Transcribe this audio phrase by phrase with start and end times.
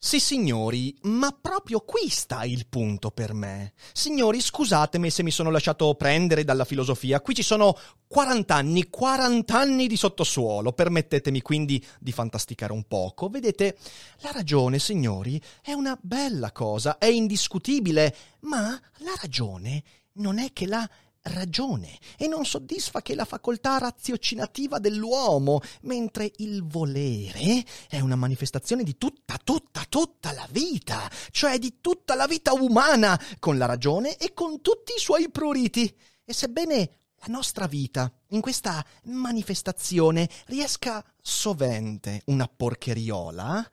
[0.00, 3.72] Sì, signori, ma proprio qui sta il punto per me.
[3.92, 7.20] Signori, scusatemi se mi sono lasciato prendere dalla filosofia.
[7.20, 10.72] Qui ci sono 40 anni, 40 anni di sottosuolo.
[10.72, 13.28] Permettetemi quindi di fantasticare un poco.
[13.28, 13.76] Vedete,
[14.20, 20.66] la ragione, signori, è una bella cosa, è indiscutibile, ma la ragione non è che
[20.66, 20.88] la
[21.22, 28.82] ragione e non soddisfa che la facoltà raziocinativa dell'uomo, mentre il volere è una manifestazione
[28.82, 34.16] di tutta, tutta, tutta la vita, cioè di tutta la vita umana, con la ragione
[34.16, 35.94] e con tutti i suoi pruriti.
[36.24, 43.68] E sebbene la nostra vita, in questa manifestazione, riesca sovente una porcheriola,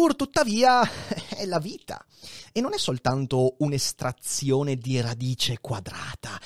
[0.00, 0.80] pur tuttavia
[1.36, 2.02] è la vita.
[2.52, 6.40] E non è soltanto un'estrazione di radice quadrata,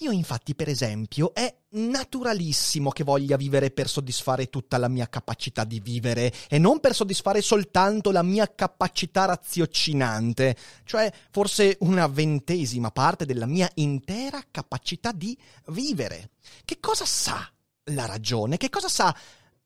[0.00, 5.62] io infatti, per esempio, è naturalissimo che voglia vivere per soddisfare tutta la mia capacità
[5.62, 12.90] di vivere e non per soddisfare soltanto la mia capacità raziocinante, cioè forse una ventesima
[12.90, 16.30] parte della mia intera capacità di vivere.
[16.64, 17.48] Che cosa sa
[17.84, 18.56] la ragione?
[18.56, 19.16] Che cosa sa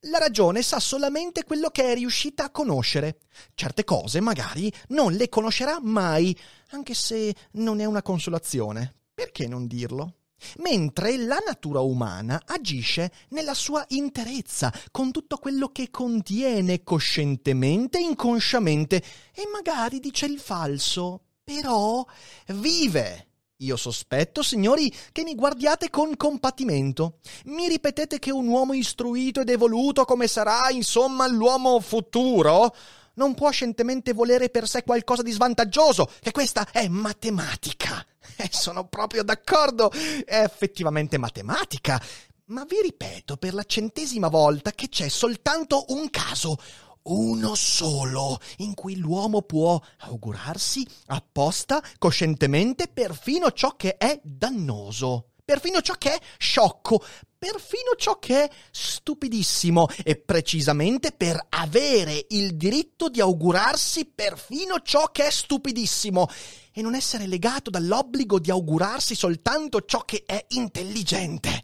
[0.05, 3.19] la ragione sa solamente quello che è riuscita a conoscere.
[3.55, 6.37] Certe cose magari non le conoscerà mai,
[6.71, 8.95] anche se non è una consolazione.
[9.15, 10.15] Perché non dirlo?
[10.59, 18.03] mentre la natura umana agisce nella sua interezza, con tutto quello che contiene coscientemente e
[18.03, 19.03] inconsciamente,
[19.35, 22.05] e magari dice il falso, però
[22.47, 23.30] vive.
[23.63, 27.19] Io sospetto, signori, che mi guardiate con compatimento.
[27.45, 32.75] Mi ripetete che un uomo istruito ed evoluto come sarà, insomma, l'uomo futuro,
[33.15, 38.05] non può scientemente volere per sé qualcosa di svantaggioso, che questa è matematica.
[38.37, 42.01] Eh, sono proprio d'accordo, è effettivamente matematica.
[42.47, 46.57] Ma vi ripeto per la centesima volta che c'è soltanto un caso,
[47.05, 55.81] uno solo, in cui l'uomo può augurarsi apposta, coscientemente, perfino ciò che è dannoso perfino
[55.81, 57.03] ciò che è sciocco,
[57.37, 65.11] perfino ciò che è stupidissimo e precisamente per avere il diritto di augurarsi perfino ciò
[65.11, 66.29] che è stupidissimo
[66.73, 71.63] e non essere legato dall'obbligo di augurarsi soltanto ciò che è intelligente.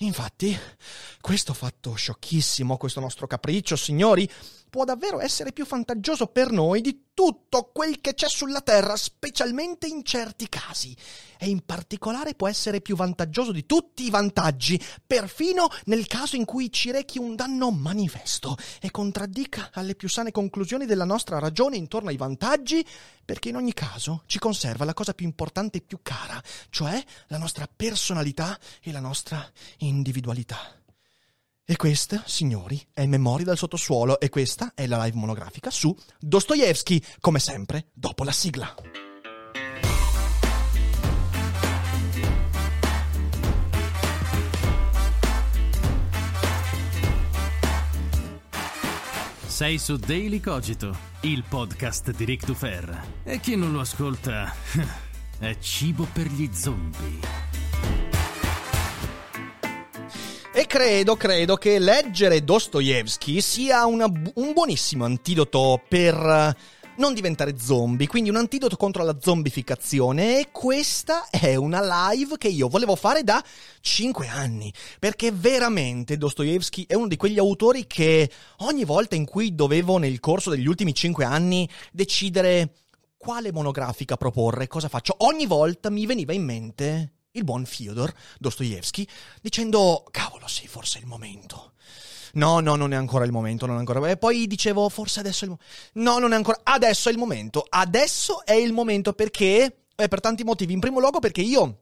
[0.00, 0.56] Infatti,
[1.20, 4.30] questo fatto sciocchissimo, questo nostro capriccio, signori,
[4.68, 9.88] può davvero essere più vantaggioso per noi di tutto quel che c'è sulla Terra, specialmente
[9.88, 10.96] in certi casi.
[11.36, 16.44] E in particolare può essere più vantaggioso di tutti i vantaggi, perfino nel caso in
[16.44, 21.76] cui ci rechi un danno manifesto e contraddica alle più sane conclusioni della nostra ragione
[21.76, 22.86] intorno ai vantaggi,
[23.24, 26.40] perché in ogni caso ci conserva la cosa più importante e più cara,
[26.70, 29.44] cioè la nostra personalità e la nostra
[29.78, 30.77] individualità.
[31.70, 36.98] E questa, signori, è Memoria dal sottosuolo e questa è la live monografica su Dostoevsky,
[37.20, 38.74] come sempre, dopo la sigla.
[49.46, 53.20] Sei su Daily Cogito, il podcast di Rick Dufer.
[53.24, 54.54] E chi non lo ascolta
[55.38, 57.47] è cibo per gli zombie.
[60.58, 66.56] E credo, credo che leggere Dostoevsky sia una, un buonissimo antidoto per eh,
[66.96, 72.48] non diventare zombie, quindi un antidoto contro la zombificazione e questa è una live che
[72.48, 73.40] io volevo fare da
[73.80, 78.28] 5 anni, perché veramente Dostoevsky è uno di quegli autori che
[78.62, 82.72] ogni volta in cui dovevo nel corso degli ultimi 5 anni decidere
[83.16, 89.06] quale monografica proporre, cosa faccio, ogni volta mi veniva in mente il buon Fyodor Dostoevsky,
[89.40, 91.72] dicendo, cavolo, sì, forse è il momento.
[92.34, 94.08] No, no, non è ancora il momento, non è ancora.
[94.10, 96.10] E poi dicevo, forse adesso è il momento.
[96.10, 96.60] No, non è ancora.
[96.62, 97.64] Adesso è il momento.
[97.68, 99.84] Adesso è il momento perché.
[99.96, 100.72] Eh, per tanti motivi.
[100.72, 101.80] In primo luogo perché io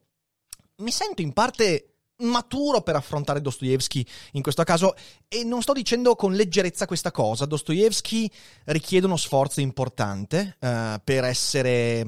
[0.77, 4.95] mi sento in parte maturo per affrontare Dostoevsky in questo caso
[5.29, 7.45] e non sto dicendo con leggerezza questa cosa.
[7.45, 8.31] Dostoevsky
[8.65, 12.07] richiede uno sforzo importante uh, per essere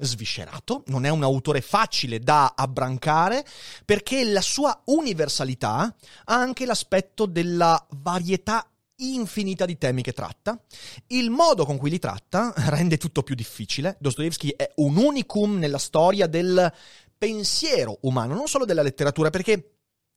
[0.00, 3.44] sviscerato, non è un autore facile da abbrancare,
[3.84, 5.94] perché la sua universalità
[6.24, 8.64] ha anche l'aspetto della varietà
[9.00, 10.60] infinita di temi che tratta.
[11.08, 13.96] Il modo con cui li tratta rende tutto più difficile.
[14.00, 16.72] Dostoevsky è un unicum nella storia del
[17.16, 19.72] pensiero umano, non solo della letteratura, perché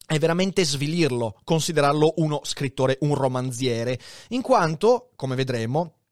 [0.06, 4.00] è veramente svilirlo, considerarlo uno scrittore, un romanziere,
[4.30, 6.03] in quanto, come vedremo,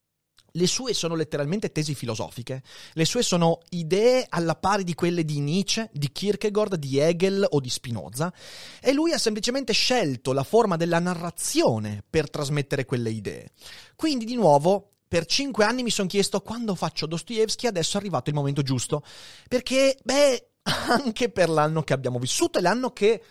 [0.53, 2.63] le sue sono letteralmente tesi filosofiche,
[2.93, 7.59] le sue sono idee alla pari di quelle di Nietzsche, di Kierkegaard, di Hegel o
[7.59, 8.33] di Spinoza,
[8.81, 13.51] e lui ha semplicemente scelto la forma della narrazione per trasmettere quelle idee.
[13.95, 18.29] Quindi, di nuovo, per cinque anni mi sono chiesto quando faccio Dostoevsky, adesso è arrivato
[18.29, 19.03] il momento giusto,
[19.47, 20.51] perché, beh,
[20.87, 23.21] anche per l'anno che abbiamo vissuto e l'anno che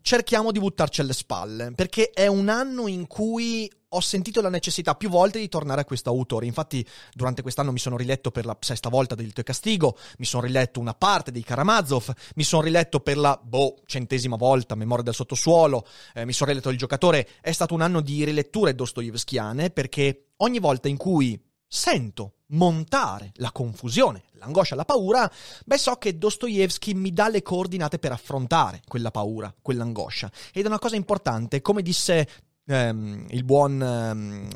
[0.00, 4.94] cerchiamo di buttarci alle spalle, perché è un anno in cui ho sentito la necessità
[4.94, 6.46] più volte di tornare a questo autore.
[6.46, 10.44] Infatti, durante quest'anno mi sono riletto per la sesta volta Delitto e Castigo, mi sono
[10.44, 15.14] riletto una parte dei Karamazov, mi sono riletto per la, boh, centesima volta Memoria del
[15.14, 17.28] sottosuolo, eh, mi sono riletto Il giocatore.
[17.40, 23.52] È stato un anno di riletture dostoevskiane perché ogni volta in cui sento montare la
[23.52, 25.30] confusione, l'angoscia, la paura,
[25.66, 30.30] beh so che Dostoevsky mi dà le coordinate per affrontare quella paura, quell'angoscia.
[30.52, 32.26] Ed è una cosa importante, come disse
[32.68, 33.82] ehm, il buon...
[33.82, 34.48] Ehm,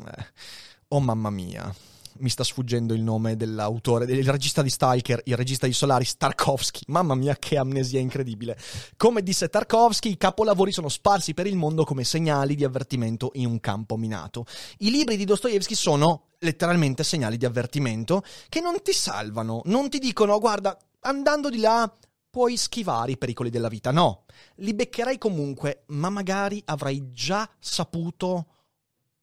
[0.87, 1.73] oh mamma mia,
[2.17, 6.83] mi sta sfuggendo il nome dell'autore, del regista di Stalker, il regista di Solaris, Tarkovsky.
[6.87, 8.57] Mamma mia, che amnesia incredibile.
[8.97, 13.47] Come disse Tarkovsky, i capolavori sono sparsi per il mondo come segnali di avvertimento in
[13.47, 14.45] un campo minato.
[14.79, 19.97] I libri di Dostoevsky sono letteralmente segnali di avvertimento che non ti salvano, non ti
[19.97, 21.91] dicono, guarda, andando di là
[22.33, 23.91] puoi schivare i pericoli della vita.
[23.91, 24.25] No,
[24.55, 28.47] li beccherai comunque, ma magari avrai già saputo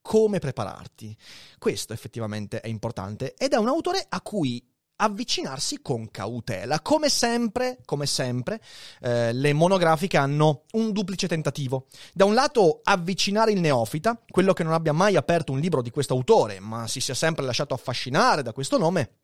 [0.00, 1.16] come prepararti.
[1.58, 4.64] Questo effettivamente è importante ed è un autore a cui
[4.94, 6.82] avvicinarsi con cautela.
[6.82, 8.60] Come sempre, come sempre,
[9.00, 11.86] eh, le monografiche hanno un duplice tentativo.
[12.14, 15.90] Da un lato avvicinare il neofita, quello che non abbia mai aperto un libro di
[15.90, 19.19] questo autore, ma si sia sempre lasciato affascinare da questo nome,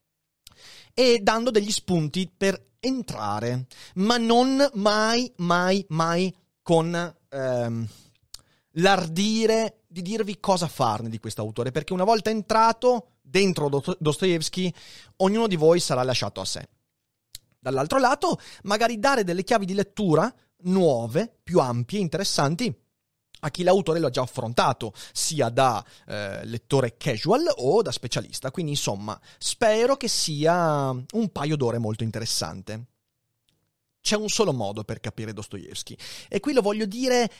[0.98, 3.66] e dando degli spunti per entrare,
[3.96, 7.88] ma non mai, mai, mai con ehm,
[8.70, 14.72] l'ardire di dirvi cosa farne di questo autore, perché una volta entrato dentro Dostoevsky,
[15.16, 16.66] ognuno di voi sarà lasciato a sé.
[17.58, 22.74] Dall'altro lato, magari dare delle chiavi di lettura nuove, più ampie, interessanti,
[23.46, 28.50] a chi l'autore lo ha già affrontato, sia da eh, lettore casual o da specialista.
[28.50, 32.84] Quindi, insomma, spero che sia un paio d'ore molto interessante.
[34.00, 35.96] C'è un solo modo per capire Dostoevsky,
[36.28, 37.30] e qui lo voglio dire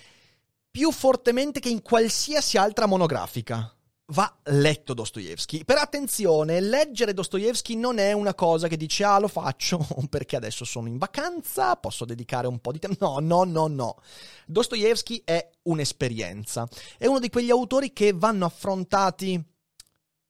[0.70, 3.75] più fortemente che in qualsiasi altra monografica.
[4.10, 5.64] Va letto Dostoevsky.
[5.64, 10.64] Per attenzione, leggere Dostoevsky non è una cosa che dice ah lo faccio perché adesso
[10.64, 13.04] sono in vacanza, posso dedicare un po' di tempo.
[13.04, 13.96] No, no, no, no.
[14.46, 16.68] Dostoevsky è un'esperienza.
[16.96, 19.44] È uno di quegli autori che vanno affrontati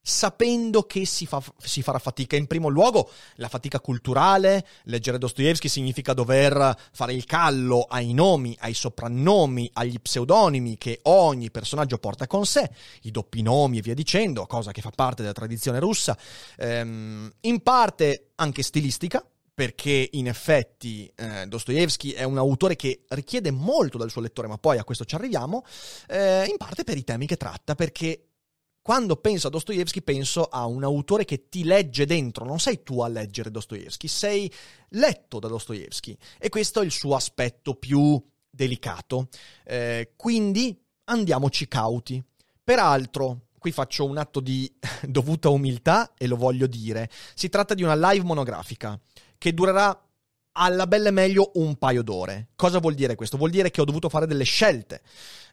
[0.09, 2.37] sapendo che si, fa, si, farà fatica.
[2.37, 4.65] In primo luogo, la fatica culturale.
[4.85, 11.51] Leggere Dostoevsky significa dover fare il callo ai nomi, ai soprannomi, agli pseudonimi che ogni
[11.51, 12.71] personaggio porta con sé,
[13.03, 16.17] i doppi nomi e via dicendo, cosa che fa parte della tradizione russa.
[16.59, 23.51] Ehm, in parte anche stilistica, perché in effetti eh, Dostoevsky è un autore che richiede
[23.51, 25.65] molto dal suo lettore, ma poi a questo ci arriviamo,
[26.07, 28.21] eh, in parte per i temi che tratta, perché
[28.87, 33.01] quando penso a Dostoevsky penso a un autore che ti legge dentro, non sei tu
[33.01, 34.49] a leggere Dostoevsky, sei
[34.91, 39.27] letto da Dostoevsky e questo è il suo aspetto più delicato.
[39.65, 42.23] Eh, quindi andiamoci cauti.
[42.63, 44.73] Peraltro, qui faccio un atto di
[45.03, 48.97] dovuta umiltà e lo voglio dire, si tratta di una live monografica
[49.37, 50.01] che durerà
[50.59, 52.49] alla belle meglio un paio d'ore.
[52.57, 53.37] Cosa vuol dire questo?
[53.37, 55.03] Vuol dire che ho dovuto fare delle scelte.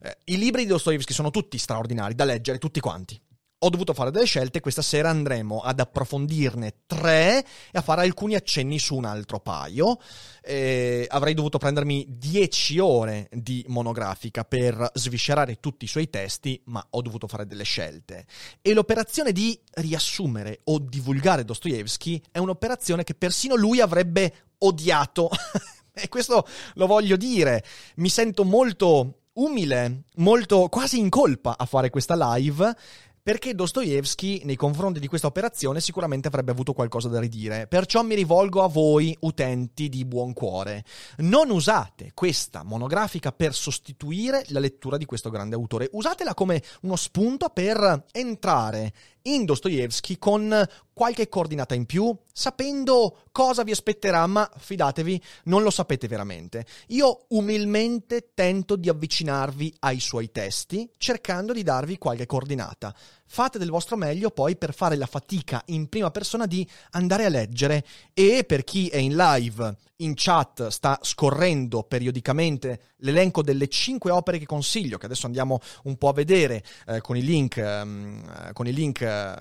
[0.01, 3.19] Eh, I libri di Dostoevsky sono tutti straordinari da leggere, tutti quanti
[3.65, 8.35] ho dovuto fare delle scelte, questa sera andremo ad approfondirne tre e a fare alcuni
[8.35, 9.97] accenni su un altro paio.
[10.41, 16.85] Eh, avrei dovuto prendermi dieci ore di monografica per sviscerare tutti i suoi testi, ma
[16.89, 18.25] ho dovuto fare delle scelte.
[18.61, 25.29] E l'operazione di riassumere o divulgare Dostoevsky è un'operazione che persino lui avrebbe odiato.
[25.93, 27.63] e questo lo voglio dire.
[27.95, 32.75] Mi sento molto umile, molto quasi in colpa a fare questa live
[33.23, 37.67] perché Dostoevsky nei confronti di questa operazione sicuramente avrebbe avuto qualcosa da ridire.
[37.67, 40.83] Perciò mi rivolgo a voi, utenti di buon cuore.
[41.19, 46.97] Non usate questa monografica per sostituire la lettura di questo grande autore, usatela come uno
[46.97, 54.49] spunto per entrare in Dostoevsky con qualche coordinata in più, sapendo cosa vi aspetterà, ma
[54.55, 56.65] fidatevi, non lo sapete veramente.
[56.87, 62.95] Io umilmente tento di avvicinarvi ai suoi testi, cercando di darvi qualche coordinata.
[63.33, 67.29] Fate del vostro meglio poi per fare la fatica in prima persona di andare a
[67.29, 67.83] leggere.
[68.13, 74.37] E per chi è in live, in chat, sta scorrendo periodicamente l'elenco delle 5 opere
[74.37, 78.67] che consiglio, che adesso andiamo un po' a vedere eh, con i link, ehm, con
[78.67, 79.33] i link eh,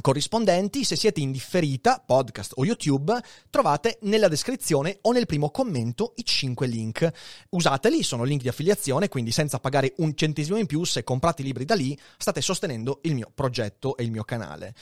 [0.00, 3.12] corrispondenti, se siete in differita, podcast o YouTube,
[3.50, 7.10] trovate nella descrizione o nel primo commento i 5 link.
[7.50, 11.44] Usateli, sono link di affiliazione, quindi senza pagare un centesimo in più, se comprate i
[11.44, 14.74] libri da lì, state sostenendo il mio progetto e il mio canale.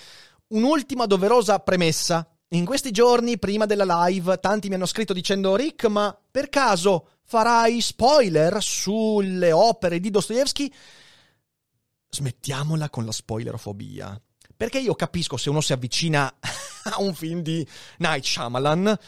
[0.49, 2.29] Un'ultima doverosa premessa.
[2.53, 7.09] In questi giorni, prima della live, tanti mi hanno scritto dicendo Rick, ma per caso
[7.25, 10.73] farai spoiler sulle opere di Dostoevsky?
[12.11, 14.19] Smettiamola con la spoilerofobia
[14.59, 16.27] perché io capisco se uno si avvicina
[16.91, 17.65] a un film di
[17.99, 18.99] Night Shyamalan.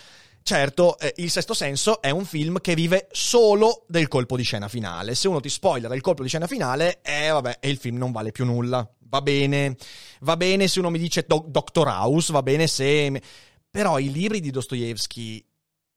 [0.43, 4.69] Certo, eh, Il Sesto Senso è un film che vive solo del colpo di scena
[4.69, 5.17] finale.
[5.17, 8.13] Se uno ti spoiler il colpo di scena finale, eh vabbè, e il film non
[8.13, 8.89] vale più nulla.
[9.09, 9.77] Va bene,
[10.21, 13.21] va bene se uno mi dice Do- Doctor House, va bene se...
[13.69, 15.45] Però i libri di Dostoevsky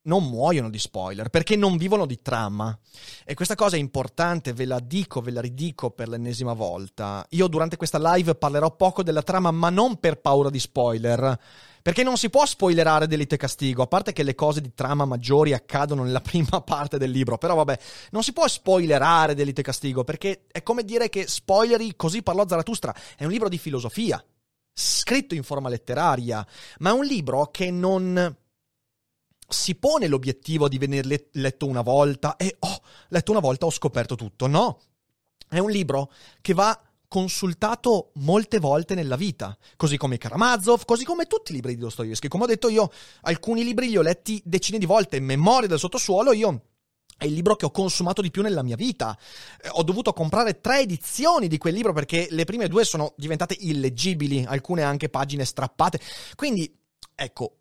[0.03, 2.77] non muoiono di spoiler perché non vivono di trama.
[3.24, 7.25] E questa cosa è importante, ve la dico, ve la ridico per l'ennesima volta.
[7.31, 11.39] Io durante questa live parlerò poco della trama, ma non per paura di spoiler.
[11.81, 15.03] Perché non si può spoilerare Delitto e Castigo, a parte che le cose di trama
[15.03, 17.38] maggiori accadono nella prima parte del libro.
[17.38, 17.77] Però vabbè,
[18.12, 22.48] non si può spoilerare Delitto e Castigo, perché è come dire che spoileri Così parlò
[22.48, 22.95] Zarathustra.
[23.17, 24.24] È un libro di filosofia,
[24.74, 26.45] scritto in forma letteraria,
[26.79, 28.33] ma è un libro che non
[29.47, 34.15] si pone l'obiettivo di venire letto una volta e oh, letto una volta ho scoperto
[34.15, 34.47] tutto.
[34.47, 34.79] No,
[35.47, 41.27] è un libro che va consultato molte volte nella vita, così come Karamazov, così come
[41.27, 42.27] tutti i libri di Dostoevsky.
[42.27, 42.89] Come ho detto io,
[43.21, 46.62] alcuni libri li ho letti decine di volte, Memoria del sottosuolo, io
[47.15, 49.15] è il libro che ho consumato di più nella mia vita.
[49.62, 53.55] Eh, ho dovuto comprare tre edizioni di quel libro perché le prime due sono diventate
[53.59, 56.00] illeggibili, alcune anche pagine strappate.
[56.35, 56.75] Quindi,
[57.13, 57.57] ecco,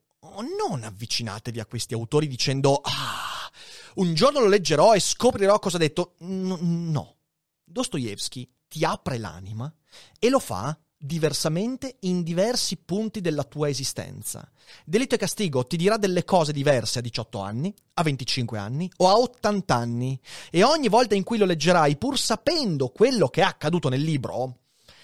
[0.59, 3.51] non avvicinatevi a questi autori dicendo ah,
[3.97, 6.15] un giorno lo leggerò e scoprirò cosa ha detto.
[6.19, 7.17] no.
[7.65, 9.73] Dostoevsky ti apre l'anima
[10.19, 14.49] e lo fa diversamente in diversi punti della tua esistenza.
[14.85, 19.09] Delitto e castigo ti dirà delle cose diverse a 18 anni, a 25 anni o
[19.09, 23.45] a 80 anni e ogni volta in cui lo leggerai, pur sapendo quello che è
[23.45, 24.59] accaduto nel libro,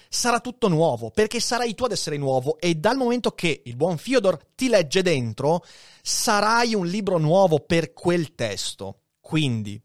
[0.09, 3.97] sarà tutto nuovo, perché sarai tu ad essere nuovo e dal momento che il buon
[3.97, 5.63] Fyodor ti legge dentro,
[6.01, 9.03] sarai un libro nuovo per quel testo.
[9.21, 9.79] Quindi,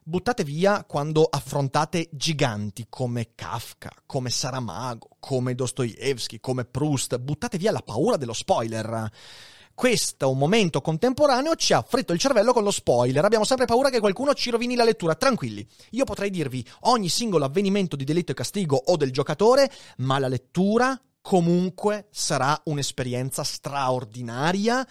[0.00, 7.72] buttate via quando affrontate giganti come Kafka, come Saramago, come Dostoevsky, come Proust, buttate via
[7.72, 9.10] la paura dello spoiler
[9.74, 13.24] questo momento contemporaneo ci ha fritto il cervello con lo spoiler.
[13.24, 15.14] Abbiamo sempre paura che qualcuno ci rovini la lettura.
[15.14, 20.18] Tranquilli, io potrei dirvi ogni singolo avvenimento di delitto e castigo o del giocatore, ma
[20.18, 24.86] la lettura comunque sarà un'esperienza straordinaria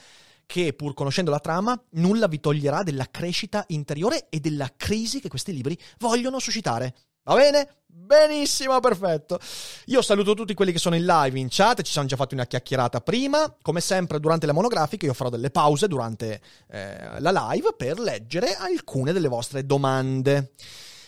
[0.46, 5.30] che, pur conoscendo la trama, nulla vi toglierà della crescita interiore e della crisi che
[5.30, 6.94] questi libri vogliono suscitare.
[7.24, 7.70] Va bene?
[7.86, 9.40] Benissimo, perfetto.
[9.86, 12.46] Io saluto tutti quelli che sono in live, in chat, ci siamo già fatti una
[12.46, 13.56] chiacchierata prima.
[13.62, 18.56] Come sempre, durante le monografiche, io farò delle pause durante eh, la live per leggere
[18.56, 20.54] alcune delle vostre domande.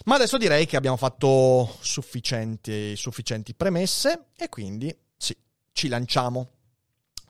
[0.05, 5.35] Ma adesso direi che abbiamo fatto sufficienti, sufficienti premesse e quindi sì,
[5.73, 6.51] ci lanciamo.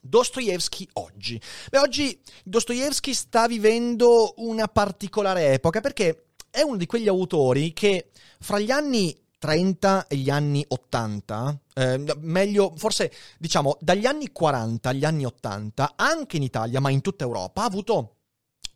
[0.01, 1.41] Dostoevsky oggi.
[1.71, 6.24] Beh, oggi Dostoevsky sta vivendo una particolare epoca perché
[6.55, 12.03] è uno di quegli autori che fra gli anni 30 e gli anni 80, eh,
[12.21, 17.25] meglio, forse diciamo dagli anni 40 agli anni 80, anche in Italia, ma in tutta
[17.25, 18.15] Europa, ha avuto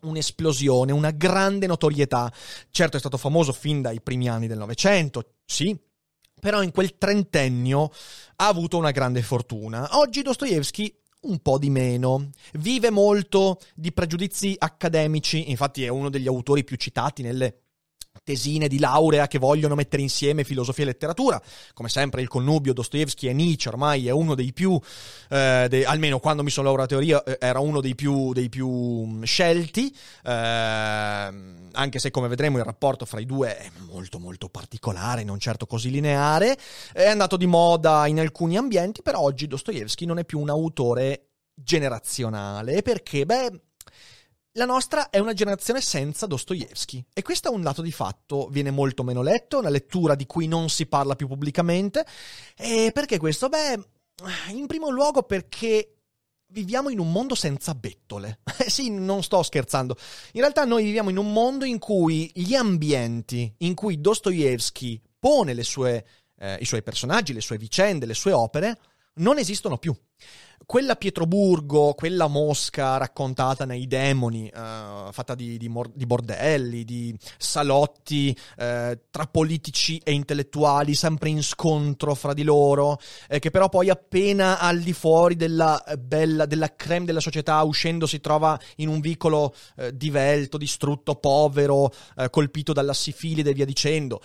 [0.01, 2.31] un'esplosione, una grande notorietà.
[2.69, 5.75] Certo è stato famoso fin dai primi anni del Novecento, sì,
[6.39, 7.89] però in quel trentennio
[8.35, 9.97] ha avuto una grande fortuna.
[9.97, 12.29] Oggi Dostoevsky un po' di meno.
[12.53, 17.63] Vive molto di pregiudizi accademici, infatti è uno degli autori più citati nelle
[18.23, 21.41] tesine di laurea che vogliono mettere insieme filosofia e letteratura.
[21.73, 24.79] Come sempre il connubio Dostoevsky e Nietzsche ormai è uno dei più,
[25.29, 28.69] eh, de, almeno quando mi sono laureato teoria, eh, era uno dei più, dei più
[28.69, 34.49] mm, scelti, eh, anche se come vedremo il rapporto fra i due è molto molto
[34.49, 36.57] particolare, non certo così lineare.
[36.93, 41.29] È andato di moda in alcuni ambienti, però oggi Dostoevsky non è più un autore
[41.53, 42.81] generazionale.
[42.81, 43.25] Perché?
[43.25, 43.61] Beh
[44.53, 48.71] la nostra è una generazione senza Dostoevsky e questo è un dato di fatto, viene
[48.71, 52.05] molto meno letto, una lettura di cui non si parla più pubblicamente.
[52.57, 53.47] E perché questo?
[53.47, 53.79] Beh,
[54.49, 55.93] In primo luogo perché
[56.47, 58.39] viviamo in un mondo senza bettole.
[58.69, 59.95] Sì, non sto scherzando.
[60.33, 65.63] In realtà noi viviamo in un mondo in cui gli ambienti in cui Dostoevsky pone
[65.63, 66.05] sue,
[66.37, 68.77] eh, i suoi personaggi, le sue vicende, le sue opere,
[69.15, 69.95] non esistono più
[70.69, 77.17] quella Pietroburgo, quella Mosca raccontata nei demoni, uh, fatta di, di, mor- di, bordelli, di
[77.39, 83.67] salotti uh, tra politici e intellettuali, sempre in scontro fra di loro, eh, che però
[83.67, 88.89] poi appena al di fuori della bella, della creme della società, uscendo si trova in
[88.89, 91.91] un vicolo uh, divelto, distrutto, povero,
[92.29, 94.21] colpito dalla sifilide e via dicendo.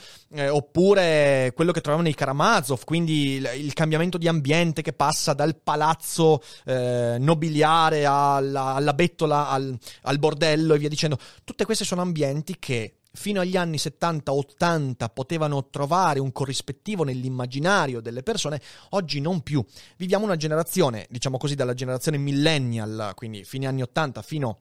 [0.51, 5.57] oppure quello che troviamo nei Karamazov, quindi il, il cambiamento di ambiente che passa dal
[5.57, 6.34] palazzo
[6.65, 11.19] eh, nobiliare alla, alla bettola, al, al bordello e via dicendo.
[11.45, 18.23] Tutte queste sono ambienti che fino agli anni 70-80 potevano trovare un corrispettivo nell'immaginario delle
[18.23, 18.61] persone,
[18.91, 19.65] oggi non più.
[19.97, 24.61] Viviamo una generazione, diciamo così, dalla generazione millennial, quindi fine anni 80 fino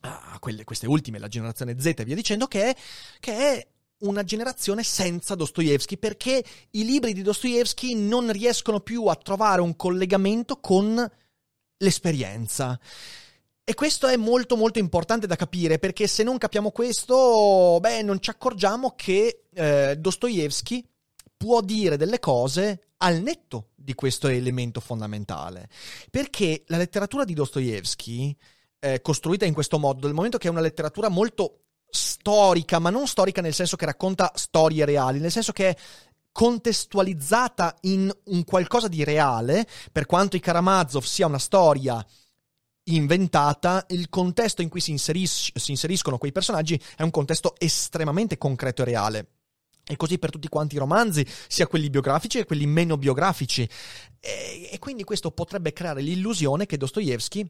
[0.00, 2.76] a quelle, queste ultime, la generazione Z e via dicendo, che
[3.20, 3.66] che è
[3.98, 9.76] una generazione senza Dostoevsky perché i libri di Dostoevsky non riescono più a trovare un
[9.76, 11.10] collegamento con
[11.78, 12.78] l'esperienza.
[13.66, 18.20] E questo è molto molto importante da capire perché se non capiamo questo, beh, non
[18.20, 20.86] ci accorgiamo che eh, Dostoevsky
[21.36, 25.68] può dire delle cose al netto di questo elemento fondamentale.
[26.10, 28.36] Perché la letteratura di Dostoevsky,
[28.80, 31.63] eh, costruita in questo modo, dal momento che è una letteratura molto
[31.94, 35.76] storica, ma non storica nel senso che racconta storie reali, nel senso che è
[36.32, 42.04] contestualizzata in un qualcosa di reale, per quanto i Karamazov sia una storia
[42.86, 48.36] inventata, il contesto in cui si, inseris- si inseriscono quei personaggi è un contesto estremamente
[48.36, 49.28] concreto e reale.
[49.86, 53.68] E così per tutti quanti i romanzi, sia quelli biografici che quelli meno biografici.
[54.18, 57.48] E, e quindi questo potrebbe creare l'illusione che Dostoevsky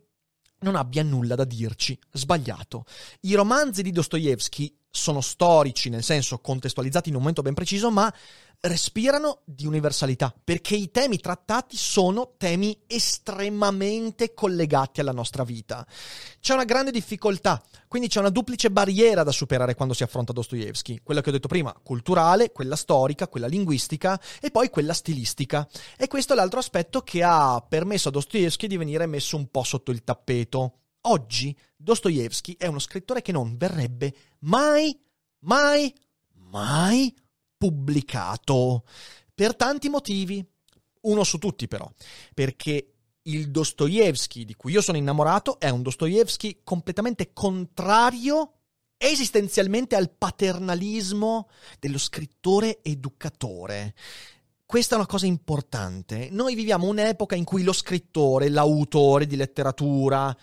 [0.64, 1.97] non abbia nulla da dirci.
[2.11, 2.85] Sbagliato.
[3.21, 8.14] I romanzi di Dostoevsky sono storici, nel senso contestualizzati in un momento ben preciso, ma
[8.60, 15.84] respirano di universalità, perché i temi trattati sono temi estremamente collegati alla nostra vita.
[16.40, 21.00] C'è una grande difficoltà, quindi c'è una duplice barriera da superare quando si affronta Dostoevsky,
[21.02, 25.68] quella che ho detto prima, culturale, quella storica, quella linguistica e poi quella stilistica.
[25.98, 29.64] E questo è l'altro aspetto che ha permesso a Dostoevsky di venire messo un po'
[29.64, 30.84] sotto il tappeto.
[31.06, 34.98] Oggi Dostoevsky è uno scrittore che non verrebbe mai,
[35.40, 35.92] mai,
[36.50, 37.14] mai
[37.56, 38.84] pubblicato.
[39.34, 40.44] Per tanti motivi.
[41.02, 41.90] Uno su tutti però.
[42.32, 48.52] Perché il Dostoevsky di cui io sono innamorato è un Dostoevsky completamente contrario
[48.96, 53.94] esistenzialmente al paternalismo dello scrittore educatore.
[54.64, 56.28] Questa è una cosa importante.
[56.30, 60.34] Noi viviamo un'epoca in cui lo scrittore, l'autore di letteratura,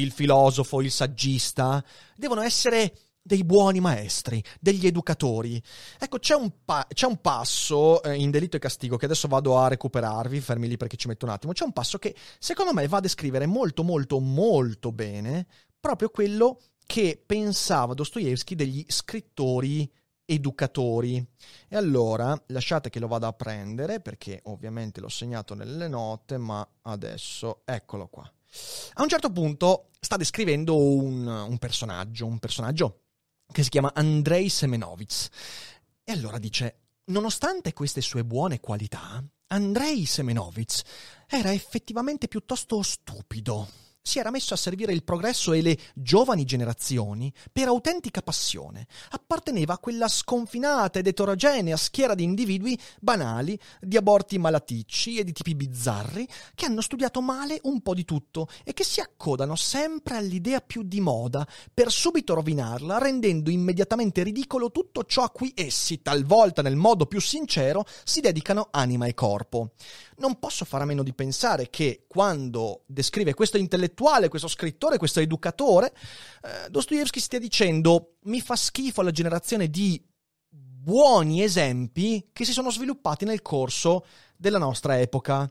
[0.00, 1.82] il filosofo, il saggista,
[2.16, 2.92] devono essere
[3.28, 5.62] dei buoni maestri, degli educatori.
[5.98, 9.58] Ecco, c'è un, pa- c'è un passo eh, in Delitto e Castigo che adesso vado
[9.58, 11.52] a recuperarvi, fermi lì perché ci metto un attimo.
[11.52, 15.46] C'è un passo che secondo me va a descrivere molto, molto, molto bene
[15.78, 19.90] proprio quello che pensava Dostoevsky degli scrittori
[20.24, 21.24] educatori.
[21.68, 26.66] E allora lasciate che lo vada a prendere perché ovviamente l'ho segnato nelle note, ma
[26.82, 28.30] adesso eccolo qua.
[28.94, 33.02] A un certo punto sta descrivendo un, un personaggio, un personaggio
[33.50, 35.28] che si chiama Andrei Semenovitz.
[36.04, 40.82] E allora dice, nonostante queste sue buone qualità, Andrei Semenovitz
[41.26, 47.30] era effettivamente piuttosto stupido si era messo a servire il progresso e le giovani generazioni
[47.52, 48.86] per autentica passione.
[49.10, 55.32] Apparteneva a quella sconfinata ed eterogenea schiera di individui banali, di aborti malaticci e di
[55.32, 60.16] tipi bizzarri, che hanno studiato male un po' di tutto e che si accodano sempre
[60.16, 66.00] all'idea più di moda per subito rovinarla, rendendo immediatamente ridicolo tutto ciò a cui essi,
[66.00, 69.72] talvolta nel modo più sincero, si dedicano anima e corpo
[70.18, 73.96] non posso fare a meno di pensare che quando descrive questo intellettuale,
[74.28, 75.92] questo scrittore, questo educatore,
[76.42, 80.02] eh, Dostoevsky stia dicendo mi fa schifo la generazione di
[80.48, 84.06] buoni esempi che si sono sviluppati nel corso
[84.36, 85.50] della nostra epoca.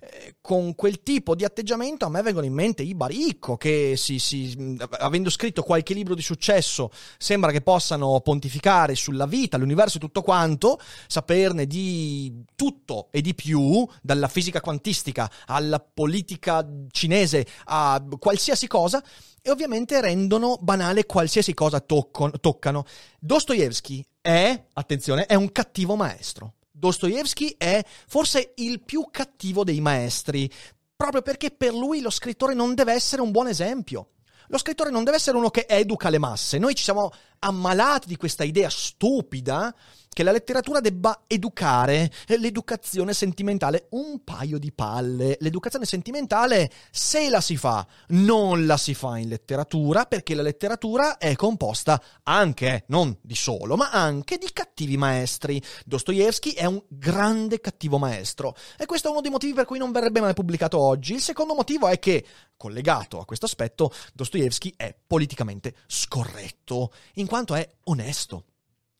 [0.00, 4.20] Eh, con quel tipo di atteggiamento a me vengono in mente i Baricco che si,
[4.20, 10.00] si, avendo scritto qualche libro di successo sembra che possano pontificare sulla vita, l'universo e
[10.00, 18.00] tutto quanto, saperne di tutto e di più, dalla fisica quantistica alla politica cinese a
[18.20, 19.02] qualsiasi cosa,
[19.42, 22.84] e ovviamente rendono banale qualsiasi cosa toccano.
[23.18, 26.52] Dostoevsky è, attenzione, è un cattivo maestro.
[26.78, 30.50] Dostoevsky è forse il più cattivo dei maestri,
[30.94, 34.10] proprio perché per lui lo scrittore non deve essere un buon esempio.
[34.48, 36.58] Lo scrittore non deve essere uno che educa le masse.
[36.58, 37.10] Noi ci siamo
[37.40, 39.74] ammalati di questa idea stupida
[40.18, 43.86] che la letteratura debba educare l'educazione sentimentale.
[43.90, 45.36] Un paio di palle.
[45.38, 51.18] L'educazione sentimentale, se la si fa, non la si fa in letteratura, perché la letteratura
[51.18, 55.62] è composta anche, non di solo, ma anche di cattivi maestri.
[55.86, 58.56] Dostoevsky è un grande cattivo maestro.
[58.76, 61.14] E questo è uno dei motivi per cui non verrebbe mai pubblicato oggi.
[61.14, 62.26] Il secondo motivo è che,
[62.56, 68.46] collegato a questo aspetto, Dostoevsky è politicamente scorretto, in quanto è onesto.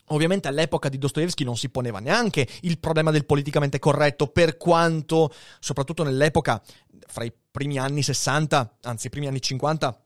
[0.09, 5.33] Ovviamente all'epoca di Dostoevsky non si poneva neanche il problema del politicamente corretto, per quanto,
[5.61, 6.63] soprattutto nell'epoca,
[7.07, 10.03] fra i primi anni 60, anzi i primi anni 50,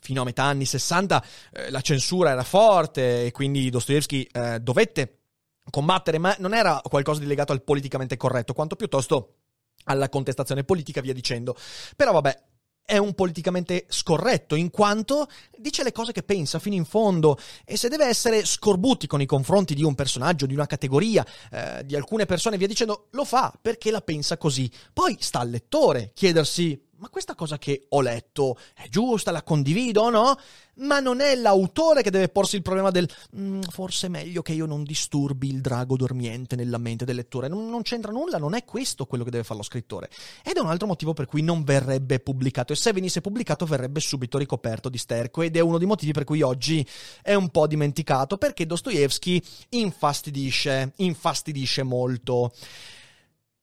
[0.00, 5.18] fino a metà anni 60, eh, la censura era forte e quindi Dostoevsky eh, dovette
[5.70, 9.34] combattere, ma non era qualcosa di legato al politicamente corretto, quanto piuttosto
[9.84, 11.56] alla contestazione politica, via dicendo.
[11.96, 12.42] Però vabbè,
[12.84, 17.76] è un politicamente scorretto, in quanto dice le cose che pensa fino in fondo e
[17.76, 21.96] se deve essere scorbuti con i confronti di un personaggio, di una categoria, eh, di
[21.96, 24.70] alcune persone, via dicendo, lo fa perché la pensa così.
[24.92, 30.02] Poi sta al lettore chiedersi ma questa cosa che ho letto è giusta, la condivido
[30.02, 30.38] o no?
[30.74, 34.52] Ma non è l'autore che deve porsi il problema del mm, forse è meglio che
[34.52, 37.48] io non disturbi il drago dormiente nella mente del lettore.
[37.48, 40.10] Non, non, c'entra nulla, non è questo quello che deve fare lo scrittore.
[40.44, 42.72] Ed è un altro motivo per cui non verrebbe pubblicato.
[42.72, 45.42] E se venisse pubblicato verrebbe subito ricoperto di sterco.
[45.42, 46.86] Ed è uno dei motivi per cui oggi
[47.20, 52.52] è un po' dimenticato, perché Dostoevsky infastidisce, infastidisce molto.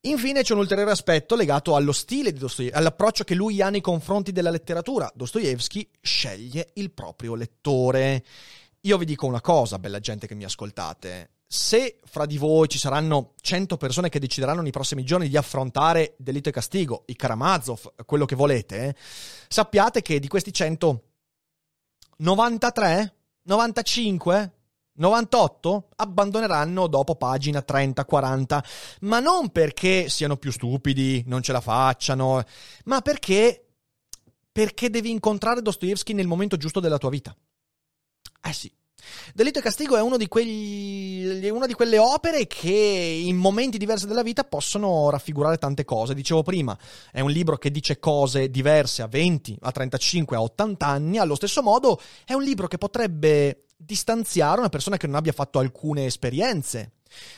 [0.03, 3.81] Infine c'è un ulteriore aspetto legato allo stile di Dostoevsky, all'approccio che lui ha nei
[3.81, 5.11] confronti della letteratura.
[5.13, 8.23] Dostoevsky sceglie il proprio lettore.
[8.81, 11.31] Io vi dico una cosa, bella gente che mi ascoltate.
[11.45, 16.15] Se fra di voi ci saranno 100 persone che decideranno nei prossimi giorni di affrontare
[16.17, 18.95] Delitto e Castigo, i Karamazov, quello che volete,
[19.49, 21.03] sappiate che di questi 100,
[22.19, 24.58] 93, 95
[24.99, 28.63] 98 abbandoneranno dopo pagina 30-40,
[29.01, 32.43] ma non perché siano più stupidi, non ce la facciano,
[32.85, 33.63] ma perché
[34.51, 37.35] perché devi incontrare Dostoevsky nel momento giusto della tua vita.
[38.41, 38.69] Eh sì.
[39.33, 44.23] Delitto e Castigo è di quegli, una di quelle opere che in momenti diversi della
[44.23, 46.13] vita possono raffigurare tante cose.
[46.13, 46.77] Dicevo prima,
[47.11, 51.17] è un libro che dice cose diverse a 20, a 35, a 80 anni.
[51.17, 55.57] Allo stesso modo, è un libro che potrebbe distanziare una persona che non abbia fatto
[55.57, 56.91] alcune esperienze.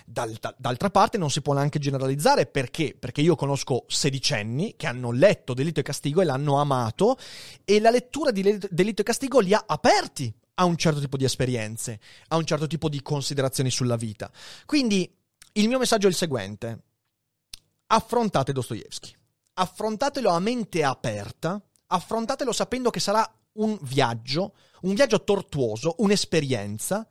[0.05, 2.95] d'altra parte non si può neanche generalizzare perché?
[2.97, 7.17] Perché io conosco sedicenni che hanno letto Delitto e Castigo e l'hanno amato
[7.63, 11.23] e la lettura di Delitto e Castigo li ha aperti a un certo tipo di
[11.23, 11.99] esperienze,
[12.29, 14.29] a un certo tipo di considerazioni sulla vita.
[14.65, 15.09] Quindi
[15.53, 16.79] il mio messaggio è il seguente.
[17.87, 19.13] Affrontate Dostoevsky.
[19.53, 27.07] Affrontatelo a mente aperta, affrontatelo sapendo che sarà un viaggio, un viaggio tortuoso, un'esperienza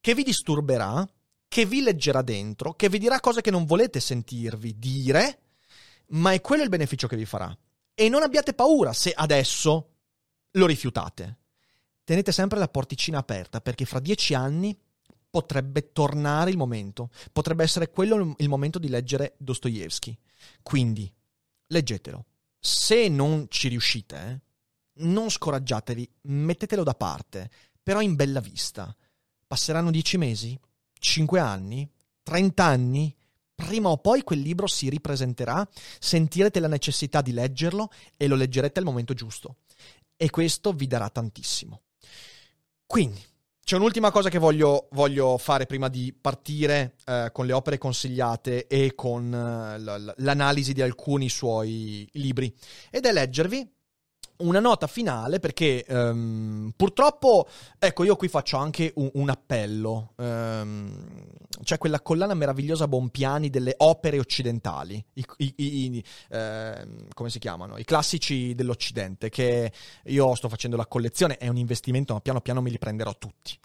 [0.00, 1.08] che vi disturberà,
[1.48, 5.40] che vi leggerà dentro, che vi dirà cose che non volete sentirvi dire,
[6.08, 7.56] ma è quello il beneficio che vi farà.
[7.94, 9.90] E non abbiate paura se adesso
[10.52, 11.38] lo rifiutate.
[12.04, 14.76] Tenete sempre la porticina aperta perché fra dieci anni
[15.30, 20.16] potrebbe tornare il momento, potrebbe essere quello il momento di leggere Dostoevsky.
[20.62, 21.10] Quindi,
[21.68, 22.26] leggetelo.
[22.58, 24.40] Se non ci riuscite, eh,
[24.94, 27.50] non scoraggiatevi, mettetelo da parte,
[27.82, 28.94] però in bella vista.
[29.46, 30.58] Passeranno dieci mesi?
[30.98, 31.88] Cinque anni?
[32.22, 33.14] Trent'anni?
[33.54, 35.66] Prima o poi quel libro si ripresenterà,
[35.98, 39.56] sentirete la necessità di leggerlo e lo leggerete al momento giusto.
[40.16, 41.82] E questo vi darà tantissimo.
[42.86, 43.22] Quindi,
[43.64, 48.66] c'è un'ultima cosa che voglio, voglio fare prima di partire eh, con le opere consigliate
[48.66, 49.78] e con eh,
[50.16, 52.52] l'analisi di alcuni suoi libri,
[52.90, 53.70] ed è leggervi
[54.42, 60.12] una nota finale perché um, purtroppo, ecco, io qui faccio anche un, un appello.
[60.16, 61.06] Um,
[61.62, 67.76] c'è quella collana meravigliosa Bompiani delle opere occidentali, i, i, i, eh, come si chiamano?
[67.76, 69.72] I classici dell'Occidente, che
[70.04, 73.56] io sto facendo la collezione, è un investimento, ma piano piano me li prenderò tutti.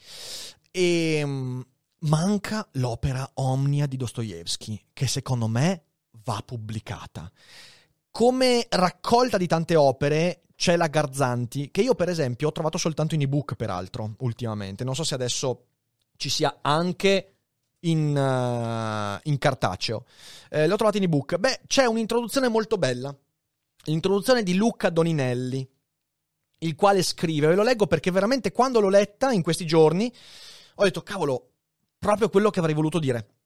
[0.70, 1.66] E um,
[2.00, 5.84] manca l'opera Omnia di Dostoevsky, che secondo me
[6.24, 7.32] va pubblicata
[8.18, 13.14] come raccolta di tante opere c'è la Garzanti, che io per esempio ho trovato soltanto
[13.14, 14.84] in ebook, peraltro, ultimamente.
[14.84, 15.68] Non so se adesso
[16.18, 17.36] ci sia anche
[17.82, 20.06] in, uh, in cartaceo.
[20.50, 21.38] Eh, l'ho trovato in ebook.
[21.38, 23.16] Beh, c'è un'introduzione molto bella.
[23.84, 25.70] L'introduzione di Luca Doninelli,
[26.60, 30.12] il quale scrive, ve lo leggo perché veramente quando l'ho letta in questi giorni
[30.74, 31.52] ho detto, cavolo,
[32.00, 33.37] proprio quello che avrei voluto dire.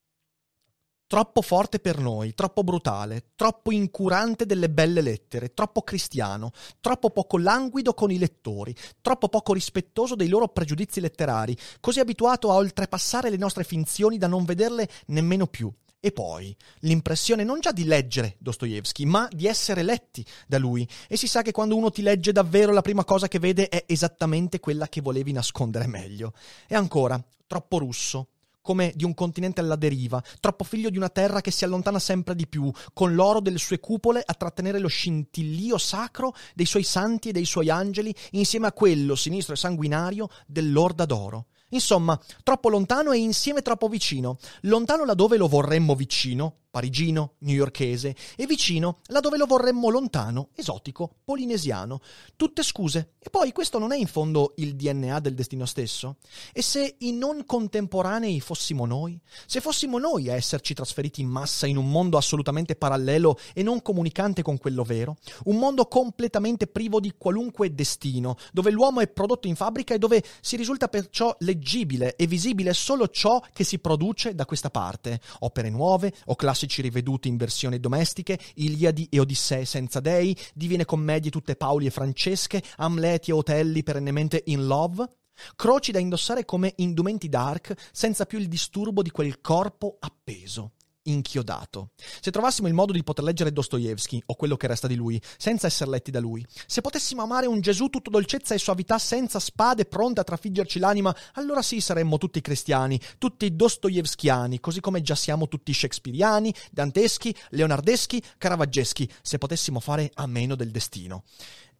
[1.11, 7.37] Troppo forte per noi, troppo brutale, troppo incurante delle belle lettere, troppo cristiano, troppo poco
[7.37, 13.29] languido con i lettori, troppo poco rispettoso dei loro pregiudizi letterari, così abituato a oltrepassare
[13.29, 15.69] le nostre finzioni da non vederle nemmeno più.
[15.99, 20.87] E poi l'impressione non già di leggere Dostoevsky, ma di essere letti da lui.
[21.09, 23.83] E si sa che quando uno ti legge davvero la prima cosa che vede è
[23.85, 26.31] esattamente quella che volevi nascondere meglio.
[26.69, 28.29] E ancora, troppo russo,
[28.61, 32.35] come di un continente alla deriva, troppo figlio di una terra che si allontana sempre
[32.35, 37.29] di più, con l'oro delle sue cupole a trattenere lo scintillio sacro dei suoi santi
[37.29, 41.47] e dei suoi angeli, insieme a quello sinistro e sanguinario dell'orda d'oro.
[41.73, 44.37] Insomma, troppo lontano e insieme troppo vicino.
[44.61, 51.99] Lontano laddove lo vorremmo vicino, parigino, newyorkese, e vicino laddove lo vorremmo lontano, esotico, polinesiano.
[52.37, 53.15] Tutte scuse.
[53.19, 56.15] E poi questo non è in fondo il DNA del destino stesso?
[56.53, 59.19] E se i non contemporanei fossimo noi?
[59.45, 63.81] Se fossimo noi a esserci trasferiti in massa in un mondo assolutamente parallelo e non
[63.81, 65.17] comunicante con quello vero?
[65.45, 70.23] Un mondo completamente privo di qualunque destino, dove l'uomo è prodotto in fabbrica e dove
[70.39, 75.19] si risulta perciò leggibile e visibile solo ciò che si produce da questa parte.
[75.39, 80.85] Opere nuove o classici classici riveduti in versioni domestiche, Iliadi e Odissee senza dei, Divine
[80.85, 85.07] Commedie tutte Paoli e Francesche, Amleti e Otelli perennemente in love?
[85.55, 91.89] Croci da indossare come indumenti dark, senza più il disturbo di quel corpo appeso inchiodato.
[92.19, 95.67] Se trovassimo il modo di poter leggere Dostoevsky, o quello che resta di lui, senza
[95.67, 99.85] essere letti da lui, se potessimo amare un Gesù tutto dolcezza e suavità, senza spade
[99.85, 105.47] pronte a trafiggerci l'anima, allora sì saremmo tutti cristiani, tutti dostoevskiani, così come già siamo
[105.47, 111.23] tutti shakespeariani, danteschi, leonardeschi, caravaggeschi, se potessimo fare a meno del destino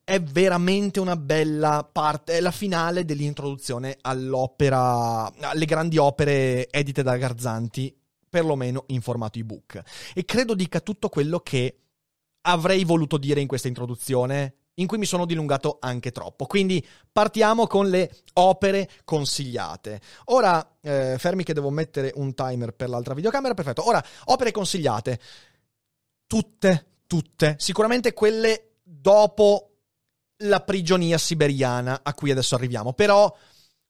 [0.04, 7.16] è veramente una bella parte, è la finale dell'introduzione all'opera, alle grandi opere edite da
[7.16, 8.01] Garzanti
[8.32, 9.84] perlomeno in formato ebook.
[10.16, 11.76] E credo dica tutto quello che
[12.44, 16.46] avrei voluto dire in questa introduzione in cui mi sono dilungato anche troppo.
[16.46, 20.00] Quindi partiamo con le opere consigliate.
[20.26, 23.86] Ora, eh, fermi che devo mettere un timer per l'altra videocamera, perfetto.
[23.86, 25.20] Ora, opere consigliate.
[26.26, 27.56] Tutte, tutte.
[27.60, 29.68] Sicuramente quelle dopo
[30.44, 32.94] la prigionia siberiana a cui adesso arriviamo.
[32.94, 33.36] Però,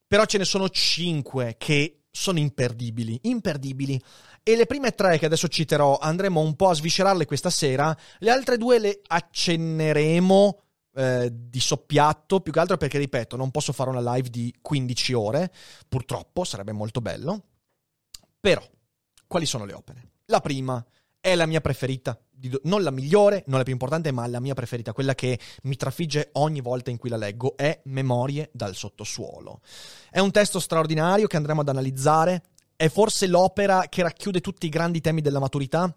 [0.04, 4.00] però ce ne sono cinque che sono imperdibili, imperdibili.
[4.44, 8.30] E le prime tre che adesso citerò andremo un po' a sviscerarle questa sera, le
[8.30, 10.60] altre due le accenneremo
[10.94, 15.12] eh, di soppiatto, più che altro perché, ripeto, non posso fare una live di 15
[15.14, 15.52] ore,
[15.88, 17.44] purtroppo, sarebbe molto bello.
[18.38, 18.62] Però,
[19.26, 20.10] quali sono le opere?
[20.26, 20.84] La prima
[21.22, 22.20] è la mia preferita,
[22.64, 26.30] non la migliore, non la più importante, ma la mia preferita, quella che mi trafigge
[26.32, 29.60] ogni volta in cui la leggo, è Memorie dal sottosuolo.
[30.10, 32.42] È un testo straordinario che andremo ad analizzare,
[32.74, 35.96] è forse l'opera che racchiude tutti i grandi temi della maturità,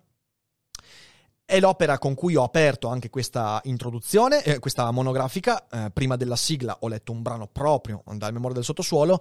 [1.43, 5.67] è l'opera con cui ho aperto anche questa introduzione, eh, questa monografica.
[5.67, 9.19] Eh, prima della sigla ho letto un brano proprio dal Memoria del sottosuolo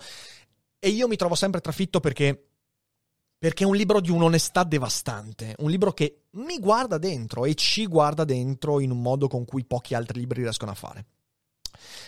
[0.79, 2.49] e io mi trovo sempre trafitto perché
[3.44, 7.85] perché è un libro di un'onestà devastante, un libro che mi guarda dentro e ci
[7.85, 11.04] guarda dentro in un modo con cui pochi altri libri riescono a fare.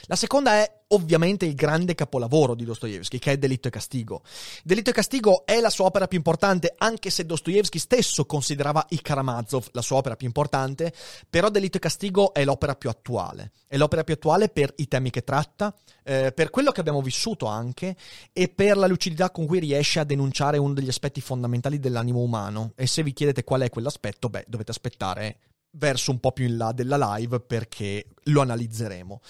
[0.06, 4.22] La seconda è ovviamente il grande capolavoro di Dostoevsky, che è Delitto e Castigo.
[4.62, 9.00] Delitto e Castigo è la sua opera più importante, anche se Dostoevsky stesso considerava i
[9.00, 10.92] Karamazov la sua opera più importante,
[11.28, 13.52] però Delitto e Castigo è l'opera più attuale.
[13.66, 17.46] È l'opera più attuale per i temi che tratta, eh, per quello che abbiamo vissuto
[17.46, 17.96] anche
[18.32, 22.72] e per la lucidità con cui riesce a denunciare uno degli aspetti fondamentali dell'animo umano.
[22.76, 25.38] E se vi chiedete qual è quell'aspetto, beh, dovete aspettare
[25.76, 29.20] verso un po' più in là della live perché lo analizzeremo.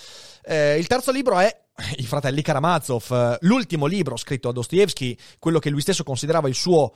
[0.45, 1.65] Eh, il terzo libro è
[1.99, 6.95] I fratelli Karamazov, l'ultimo libro scritto da Dostoevsky, quello che lui stesso considerava il suo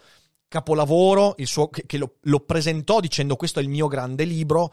[0.50, 4.72] capolavoro, il suo, che, che lo, lo, presentò dicendo questo è il mio grande libro.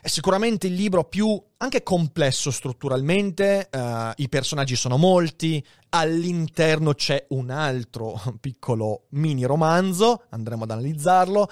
[0.00, 7.26] È sicuramente il libro più anche complesso strutturalmente, uh, i personaggi sono molti, all'interno c'è
[7.30, 11.50] un altro piccolo mini romanzo, andremo ad analizzarlo.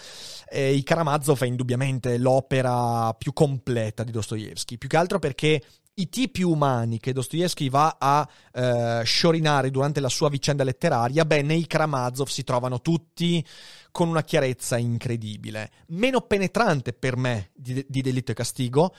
[0.49, 5.61] E I Karamazov è indubbiamente l'opera più completa di Dostoevsky, più che altro perché
[5.95, 11.43] i tipi umani che Dostoevsky va a eh, sciorinare durante la sua vicenda letteraria, beh,
[11.43, 13.45] nei Karamazov si trovano tutti
[13.91, 15.71] con una chiarezza incredibile.
[15.89, 18.95] Meno penetrante per me di, di Delitto e Castigo,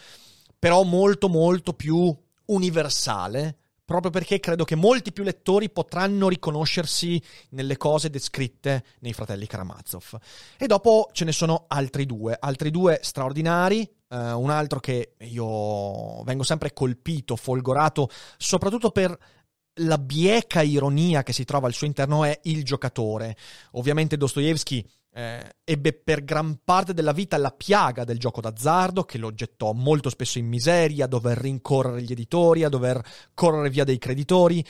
[0.57, 7.77] però molto molto più universale, proprio perché credo che molti più lettori potranno riconoscersi nelle
[7.77, 10.17] cose descritte nei fratelli Karamazov.
[10.57, 16.23] E dopo ce ne sono altri due, altri due straordinari, Uh, un altro che io
[16.23, 19.17] vengo sempre colpito, folgorato, soprattutto per
[19.79, 23.35] la bieca ironia che si trova al suo interno è il giocatore.
[23.71, 29.17] Ovviamente Dostoevsky eh, ebbe per gran parte della vita la piaga del gioco d'azzardo che
[29.17, 33.83] lo gettò molto spesso in miseria, a dover rincorrere gli editori, a dover correre via
[33.83, 34.63] dei creditori.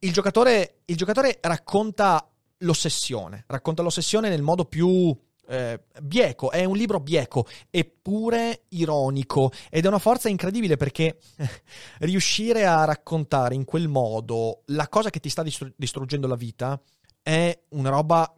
[0.00, 5.16] Il giocatore, il giocatore racconta l'ossessione, racconta l'ossessione nel modo più
[5.50, 11.18] eh, bieco, è un libro bieco, eppure ironico ed è una forza incredibile perché
[12.00, 16.80] riuscire a raccontare in quel modo la cosa che ti sta distru- distruggendo la vita
[17.20, 18.32] è una roba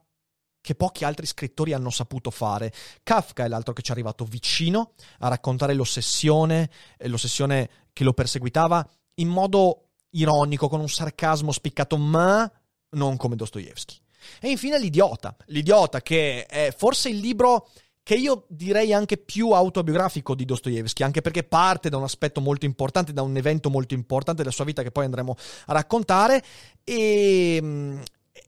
[0.62, 2.72] che pochi altri scrittori hanno saputo fare.
[3.02, 8.14] Kafka è l'altro che ci è arrivato vicino a raccontare l'ossessione, eh, l'ossessione che lo
[8.14, 12.50] perseguitava in modo ironico, con un sarcasmo spiccato, ma
[12.90, 14.00] non come Dostoevsky.
[14.40, 15.36] E infine L'idiota.
[15.46, 17.68] L'idiota che è forse il libro
[18.02, 22.66] che io direi anche più autobiografico di Dostoevsky, anche perché parte da un aspetto molto
[22.66, 26.42] importante, da un evento molto importante della sua vita che poi andremo a raccontare.
[26.82, 27.56] E,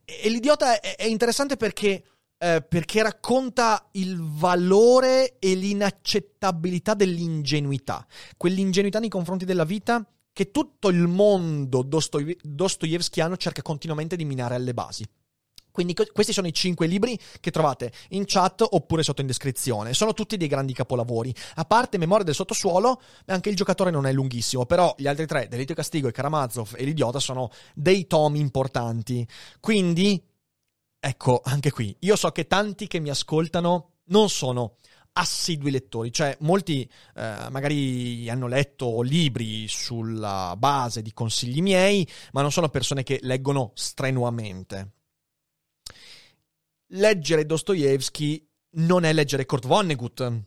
[0.05, 2.05] e L'idiota è, è interessante perché,
[2.37, 8.05] eh, perché racconta il valore e l'inaccettabilità dell'ingenuità,
[8.37, 14.75] quell'ingenuità nei confronti della vita che tutto il mondo dostoevskiano cerca continuamente di minare alle
[14.75, 15.07] basi.
[15.75, 19.93] Quindi questi sono i cinque libri che trovate in chat oppure sotto in descrizione.
[19.93, 21.35] Sono tutti dei grandi capolavori.
[21.57, 25.49] A parte Memoria del sottosuolo, anche il giocatore non è lunghissimo, però gli altri tre,
[25.49, 29.27] Delitto e Castigo, e Karamazov e l'Idiota, sono dei tomi importanti.
[29.59, 30.25] Quindi,
[31.01, 34.77] ecco, anche qui, io so che tanti che mi ascoltano non sono
[35.15, 42.43] assidui lettori, cioè molti eh, magari hanno letto libri sulla base di consigli miei, ma
[42.43, 44.93] non sono persone che leggono strenuamente
[46.89, 50.43] leggere Dostoevsky non è leggere Kurt Vonnegut.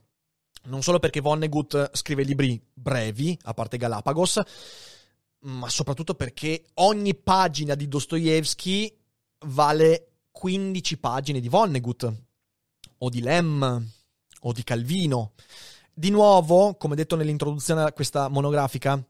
[0.63, 4.41] Non solo perché Vonnegut scrive libri brevi, a parte Galapagos,
[5.39, 8.93] ma soprattutto perché ogni pagina di Dostoevsky
[9.45, 12.13] vale 15 pagine di Vonnegut,
[12.97, 13.91] o di Lem,
[14.41, 15.33] o di Calvino.
[15.93, 19.01] Di nuovo, come detto nell'introduzione a questa monografica,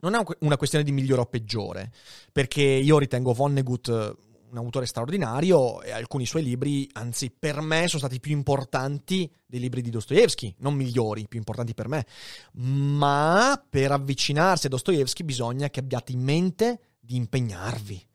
[0.00, 1.92] non è una questione di migliore o peggiore,
[2.32, 4.16] perché io ritengo Vonnegut
[4.50, 9.60] un autore straordinario e alcuni suoi libri, anzi per me, sono stati più importanti dei
[9.60, 12.06] libri di Dostoevsky, non migliori, più importanti per me.
[12.52, 18.06] Ma per avvicinarsi a Dostoevsky bisogna che abbiate in mente di impegnarvi.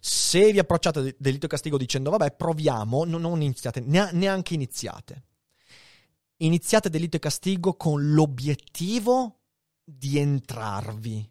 [0.00, 5.24] Se vi approcciate a Delitto e Castigo dicendo vabbè proviamo, non, non iniziate, neanche iniziate.
[6.38, 9.40] Iniziate Delitto e Castigo con l'obiettivo
[9.82, 11.30] di entrarvi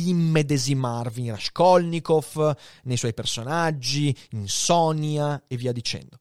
[0.00, 6.18] di immedesimarvi in Raskolnikov, nei suoi personaggi, in Sonia e via dicendo.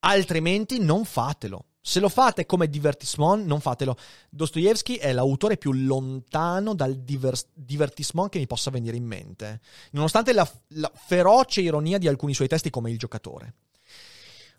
[0.00, 1.66] Altrimenti non fatelo.
[1.80, 3.96] Se lo fate come divertissement, non fatelo.
[4.30, 9.60] Dostoevsky è l'autore più lontano dal diver- divertissement che mi possa venire in mente,
[9.92, 13.54] nonostante la, la feroce ironia di alcuni suoi testi come Il giocatore.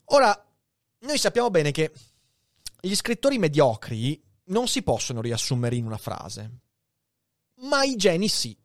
[0.06, 0.46] Ora,
[1.00, 1.92] noi sappiamo bene che
[2.80, 6.60] gli scrittori mediocri non si possono riassumere in una frase,
[7.62, 8.58] ma i geni sì.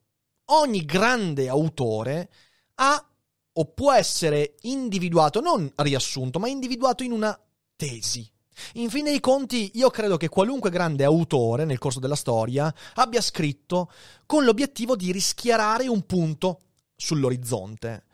[0.47, 2.31] Ogni grande autore
[2.77, 3.05] ha
[3.53, 7.39] o può essere individuato, non riassunto, ma individuato in una
[7.77, 8.29] tesi.
[8.75, 13.21] In fin dei conti, io credo che qualunque grande autore nel corso della storia abbia
[13.21, 13.91] scritto
[14.27, 16.61] con l'obiettivo di rischiarare un punto
[16.95, 18.05] sull'orizzonte.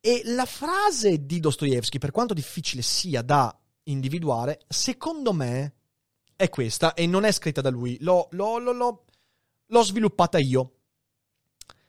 [0.00, 5.74] E la frase di Dostoevsky, per quanto difficile sia da individuare, secondo me
[6.36, 7.96] è questa e non è scritta da lui.
[8.00, 9.04] L'ho, l'ho, l'ho,
[9.68, 10.72] l'ho sviluppata io.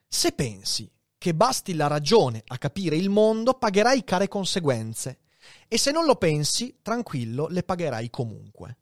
[0.07, 5.19] Se pensi che basti la ragione a capire il mondo, pagherai care conseguenze.
[5.67, 8.77] E se non lo pensi, tranquillo, le pagherai comunque.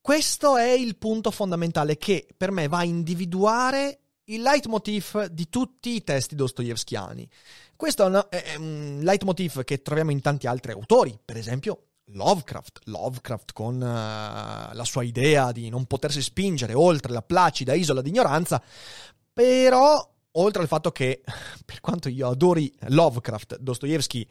[0.00, 5.94] Questo è il punto fondamentale che per me va a individuare il leitmotiv di tutti
[5.94, 7.28] i testi dostoevskiani.
[7.76, 13.76] Questo è, un leitmotiv che troviamo in tanti altri autori, per esempio Lovecraft, Lovecraft con
[13.76, 18.62] uh, la sua idea di non potersi spingere oltre la placida isola d'ignoranza,
[19.32, 21.22] però oltre al fatto che,
[21.64, 24.26] per quanto io adori Lovecraft, Dostoevsky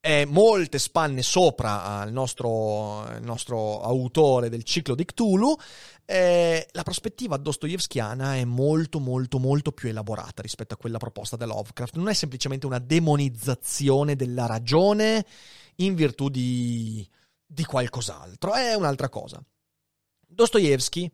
[0.00, 5.54] è molte spanne sopra al nostro, al nostro autore del ciclo di Cthulhu,
[6.06, 11.44] eh, la prospettiva dostoevskiana è molto molto molto più elaborata rispetto a quella proposta da
[11.44, 11.96] Lovecraft.
[11.96, 15.24] Non è semplicemente una demonizzazione della ragione
[15.80, 17.06] in virtù di,
[17.44, 19.42] di qualcos'altro, è un'altra cosa.
[20.26, 21.10] Dostoevsky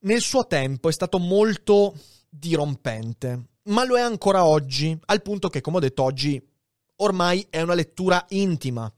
[0.00, 1.94] nel suo tempo è stato molto
[2.28, 6.42] dirompente, ma lo è ancora oggi, al punto che, come ho detto oggi,
[6.96, 8.92] ormai è una lettura intima.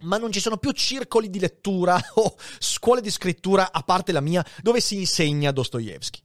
[0.00, 4.20] Ma non ci sono più circoli di lettura o scuole di scrittura, a parte la
[4.20, 6.20] mia, dove si insegna Dostoevsky.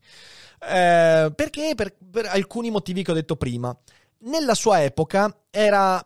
[0.60, 1.74] Eh, perché?
[1.76, 3.76] Per, per alcuni motivi che ho detto prima.
[4.24, 6.06] Nella sua epoca era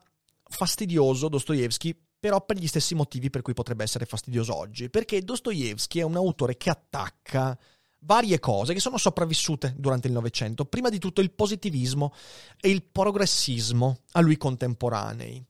[0.56, 1.95] fastidioso Dostoevsky
[2.26, 6.16] però per gli stessi motivi per cui potrebbe essere fastidioso oggi, perché Dostoevsky è un
[6.16, 7.56] autore che attacca
[7.99, 12.14] varie cose che sono sopravvissute durante il Novecento, prima di tutto il positivismo
[12.60, 15.43] e il progressismo a lui contemporanei.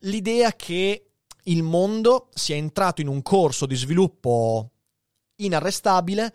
[0.00, 1.10] L'idea che
[1.44, 4.70] il mondo sia entrato in un corso di sviluppo
[5.36, 6.34] inarrestabile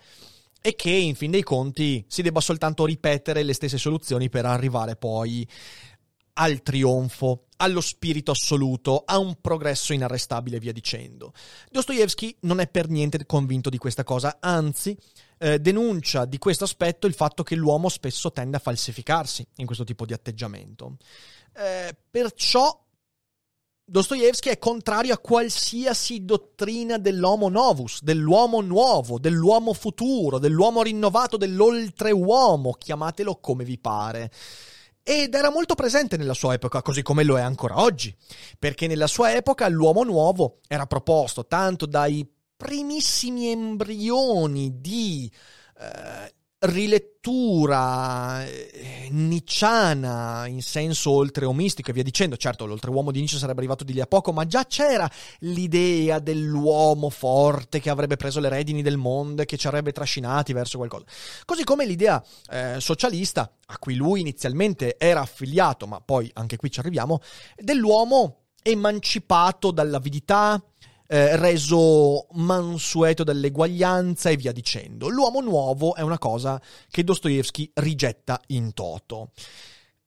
[0.62, 4.96] e che in fin dei conti si debba soltanto ripetere le stesse soluzioni per arrivare
[4.96, 5.48] poi
[6.40, 11.34] al trionfo, allo spirito assoluto, a un progresso inarrestabile e via dicendo.
[11.70, 14.96] Dostoevsky non è per niente convinto di questa cosa, anzi
[15.40, 19.84] eh, denuncia di questo aspetto il fatto che l'uomo spesso tende a falsificarsi in questo
[19.84, 20.98] tipo di atteggiamento.
[21.56, 22.86] Eh, perciò
[23.90, 32.74] Dostoevsky è contrario a qualsiasi dottrina dell'homo novus, dell'uomo nuovo, dell'uomo futuro, dell'uomo rinnovato, dell'oltreuomo,
[32.74, 34.30] chiamatelo come vi pare.
[35.10, 38.14] Ed era molto presente nella sua epoca, così come lo è ancora oggi,
[38.60, 45.32] perché nella sua epoca l'uomo nuovo era proposto tanto dai primissimi embrioni di
[45.80, 52.36] eh, rilettura eh, nicciana in senso oltreomistico e via dicendo.
[52.38, 57.10] Certo, l'oltreuomo di Nietzsche sarebbe arrivato di lì a poco, ma già c'era l'idea dell'uomo
[57.10, 61.06] forte che avrebbe preso le redini del mondo e che ci avrebbe trascinati verso qualcosa.
[61.46, 66.72] Così come l'idea eh, socialista, a cui lui inizialmente era affiliato, ma poi anche qui
[66.72, 67.20] ci arriviamo,
[67.56, 70.62] dell'uomo emancipato dall'avidità,
[71.08, 75.08] eh, reso mansueto dall'eguaglianza e via dicendo.
[75.08, 79.32] L'uomo nuovo è una cosa che Dostoevsky rigetta in toto.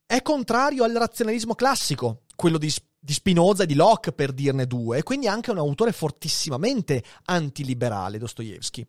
[0.06, 5.02] È contrario al razionalismo classico, quello di, di Spinoza e di Locke per dirne due,
[5.02, 8.86] quindi anche un autore fortissimamente antiliberale Dostoevsky.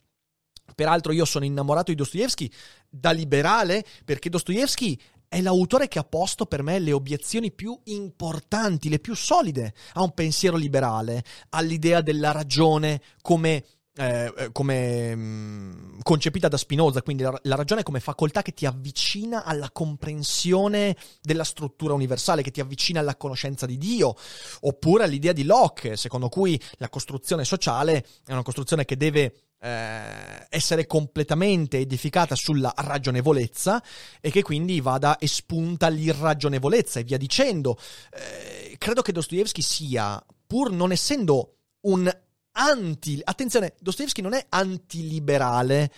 [0.73, 2.49] Peraltro io sono innamorato di Dostoevsky
[2.89, 4.99] da liberale perché Dostoevsky
[5.31, 10.01] è l'autore che ha posto per me le obiezioni più importanti, le più solide a
[10.01, 13.63] un pensiero liberale, all'idea della ragione come
[13.93, 18.65] eh, eh, come mm, concepita da Spinoza, quindi la, la, ragione come facoltà che ti
[18.65, 24.15] avvicina alla comprensione della struttura universale, che ti avvicina alla conoscenza di Dio,
[24.61, 30.47] oppure all'idea di Locke, secondo cui la costruzione sociale è una costruzione che deve eh,
[30.49, 33.81] essere completamente edificata sulla ragionevolezza
[34.19, 37.77] e che quindi vada espunta l'irragionevolezza e via dicendo.
[38.11, 42.11] Eh, credo che Dostoevsky sia, pur non essendo un
[42.53, 43.21] anti...
[43.23, 45.91] Attenzione, Dostoevsky non è antiliberale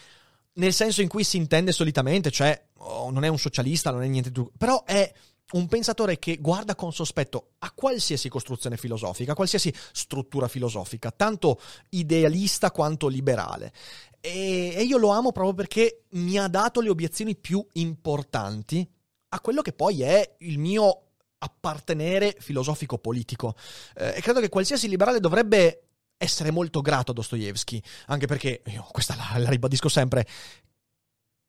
[0.55, 4.07] nel senso in cui si intende solitamente, cioè oh, non è un socialista, non è
[4.07, 4.45] niente di...
[4.57, 5.11] però è
[5.53, 11.59] un pensatore che guarda con sospetto a qualsiasi costruzione filosofica, a qualsiasi struttura filosofica, tanto
[11.89, 13.71] idealista quanto liberale.
[14.19, 18.87] E, e io lo amo proprio perché mi ha dato le obiezioni più importanti
[19.29, 21.01] a quello che poi è il mio
[21.39, 23.55] appartenere filosofico-politico.
[23.95, 25.83] Eh, e credo che qualsiasi liberale dovrebbe
[26.17, 30.25] essere molto grato a Dostoevsky, anche perché, io questa la, la ribadisco sempre,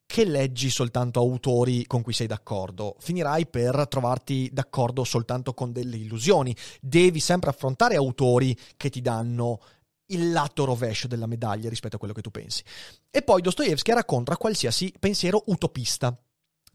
[0.06, 5.96] che leggi soltanto autori con cui sei d'accordo, finirai per trovarti d'accordo soltanto con delle
[5.96, 6.54] illusioni.
[6.80, 9.60] Devi sempre affrontare autori che ti danno
[10.08, 12.62] il lato rovescio della medaglia rispetto a quello che tu pensi.
[13.10, 16.16] E poi Dostoevsky era contro qualsiasi pensiero utopista.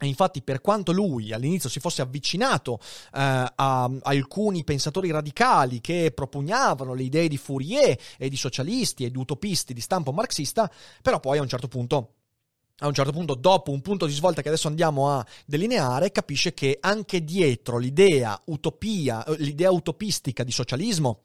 [0.02, 2.80] E infatti, per quanto lui all'inizio si fosse avvicinato
[3.14, 9.12] eh, a, alcuni pensatori radicali che propugnavano le idee di Fourier e di socialisti e
[9.12, 10.72] di utopisti di stampo marxista,
[11.02, 12.14] però poi a un certo punto
[12.80, 16.54] a un certo punto, dopo un punto di svolta che adesso andiamo a delineare, capisce
[16.54, 21.24] che anche dietro l'idea utopia, eh, l'idea utopistica di socialismo,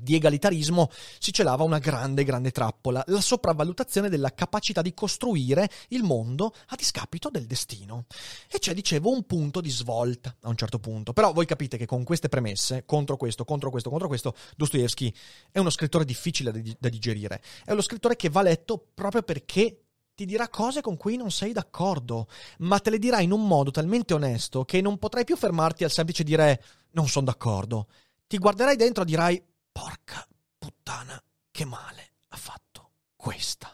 [0.00, 6.02] di egalitarismo, si celava una grande, grande trappola, la sopravvalutazione della capacità di costruire il
[6.02, 8.06] mondo a discapito del destino.
[8.50, 11.12] E c'è, dicevo, un punto di svolta a un certo punto.
[11.12, 15.12] Però voi capite che con queste premesse, contro questo, contro questo, contro questo, Dostoevsky
[15.50, 17.40] è uno scrittore difficile da digerire.
[17.64, 19.83] È uno scrittore che va letto proprio perché
[20.14, 23.70] ti dirà cose con cui non sei d'accordo, ma te le dirà in un modo
[23.70, 26.62] talmente onesto che non potrai più fermarti al semplice dire
[26.92, 27.88] non sono d'accordo.
[28.26, 29.42] Ti guarderai dentro e dirai
[29.72, 33.70] porca puttana, che male ha fatto questa.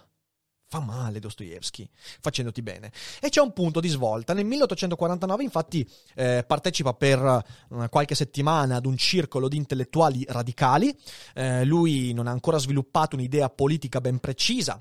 [0.67, 1.89] Fa male Dostoevsky,
[2.21, 2.93] facendoti bene.
[3.21, 4.35] E c'è un punto di svolta.
[4.35, 10.97] Nel 1849, infatti, eh, partecipa per uh, qualche settimana ad un circolo di intellettuali radicali.
[11.35, 14.81] Eh, lui non ha ancora sviluppato un'idea politica ben precisa,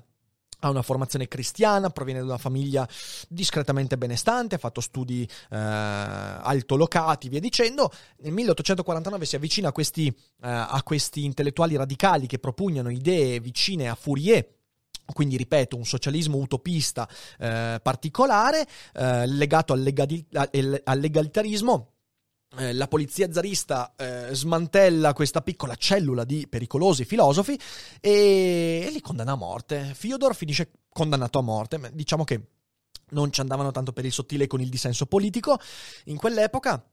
[0.60, 2.88] ha una formazione cristiana, proviene da una famiglia
[3.28, 7.90] discretamente benestante, ha fatto studi eh, altolocati, via dicendo.
[8.18, 13.88] Nel 1849 si avvicina a questi, eh, a questi intellettuali radicali che propugnano idee vicine
[13.88, 14.46] a Fourier,
[15.12, 17.08] quindi ripeto, un socialismo utopista
[17.38, 21.92] eh, particolare, eh, legato al, legali- al legalitarismo
[22.58, 27.58] eh, la polizia zarista eh, smantella questa piccola cellula di pericolosi filosofi
[28.00, 29.92] e, li condanna a morte.
[29.94, 31.90] Fyodor finisce condannato a morte.
[31.92, 32.40] Diciamo che
[33.10, 35.58] non ci andavano tanto per il sottile con il dissenso politico
[36.06, 36.84] in quell'epoca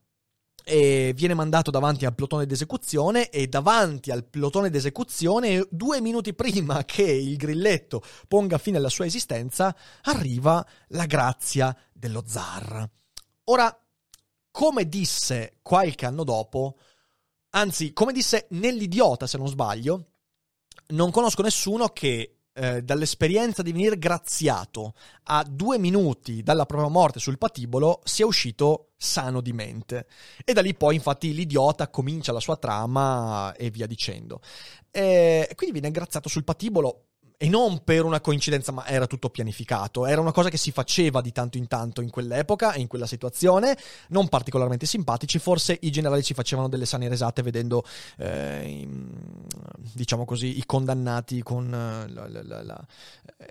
[0.64, 6.84] e viene mandato davanti al plotone d'esecuzione e davanti al plotone d'esecuzione, due minuti prima
[6.84, 12.88] che il grilletto ponga fine alla sua esistenza, arriva la grazia dello zar.
[13.46, 13.76] Ora,
[14.58, 16.80] come disse qualche anno dopo,
[17.52, 20.06] anzi, come disse nell'idiota se non sbaglio,
[20.88, 24.96] non conosco nessuno che eh, dall'esperienza di venire graziato
[25.26, 30.08] a due minuti dalla propria morte sul patibolo sia uscito sano di mente.
[30.44, 34.42] E da lì poi, infatti, l'idiota comincia la sua trama e via dicendo.
[34.90, 37.07] E quindi viene graziato sul patibolo
[37.40, 40.08] e non per una coincidenza, ma era tutto pianificato.
[40.08, 43.06] Era una cosa che si faceva di tanto in tanto in quell'epoca e in quella
[43.06, 43.78] situazione,
[44.10, 45.38] non particolarmente simpatici.
[45.38, 47.84] Forse i generali ci facevano delle sane resate vedendo,
[48.18, 48.88] eh,
[49.94, 52.88] diciamo così, i condannati con eh, la, la, la,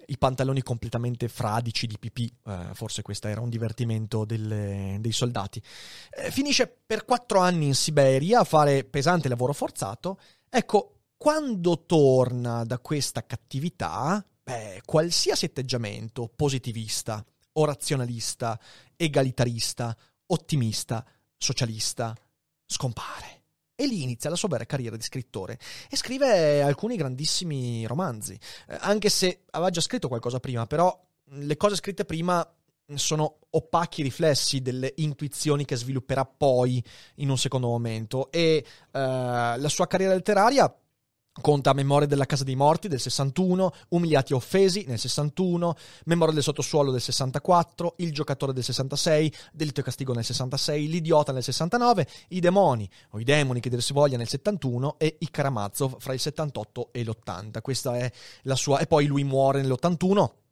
[0.06, 2.32] i pantaloni completamente fradici di pipì.
[2.44, 5.62] Eh, forse questo era un divertimento delle, dei soldati.
[6.10, 10.18] Eh, finisce per quattro anni in Siberia a fare pesante lavoro forzato.
[10.50, 17.24] Ecco, quando torna da questa cattività, beh, qualsiasi atteggiamento positivista,
[17.58, 18.58] o razionalista,
[18.96, 19.96] egalitarista,
[20.26, 21.04] ottimista,
[21.36, 22.14] socialista,
[22.64, 23.34] scompare.
[23.74, 25.58] E lì inizia la sua vera carriera di scrittore
[25.90, 28.38] e scrive alcuni grandissimi romanzi,
[28.68, 30.98] eh, anche se aveva già scritto qualcosa prima, però
[31.30, 32.48] le cose scritte prima
[32.94, 36.82] sono opachi riflessi delle intuizioni che svilupperà poi
[37.16, 40.72] in un secondo momento e uh, la sua carriera letteraria
[41.40, 45.74] Conta Memoria della Casa dei Morti del 61, Umiliati e Offesi nel 61,
[46.06, 51.32] Memoria del Sottosuolo del 64, Il Giocatore del 66, Delitto e Castigo nel 66, L'Idiota
[51.32, 55.30] nel 69, I Demoni o I Demoni che dir si voglia nel 71 e I
[55.30, 57.60] Karamazov fra il 78 e l'80.
[57.60, 58.10] Questa è
[58.42, 58.78] la sua...
[58.78, 60.44] e poi lui muore nell'81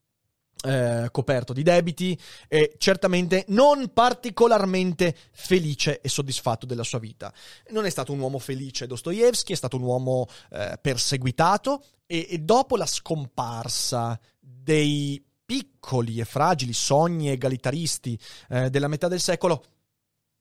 [0.64, 7.32] eh, coperto di debiti e certamente non particolarmente felice e soddisfatto della sua vita.
[7.70, 12.38] Non è stato un uomo felice Dostoevsky, è stato un uomo eh, perseguitato e, e
[12.38, 19.64] dopo la scomparsa dei piccoli e fragili sogni egalitaristi eh, della metà del secolo,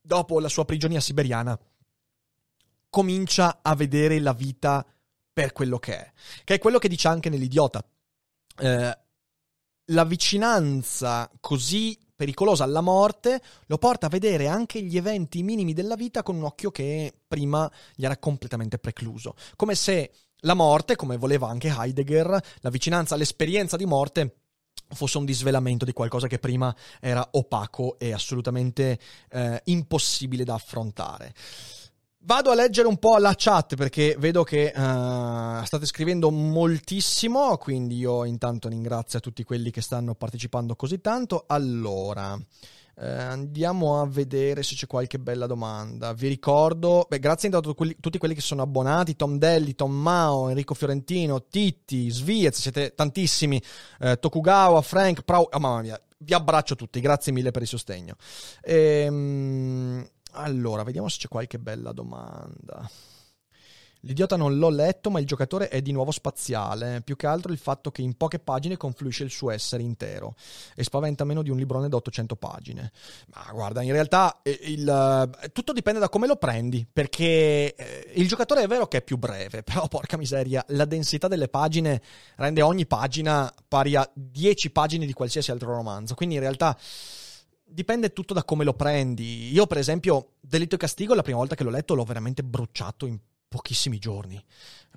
[0.02, 1.60] dopo la sua prigionia siberiana,
[2.90, 4.86] comincia a vedere la vita
[5.34, 6.12] per quello che è,
[6.44, 7.84] che è quello che dice anche nell'idiota.
[8.56, 8.98] Eh,
[9.88, 15.96] la vicinanza così pericolosa alla morte lo porta a vedere anche gli eventi minimi della
[15.96, 19.36] vita con un occhio che prima gli era completamente precluso.
[19.56, 24.38] Come se la morte, come voleva anche Heidegger, la vicinanza all'esperienza di morte
[24.94, 29.00] fosse un disvelamento di qualcosa che prima era opaco e assolutamente
[29.32, 31.34] eh, impossibile da affrontare.
[32.26, 37.98] Vado a leggere un po' la chat perché vedo che uh, state scrivendo moltissimo, quindi
[37.98, 41.44] io intanto ringrazio tutti quelli che stanno partecipando così tanto.
[41.48, 42.42] Allora, uh,
[42.96, 46.14] andiamo a vedere se c'è qualche bella domanda.
[46.14, 49.94] Vi ricordo, beh, grazie intanto a quelli, tutti quelli che sono abbonati, Tom Delli, Tom
[49.94, 53.62] Mao, Enrico Fiorentino, Titti, Sviez, siete tantissimi,
[54.00, 58.16] uh, Tokugawa, Frank, Prau, oh, mamma mia, vi abbraccio tutti, grazie mille per il sostegno.
[58.62, 60.08] Ehm...
[60.34, 62.90] Allora, vediamo se c'è qualche bella domanda.
[64.06, 67.02] L'idiota non l'ho letto, ma il giocatore è di nuovo spaziale.
[67.02, 70.36] Più che altro il fatto che in poche pagine confluisce il suo essere intero
[70.76, 72.92] e spaventa meno di un librone da 800 pagine.
[73.28, 78.12] Ma guarda, in realtà eh, il, eh, tutto dipende da come lo prendi, perché eh,
[78.16, 82.02] il giocatore è vero che è più breve, però porca miseria, la densità delle pagine
[82.36, 86.14] rende ogni pagina pari a 10 pagine di qualsiasi altro romanzo.
[86.14, 86.78] Quindi in realtà
[87.74, 89.52] dipende tutto da come lo prendi.
[89.52, 93.06] Io, per esempio, Delitto e Castigo, la prima volta che l'ho letto, l'ho veramente bruciato
[93.06, 94.44] in pochissimi giorni.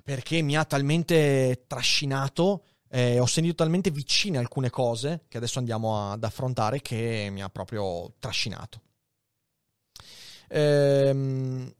[0.03, 2.63] Perché mi ha talmente trascinato.
[2.89, 7.49] Eh, ho sentito talmente vicine alcune cose che adesso andiamo ad affrontare che mi ha
[7.49, 8.81] proprio trascinato.
[10.49, 11.73] Ehm,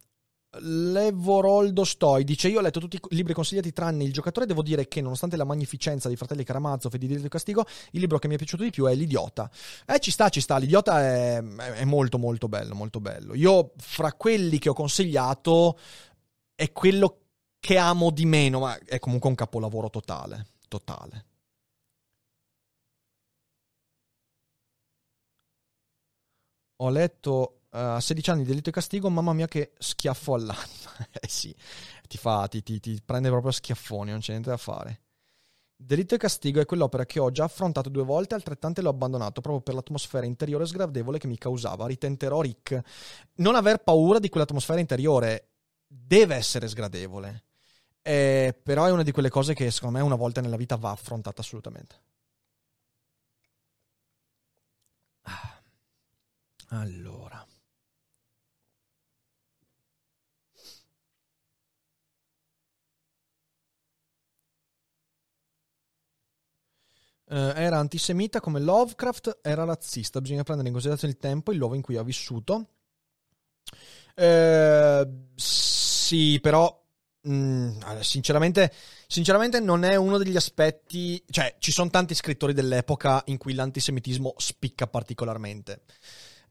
[0.59, 4.45] Levoroldo Stoi dice: Io ho letto tutti i libri consigliati tranne il giocatore.
[4.45, 7.99] Devo dire che, nonostante la magnificenza di Fratelli Karamazov e di Diritto e Castigo, il
[7.99, 9.49] libro che mi è piaciuto di più è L'Idiota.
[9.85, 10.57] Eh, ci sta, ci sta.
[10.57, 12.75] L'Idiota è, è molto, molto bello.
[12.75, 13.35] Molto bello.
[13.35, 15.77] Io, fra quelli che ho consigliato,
[16.55, 17.21] è quello
[17.59, 20.47] che amo di meno, ma è comunque un capolavoro totale.
[20.67, 21.25] Totale.
[26.79, 31.07] Ho letto a 16 anni delitto e castigo, mamma mia che schiaffo all'anima.
[31.19, 31.55] eh sì,
[32.07, 35.01] ti fa, ti, ti, ti prende proprio schiaffoni, non c'è niente da fare.
[35.79, 39.61] Delitto e castigo è quell'opera che ho già affrontato due volte, altrettante l'ho abbandonato proprio
[39.61, 41.85] per l'atmosfera interiore sgradevole che mi causava.
[41.85, 42.81] Ritenterò Rick.
[43.35, 45.49] Non aver paura di quell'atmosfera interiore
[45.85, 47.43] deve essere sgradevole.
[48.01, 50.91] Eh, però è una di quelle cose che secondo me una volta nella vita va
[50.91, 52.01] affrontata assolutamente.
[55.23, 55.61] Ah.
[56.69, 57.45] Allora.
[67.29, 70.21] Uh, era antisemita come Lovecraft, era razzista.
[70.21, 72.69] Bisogna prendere in considerazione il tempo, il luogo in cui ha vissuto.
[74.15, 76.85] Uh, sì, però
[77.27, 78.71] Mm, sinceramente,
[79.07, 81.21] sinceramente, non è uno degli aspetti.
[81.29, 85.83] Cioè, ci sono tanti scrittori dell'epoca in cui l'antisemitismo spicca particolarmente.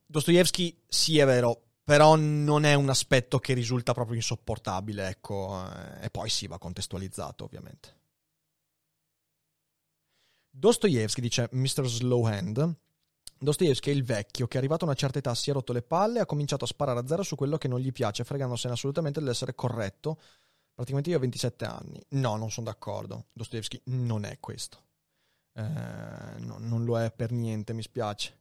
[0.05, 5.64] Dostoevsky, sì, è vero, però non è un aspetto che risulta proprio insopportabile, ecco.
[6.01, 7.95] Eh, e poi sì, va contestualizzato, ovviamente.
[10.59, 11.86] Dostoevsky, dice Mr.
[11.86, 12.74] Slowhand,
[13.38, 16.18] Dostoevsky è il vecchio che arrivato a una certa età si è rotto le palle
[16.18, 19.20] e ha cominciato a sparare a zero su quello che non gli piace, fregandosene assolutamente
[19.20, 20.18] dell'essere corretto
[20.76, 22.04] Praticamente io ho 27 anni.
[22.11, 23.28] No, non sono d'accordo.
[23.32, 24.82] Dostoevsky non è questo.
[25.54, 28.36] Eh, no, non lo è per niente, mi spiace.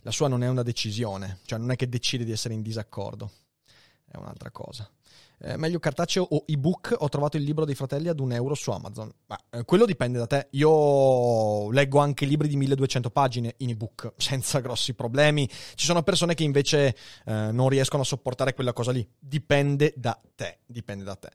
[0.00, 3.30] La sua non è una decisione, cioè non è che decide di essere in disaccordo.
[4.06, 4.90] È un'altra cosa.
[5.46, 6.96] Eh, meglio cartaceo o ebook?
[7.00, 9.12] Ho trovato il libro dei fratelli ad un euro su Amazon.
[9.26, 10.48] Ma eh, quello dipende da te.
[10.52, 15.46] Io leggo anche libri di 1200 pagine in ebook senza grossi problemi.
[15.46, 19.06] Ci sono persone che invece eh, non riescono a sopportare quella cosa lì.
[19.18, 20.60] Dipende da te.
[20.64, 21.30] Dipende da te.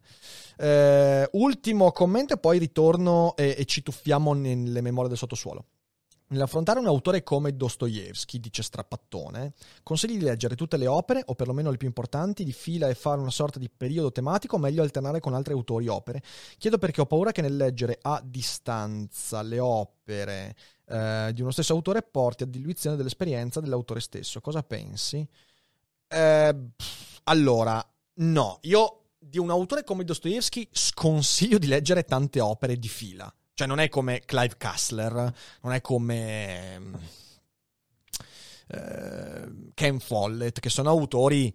[0.57, 5.65] Eh, ultimo commento e poi ritorno e, e ci tuffiamo nelle memorie del sottosuolo.
[6.31, 11.71] Nell'affrontare un autore come Dostoevsky, dice Strappattone, consigli di leggere tutte le opere, o perlomeno
[11.71, 15.19] le più importanti, di fila e fare una sorta di periodo tematico, o meglio alternare
[15.19, 16.21] con altri autori opere.
[16.59, 20.55] Chiedo perché ho paura che nel leggere a distanza le opere
[20.85, 24.39] eh, di uno stesso autore porti a diluizione dell'esperienza dell'autore stesso.
[24.39, 25.27] Cosa pensi?
[26.07, 26.55] Eh,
[27.23, 33.33] allora, no, io di un autore come Dostoevsky sconsiglio di leggere tante opere di fila
[33.59, 35.33] cioè non è come Clive Kassler,
[35.63, 36.79] non è come
[38.69, 41.53] eh, Ken Follett, che sono autori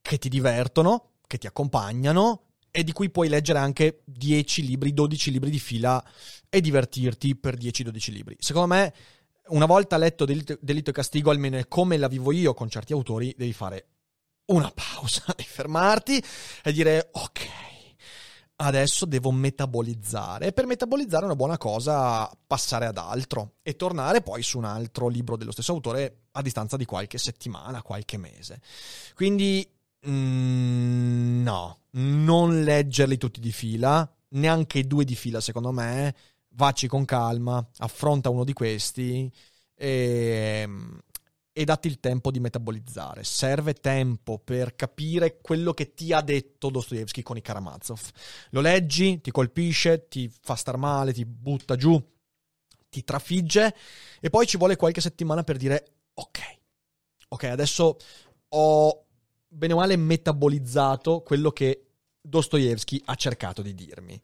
[0.00, 5.32] che ti divertono, che ti accompagnano e di cui puoi leggere anche 10 libri, 12
[5.32, 6.00] libri di fila
[6.48, 8.36] e divertirti per 10-12 libri.
[8.38, 8.94] Secondo me,
[9.48, 12.92] una volta letto Delitto, Delitto e Castigo, almeno è come la vivo io con certi
[12.92, 13.88] autori, devi fare
[14.46, 16.22] una pausa, devi fermarti
[16.62, 17.72] e dire ok
[18.66, 20.46] adesso devo metabolizzare.
[20.46, 24.64] E per metabolizzare è una buona cosa passare ad altro e tornare poi su un
[24.64, 28.60] altro libro dello stesso autore a distanza di qualche settimana, qualche mese.
[29.14, 29.68] Quindi,
[30.08, 36.14] mm, no, non leggerli tutti di fila, neanche due di fila secondo me.
[36.56, 39.30] Vacci con calma, affronta uno di questi
[39.74, 40.68] e,
[41.56, 43.22] e datti il tempo di metabolizzare.
[43.22, 48.00] Serve tempo per capire quello che ti ha detto Dostoevsky con i Karamazov.
[48.50, 52.02] Lo leggi, ti colpisce, ti fa star male, ti butta giù,
[52.88, 53.72] ti trafigge
[54.20, 56.38] e poi ci vuole qualche settimana per dire ok,
[57.28, 57.98] ok, adesso
[58.48, 59.06] ho
[59.46, 61.86] bene o male metabolizzato quello che
[62.20, 64.20] Dostoevsky ha cercato di dirmi.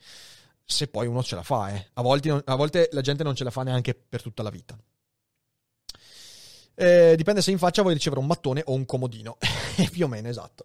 [0.64, 1.91] Se poi uno ce la fa, eh.
[1.95, 4.76] A volte, a volte la gente non ce la fa neanche per tutta la vita.
[6.81, 9.37] Eh, dipende se in faccia vuoi ricevere un mattone o un comodino.
[9.93, 10.64] Più o meno, esatto.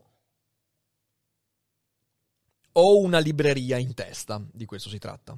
[2.71, 5.37] O una libreria in testa, di questo si tratta.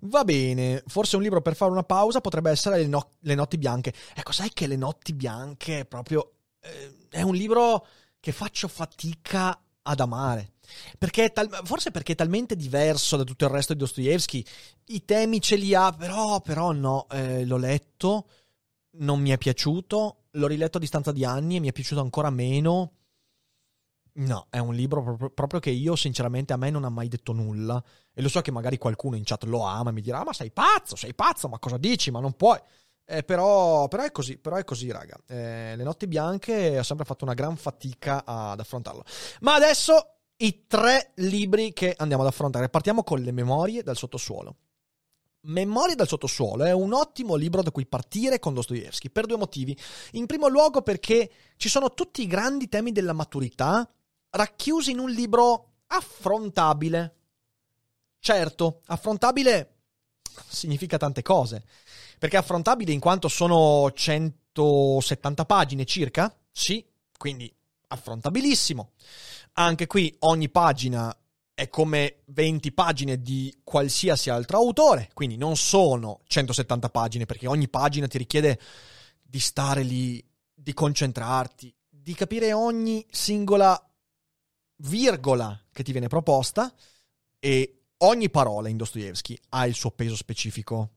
[0.00, 3.56] Va bene, forse un libro per fare una pausa potrebbe essere Le, no- le notti
[3.56, 3.94] bianche.
[4.14, 7.86] Ecco, sai che Le notti bianche proprio eh, è un libro
[8.18, 10.54] che faccio fatica ad amare.
[10.98, 14.44] Perché tal- forse perché è talmente diverso da tutto il resto di Dostoevsky.
[14.86, 18.26] I temi ce li ha, però, però no, eh, l'ho letto
[18.96, 22.30] non mi è piaciuto, l'ho riletto a distanza di anni e mi è piaciuto ancora
[22.30, 22.92] meno.
[24.16, 27.82] No, è un libro proprio che io sinceramente a me non ha mai detto nulla
[28.12, 30.52] e lo so che magari qualcuno in chat lo ama e mi dirà ma sei
[30.52, 32.58] pazzo, sei pazzo, ma cosa dici, ma non puoi.
[33.06, 35.18] Eh, però, però, è così, però è così, raga.
[35.26, 39.04] Eh, le notti bianche ho sempre fatto una gran fatica ad affrontarlo.
[39.40, 42.68] Ma adesso i tre libri che andiamo ad affrontare.
[42.68, 44.56] Partiamo con le memorie dal sottosuolo.
[45.46, 49.76] Memorie dal sottosuolo è un ottimo libro da cui partire con Dostoevsky per due motivi.
[50.12, 53.88] In primo luogo perché ci sono tutti i grandi temi della maturità
[54.30, 57.14] racchiusi in un libro affrontabile.
[58.18, 59.74] Certo, affrontabile
[60.48, 61.64] significa tante cose.
[62.18, 66.34] Perché affrontabile in quanto sono 170 pagine circa?
[66.50, 66.84] Sì,
[67.18, 67.54] quindi
[67.88, 68.92] affrontabilissimo.
[69.54, 71.14] Anche qui ogni pagina
[71.54, 77.68] è come 20 pagine di qualsiasi altro autore, quindi non sono 170 pagine, perché ogni
[77.68, 78.58] pagina ti richiede
[79.22, 83.80] di stare lì, di concentrarti, di capire ogni singola
[84.78, 86.74] virgola che ti viene proposta
[87.38, 90.90] e ogni parola in Dostoevsky ha il suo peso specifico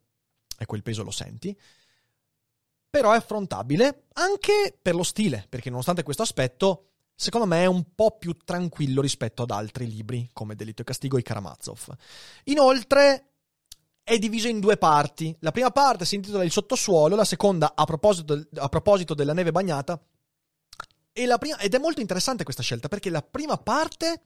[0.58, 1.58] e quel peso lo senti.
[2.90, 6.87] Però è affrontabile anche per lo stile, perché nonostante questo aspetto,
[7.20, 11.18] secondo me è un po' più tranquillo rispetto ad altri libri come Delitto e Castigo
[11.18, 11.96] e Karamazov.
[12.44, 13.32] Inoltre
[14.04, 15.36] è diviso in due parti.
[15.40, 19.52] La prima parte si intitola Il sottosuolo, la seconda a proposito, a proposito della neve
[19.52, 20.00] bagnata.
[21.12, 24.22] Prima, ed è molto interessante questa scelta perché la prima parte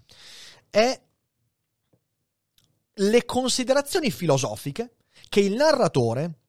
[0.69, 1.01] è
[2.93, 4.97] le considerazioni filosofiche
[5.29, 6.40] che il narratore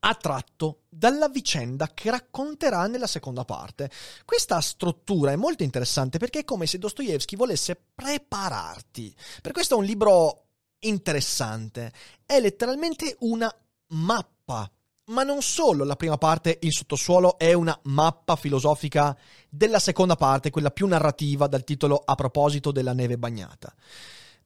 [0.00, 3.90] ha tratto dalla vicenda che racconterà nella seconda parte.
[4.24, 9.14] Questa struttura è molto interessante perché è come se Dostoevsky volesse prepararti.
[9.42, 10.44] Per questo è un libro
[10.80, 11.92] interessante.
[12.24, 13.54] È letteralmente una
[13.88, 14.70] mappa.
[15.06, 19.16] Ma non solo la prima parte, il sottosuolo, è una mappa filosofica
[19.48, 23.74] della seconda parte, quella più narrativa, dal titolo A proposito della neve bagnata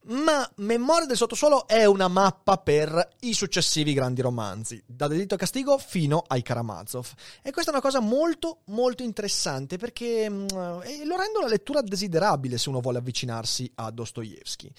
[0.07, 5.39] ma Memoria del sottosuolo è una mappa per i successivi grandi romanzi, da Delitto e
[5.39, 7.07] Castigo fino ai Karamazov.
[7.43, 10.47] E questa è una cosa molto molto interessante perché mm,
[10.83, 14.71] eh, lo rende una lettura desiderabile se uno vuole avvicinarsi a Dostoevsky.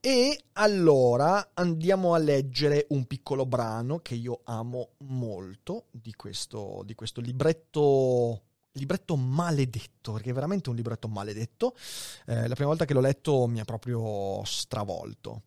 [0.00, 6.94] E allora andiamo a leggere un piccolo brano che io amo molto di questo, di
[6.94, 11.74] questo libretto libretto maledetto, perché è veramente un libretto maledetto.
[12.26, 15.42] Eh, la prima volta che l'ho letto mi ha proprio stravolto.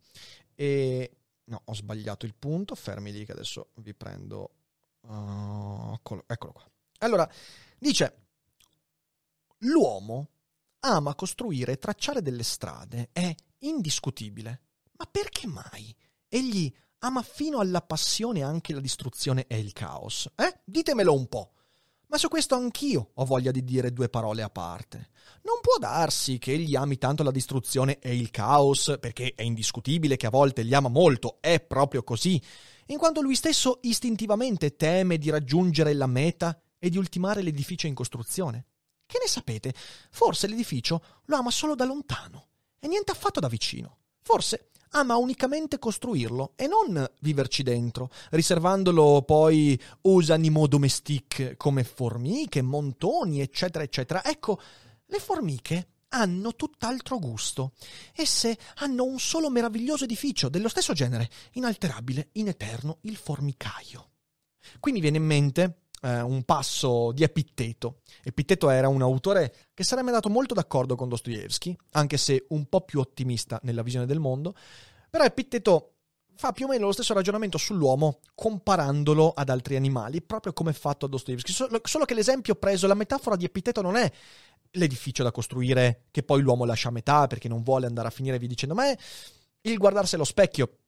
[0.56, 4.52] E no, ho sbagliato il punto, fermi lì che adesso vi prendo.
[5.02, 6.70] Uh, eccolo, eccolo qua.
[7.00, 7.30] Allora,
[7.78, 8.28] dice,
[9.60, 10.30] l'uomo
[10.80, 14.62] ama costruire e tracciare delle strade, è indiscutibile.
[14.98, 15.94] Ma perché mai?
[16.28, 20.30] Egli ama fino alla passione anche la distruzione e il caos.
[20.36, 20.62] Eh?
[20.64, 21.52] Ditemelo un po'.
[22.14, 25.10] Ma su questo anch'io ho voglia di dire due parole a parte.
[25.46, 30.16] Non può darsi che egli ami tanto la distruzione e il caos, perché è indiscutibile
[30.16, 32.40] che a volte li ama molto, è proprio così,
[32.88, 37.96] in quanto lui stesso istintivamente teme di raggiungere la meta e di ultimare l'edificio in
[37.96, 38.68] costruzione.
[39.08, 39.74] Che ne sapete?
[40.12, 43.98] Forse l'edificio lo ama solo da lontano e niente affatto da vicino.
[44.22, 52.62] Forse ama unicamente costruirlo e non viverci dentro, riservandolo poi aux animaux domestiques come formiche,
[52.62, 54.24] montoni, eccetera, eccetera.
[54.24, 54.60] Ecco,
[55.06, 57.74] le formiche hanno tutt'altro gusto.
[58.14, 64.10] Esse hanno un solo meraviglioso edificio dello stesso genere, inalterabile, in eterno, il formicaio.
[64.80, 68.02] Qui mi viene in mente eh, un passo di Epitteto.
[68.24, 72.82] Epitteto era un autore che sarebbe andato molto d'accordo con Dostoevsky, anche se un po'
[72.82, 74.54] più ottimista nella visione del mondo,
[75.10, 75.90] però Epitteto
[76.36, 81.06] fa più o meno lo stesso ragionamento sull'uomo comparandolo ad altri animali, proprio come fatto
[81.06, 81.54] a Dostoevsky.
[81.84, 84.12] Solo che l'esempio preso, la metafora di Epitteto non è
[84.72, 88.40] l'edificio da costruire che poi l'uomo lascia a metà perché non vuole andare a finire
[88.40, 88.98] via dicendo, ma è
[89.62, 90.80] il guardarsi allo specchio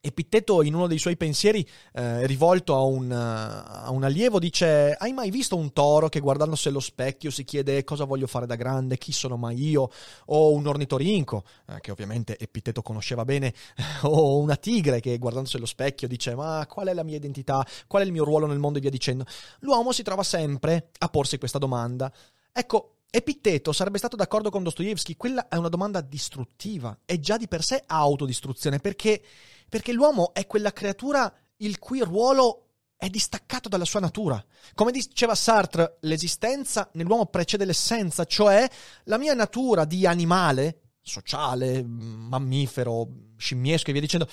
[0.00, 5.12] Epitteto in uno dei suoi pensieri eh, rivolto a un, a un, allievo dice hai
[5.12, 8.96] mai visto un toro che guardandosi allo specchio si chiede cosa voglio fare da grande,
[8.96, 9.90] chi sono mai io?
[10.26, 13.52] O un ornitorinco eh, che ovviamente Epitteto conosceva bene
[14.02, 18.02] o una tigre che guardandosi allo specchio dice ma qual è la mia identità, qual
[18.02, 18.78] è il mio ruolo nel mondo?
[18.78, 19.24] E via dicendo.
[19.60, 22.12] L'uomo si trova sempre a porsi questa domanda.
[22.52, 27.48] Ecco Epitteto sarebbe stato d'accordo con Dostoevsky, quella è una domanda distruttiva, è già di
[27.48, 29.22] per sé autodistruzione, perché,
[29.68, 32.64] perché l'uomo è quella creatura il cui ruolo
[32.96, 34.44] è distaccato dalla sua natura.
[34.74, 38.68] Come diceva Sartre, l'esistenza nell'uomo precede l'essenza, cioè
[39.04, 44.28] la mia natura di animale, sociale, mammifero, scimmiesco e via dicendo,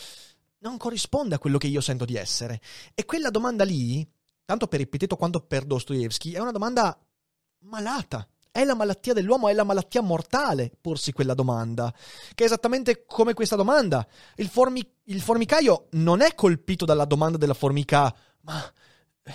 [0.60, 2.60] non corrisponde a quello che io sento di essere.
[2.96, 4.08] E quella domanda lì,
[4.44, 7.00] tanto per Epitteto quanto per Dostoevsky, è una domanda
[7.60, 8.28] malata.
[8.56, 11.94] È la malattia dell'uomo, è la malattia mortale porsi quella domanda.
[12.34, 14.08] Che è esattamente come questa domanda.
[14.36, 18.74] Il, formi- il formicaio non è colpito dalla domanda della formica, ma
[19.24, 19.34] eh,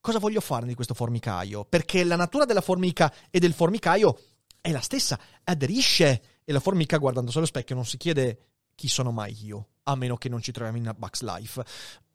[0.00, 1.64] cosa voglio fare di questo formicaio?
[1.64, 4.16] Perché la natura della formica e del formicaio
[4.60, 8.38] è la stessa, aderisce e la formica guardando allo specchio non si chiede
[8.76, 11.64] chi sono mai io, a meno che non ci troviamo in Bugs Life.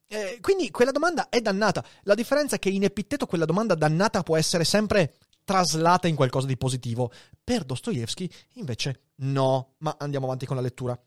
[0.07, 1.83] Eh, quindi quella domanda è dannata.
[2.03, 6.47] La differenza è che in Epitteto quella domanda dannata può essere sempre traslata in qualcosa
[6.47, 7.11] di positivo.
[7.41, 10.99] Per Dostoevsky invece no, ma andiamo avanti con la lettura.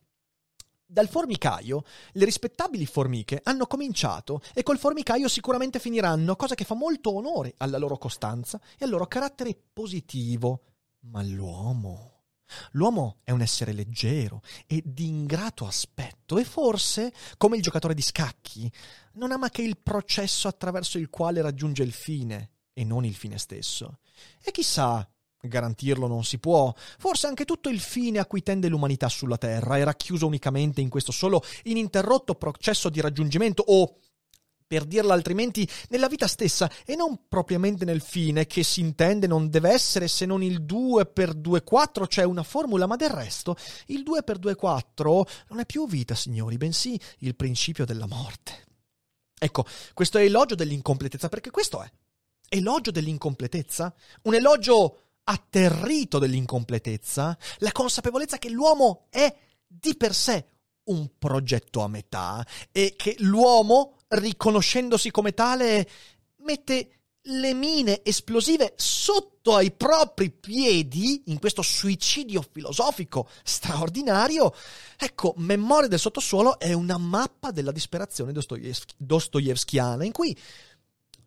[0.90, 6.74] Dal formicaio, le rispettabili formiche hanno cominciato e col formicaio sicuramente finiranno, cosa che fa
[6.74, 10.62] molto onore alla loro costanza e al loro carattere positivo.
[11.00, 12.18] Ma l'uomo,
[12.72, 18.02] L'uomo è un essere leggero e di ingrato aspetto e forse, come il giocatore di
[18.02, 18.70] scacchi,
[19.14, 23.38] non ama che il processo attraverso il quale raggiunge il fine e non il fine
[23.38, 23.98] stesso.
[24.42, 25.08] E chissà,
[25.40, 29.76] garantirlo non si può, forse anche tutto il fine a cui tende l'umanità sulla Terra
[29.76, 33.98] è racchiuso unicamente in questo solo ininterrotto processo di raggiungimento o
[34.68, 39.48] per dirla altrimenti, nella vita stessa e non propriamente nel fine che si intende non
[39.48, 43.56] deve essere se non il 2 per 2 4, cioè una formula, ma del resto
[43.86, 48.66] il 2 per 2 4 non è più vita, signori, bensì il principio della morte.
[49.38, 49.64] Ecco,
[49.94, 51.90] questo è elogio dell'incompletezza, perché questo è.
[52.48, 53.94] Elogio dell'incompletezza?
[54.22, 57.36] Un elogio atterrito dell'incompletezza?
[57.58, 59.34] La consapevolezza che l'uomo è
[59.66, 60.46] di per sé
[60.84, 65.88] un progetto a metà e che l'uomo riconoscendosi come tale,
[66.38, 66.92] mette
[67.28, 74.54] le mine esplosive sotto ai propri piedi in questo suicidio filosofico straordinario.
[74.96, 78.32] Ecco, Memoria del sottosuolo è una mappa della disperazione
[78.96, 80.36] dostoevskiana in cui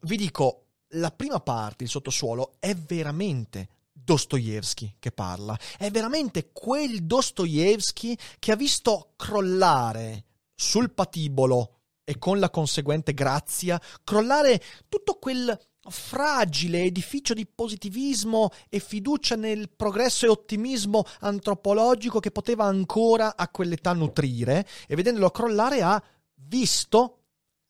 [0.01, 7.03] vi dico, la prima parte, il sottosuolo, è veramente Dostoevsky che parla, è veramente quel
[7.03, 10.25] Dostoevsky che ha visto crollare
[10.55, 15.57] sul patibolo e con la conseguente grazia crollare tutto quel
[15.89, 23.49] fragile edificio di positivismo e fiducia nel progresso e ottimismo antropologico che poteva ancora a
[23.49, 26.01] quell'età nutrire e vedendolo crollare ha
[26.35, 27.19] visto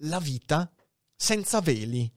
[0.03, 0.69] la vita
[1.15, 2.11] senza veli.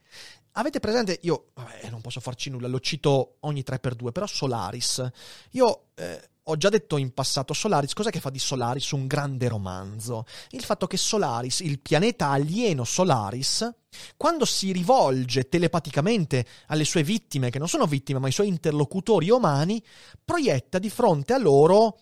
[0.56, 1.18] Avete presente?
[1.22, 5.04] Io vabbè, non posso farci nulla, lo cito ogni 3x2, però Solaris.
[5.52, 9.48] Io eh, ho già detto in passato Solaris, cos'è che fa di Solaris un grande
[9.48, 10.26] romanzo?
[10.50, 13.68] Il fatto che Solaris, il pianeta alieno Solaris,
[14.16, 19.30] quando si rivolge telepaticamente alle sue vittime, che non sono vittime ma i suoi interlocutori
[19.30, 19.82] umani,
[20.24, 21.98] proietta di fronte a loro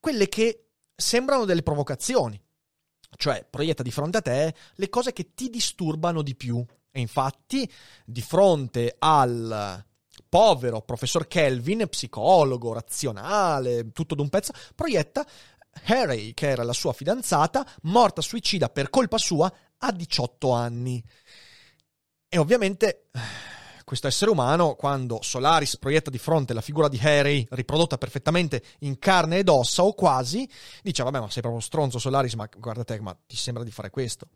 [0.00, 2.40] quelle che sembrano delle provocazioni.
[3.16, 6.64] Cioè, proietta di fronte a te le cose che ti disturbano di più.
[6.90, 7.70] E infatti,
[8.04, 9.84] di fronte al
[10.28, 15.26] povero professor Kelvin, psicologo, razionale, tutto d'un pezzo, proietta
[15.84, 21.02] Harry, che era la sua fidanzata, morta suicida per colpa sua a 18 anni.
[22.28, 23.08] E ovviamente
[23.88, 28.98] questo essere umano, quando Solaris proietta di fronte la figura di Harry, riprodotta perfettamente in
[28.98, 30.46] carne ed ossa o quasi,
[30.82, 33.88] dice: Vabbè, ma sei proprio stronzo, Solaris, ma guarda te, ma ti sembra di fare
[33.88, 34.28] questo.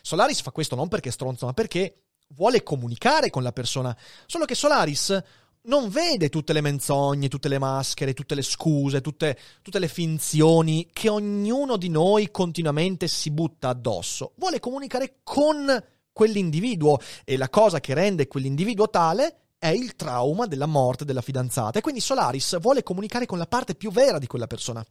[0.00, 2.02] Solaris fa questo non perché è stronzo, ma perché
[2.36, 3.96] vuole comunicare con la persona.
[4.26, 5.20] Solo che Solaris
[5.62, 10.88] non vede tutte le menzogne, tutte le maschere, tutte le scuse, tutte, tutte, le finzioni
[10.92, 14.34] che ognuno di noi continuamente si butta addosso.
[14.36, 15.66] Vuole comunicare con
[16.12, 21.78] quell'individuo e la cosa che rende quell'individuo tale è il trauma della morte della fidanzata.
[21.78, 24.84] E quindi Solaris vuole comunicare con la parte più vera di quella persona.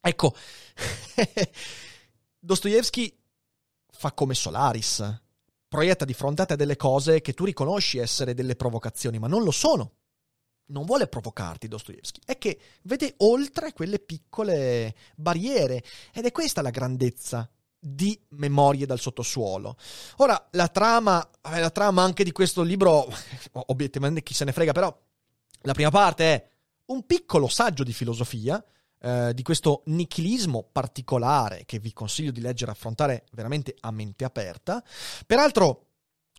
[0.00, 0.34] Ecco,
[2.38, 3.16] Dostoevsky
[3.90, 5.22] fa come Solaris
[5.66, 9.42] proietta di fronte a te delle cose che tu riconosci essere delle provocazioni, ma non
[9.42, 9.94] lo sono.
[10.66, 15.82] Non vuole provocarti Dostoevsky, è che vede oltre quelle piccole barriere
[16.12, 17.50] ed è questa la grandezza
[17.86, 19.76] di Memorie dal sottosuolo.
[20.16, 23.06] Ora, la trama, la trama anche di questo libro,
[23.66, 24.96] obiettivamente chi se ne frega, però
[25.62, 26.48] la prima parte è
[26.86, 28.62] un piccolo saggio di filosofia
[29.00, 34.24] eh, di questo nichilismo particolare che vi consiglio di leggere e affrontare veramente a mente
[34.24, 34.82] aperta.
[35.26, 35.88] Peraltro,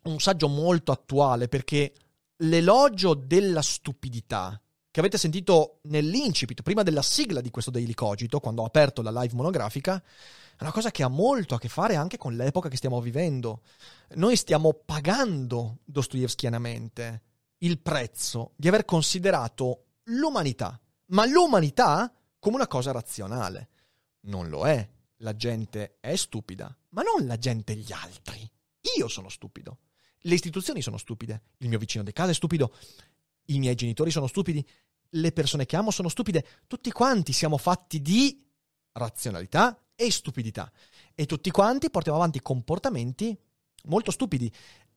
[0.05, 1.93] un saggio molto attuale perché
[2.37, 4.59] l'elogio della stupidità
[4.95, 9.11] che avete sentito nell'incipit, prima della sigla di questo Daily Cogito, quando ho aperto la
[9.11, 12.77] live monografica, è una cosa che ha molto a che fare anche con l'epoca che
[12.77, 13.63] stiamo vivendo.
[14.13, 17.23] Noi stiamo pagando dostoevskianamente
[17.57, 23.67] il prezzo di aver considerato l'umanità, ma l'umanità come una cosa razionale.
[24.27, 24.89] Non lo è.
[25.17, 28.49] La gente è stupida, ma non la gente gli altri.
[28.97, 29.79] Io sono stupido.
[30.19, 31.41] Le istituzioni sono stupide.
[31.57, 32.73] Il mio vicino di casa è stupido.
[33.47, 34.65] I miei genitori sono stupidi.
[35.09, 36.45] Le persone che amo sono stupide.
[36.67, 38.43] Tutti quanti siamo fatti di
[38.93, 40.71] razionalità e stupidità.
[41.13, 43.37] E tutti quanti portiamo avanti comportamenti
[43.85, 44.51] molto stupidi.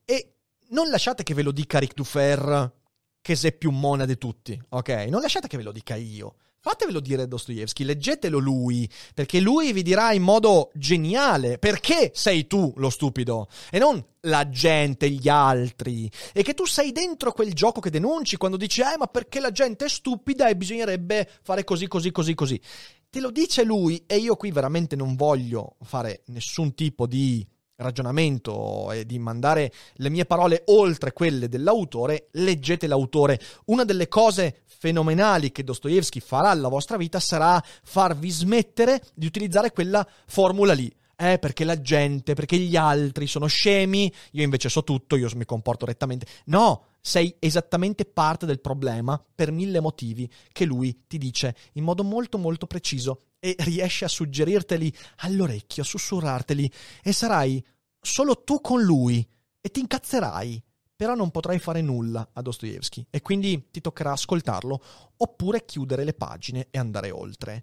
[0.04, 0.34] E
[0.70, 2.72] non lasciate che ve lo dica Ric Dufer,
[3.20, 4.88] che sei più mona di tutti, ok?
[5.08, 6.36] Non lasciate che ve lo dica io.
[6.68, 12.74] Fatevelo dire Dostoevsky, leggetelo lui, perché lui vi dirà in modo geniale perché sei tu
[12.76, 16.10] lo stupido e non la gente, gli altri.
[16.34, 19.50] E che tu sei dentro quel gioco che denunci quando dici, eh, ma perché la
[19.50, 22.60] gente è stupida e bisognerebbe fare così, così, così, così.
[23.08, 27.46] Te lo dice lui e io qui veramente non voglio fare nessun tipo di
[27.78, 33.40] ragionamento e di mandare le mie parole oltre quelle dell'autore, leggete l'autore.
[33.66, 39.72] Una delle cose fenomenali che Dostoevsky farà alla vostra vita sarà farvi smettere di utilizzare
[39.72, 40.92] quella formula lì.
[41.20, 45.44] Eh, perché la gente, perché gli altri sono scemi, io invece so tutto, io mi
[45.44, 46.26] comporto rettamente.
[46.44, 52.04] No, sei esattamente parte del problema per mille motivi che lui ti dice in modo
[52.04, 56.70] molto molto preciso e riesce a suggerirteli all'orecchio, a sussurrarteli
[57.02, 57.64] e sarai
[58.00, 59.26] solo tu con lui
[59.60, 60.62] e ti incazzerai,
[60.94, 64.82] però non potrai fare nulla a Dostoevsky e quindi ti toccherà ascoltarlo
[65.18, 67.62] oppure chiudere le pagine e andare oltre.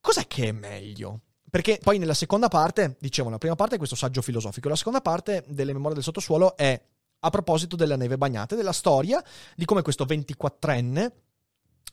[0.00, 1.20] Cos'è che è meglio?
[1.50, 5.00] Perché poi nella seconda parte, dicevo, la prima parte è questo saggio filosofico, la seconda
[5.00, 6.80] parte delle memorie del sottosuolo è
[7.22, 9.22] a proposito della neve bagnata, della storia
[9.54, 11.12] di come questo 24enne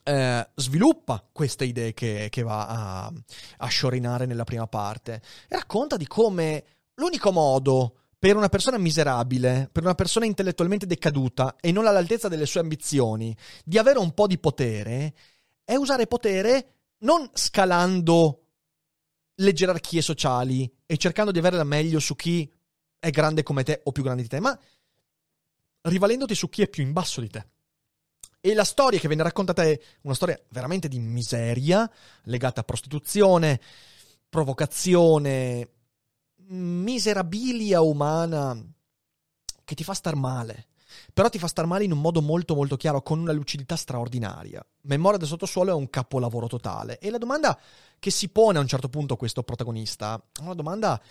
[0.04, 3.14] eh, sviluppa queste idee che, che va a,
[3.58, 6.64] a, sciorinare nella prima parte e racconta di come
[6.96, 12.46] l'unico modo per una persona miserabile, per una persona intellettualmente decaduta e non all'altezza delle
[12.46, 15.14] sue ambizioni, di avere un po' di potere,
[15.64, 18.44] è usare potere non scalando
[19.36, 22.52] le gerarchie sociali e cercando di avere la meglio su chi
[22.98, 24.58] è grande come te o più grande di te, ma
[25.82, 27.46] rivalendoti su chi è più in basso di te.
[28.48, 31.91] E la storia che viene raccontata è una storia veramente di miseria,
[32.24, 33.60] legata a prostituzione,
[34.30, 35.70] provocazione,
[36.45, 38.58] miserabilia umana
[39.66, 40.68] che ti fa star male.
[41.12, 44.66] Però ti fa star male in un modo molto molto chiaro, con una lucidità straordinaria.
[44.84, 47.00] Memoria del sottosuolo è un capolavoro totale.
[47.00, 47.60] E la domanda
[48.00, 51.02] che si pone a un certo punto questo protagonista è una domanda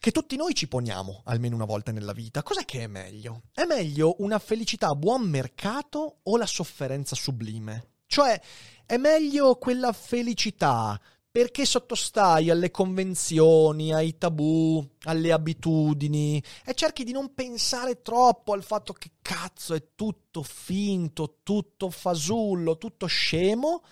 [0.00, 2.42] che tutti noi ci poniamo almeno una volta nella vita.
[2.42, 3.42] Cos'è che è meglio?
[3.52, 7.98] È meglio una felicità a buon mercato o la sofferenza sublime?
[8.06, 8.40] Cioè,
[8.86, 10.98] è meglio quella felicità
[11.30, 18.64] perché sottostai alle convenzioni, ai tabù, alle abitudini e cerchi di non pensare troppo al
[18.64, 23.84] fatto che cazzo è tutto finto, tutto fasullo, tutto scemo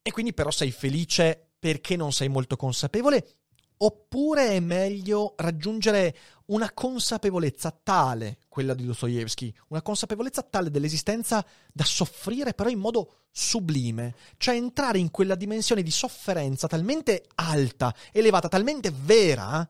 [0.00, 3.37] e quindi però sei felice perché non sei molto consapevole
[3.80, 6.16] Oppure è meglio raggiungere
[6.46, 13.20] una consapevolezza tale, quella di Dostoevsky, una consapevolezza tale dell'esistenza da soffrire però in modo
[13.30, 19.68] sublime, cioè entrare in quella dimensione di sofferenza talmente alta, elevata, talmente vera,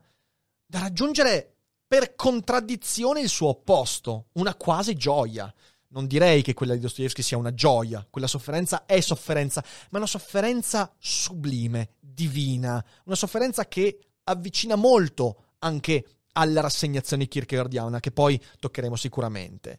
[0.65, 1.55] da raggiungere
[1.87, 5.53] per contraddizione il suo opposto, una quasi gioia.
[5.91, 10.07] Non direi che quella di Dostoevsky sia una gioia, quella sofferenza è sofferenza, ma una
[10.07, 18.97] sofferenza sublime, divina, una sofferenza che avvicina molto anche alla rassegnazione kierkegaardiana, che poi toccheremo
[18.97, 19.79] sicuramente.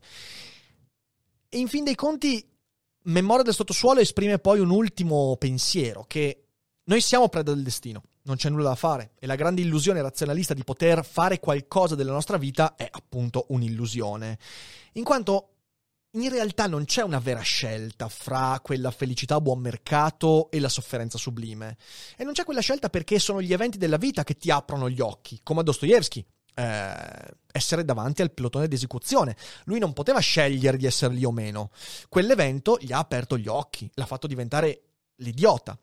[1.48, 2.46] E in fin dei conti,
[3.04, 6.44] Memoria del sottosuolo esprime poi un ultimo pensiero, che
[6.84, 10.54] noi siamo preda del destino, non c'è nulla da fare, e la grande illusione razionalista
[10.54, 14.38] di poter fare qualcosa della nostra vita è appunto un'illusione,
[14.94, 15.59] in quanto
[16.12, 20.70] in realtà non c'è una vera scelta fra quella felicità a buon mercato e la
[20.70, 21.78] sofferenza sublime.
[22.18, 25.02] E non c'è quella scelta perché sono gli eventi della vita che ti aprono gli
[25.02, 26.26] occhi, come a Dostoevsky.
[26.56, 29.36] Eh, essere davanti al pelotone di esecuzione.
[29.66, 31.70] Lui non poteva scegliere di essere lì o meno.
[32.10, 34.82] Quell'evento gli ha aperto gli occhi, l'ha fatto diventare
[35.18, 35.78] l'idiota.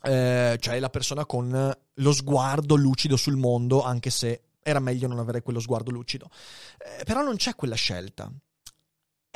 [0.00, 5.18] Eh, cioè la persona con lo sguardo lucido sul mondo, anche se era meglio non
[5.18, 6.30] avere quello sguardo lucido.
[6.78, 8.32] Eh, però non c'è quella scelta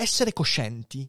[0.02, 1.08] essere coscienti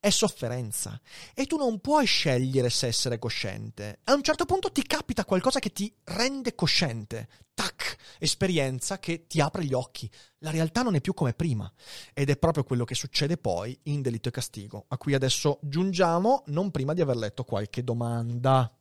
[0.00, 1.00] è sofferenza
[1.34, 3.98] e tu non puoi scegliere se essere cosciente.
[4.04, 7.28] A un certo punto ti capita qualcosa che ti rende cosciente.
[7.52, 10.08] Tac, esperienza che ti apre gli occhi.
[10.38, 11.70] La realtà non è più come prima.
[12.14, 16.44] Ed è proprio quello che succede poi in Delitto e Castigo, a cui adesso giungiamo
[16.46, 18.72] non prima di aver letto qualche domanda.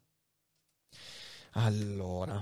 [1.54, 2.40] Allora.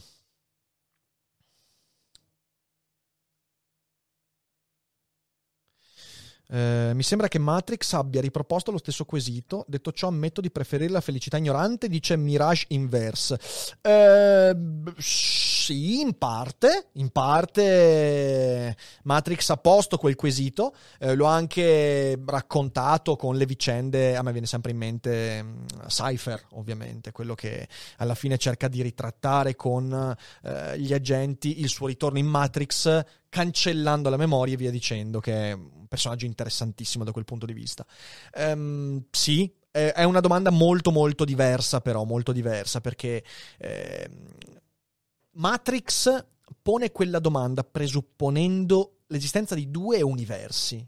[6.48, 9.66] Eh, mi sembra che Matrix abbia riproposto lo stesso quesito.
[9.68, 13.40] Detto ciò, ammetto di preferire la felicità ignorante, dice Mirage Inverse.
[13.82, 14.56] Eh,
[15.66, 16.90] sì, in parte.
[16.94, 20.76] In parte Matrix ha posto quel quesito.
[21.00, 24.16] Eh, l'ho anche raccontato con le vicende.
[24.16, 28.84] A me viene sempre in mente um, Cypher, ovviamente, quello che alla fine cerca di
[28.84, 34.72] ritrattare con eh, gli agenti il suo ritorno in Matrix cancellando la memoria e via
[34.72, 37.84] dicendo, che è un personaggio interessantissimo da quel punto di vista.
[38.36, 43.22] Um, sì, è una domanda molto molto diversa però, molto diversa perché
[43.58, 44.10] eh,
[45.36, 46.26] Matrix
[46.62, 50.86] pone quella domanda presupponendo l'esistenza di due universi,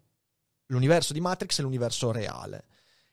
[0.68, 2.66] l'universo di Matrix e l'universo reale.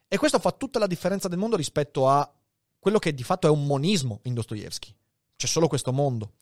[0.09, 2.31] E questo fa tutta la differenza del mondo rispetto a
[2.79, 4.95] quello che di fatto è un monismo in Dostoevsky.
[5.37, 6.35] C'è solo questo mondo.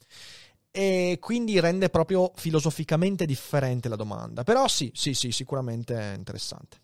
[0.75, 4.43] e quindi rende proprio filosoficamente differente la domanda.
[4.43, 6.81] Però sì, sì, sì, sicuramente è interessante.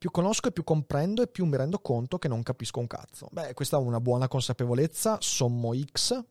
[0.00, 3.28] Più conosco e più comprendo e più mi rendo conto che non capisco un cazzo.
[3.32, 6.24] Beh, questa è una buona consapevolezza, sommo X,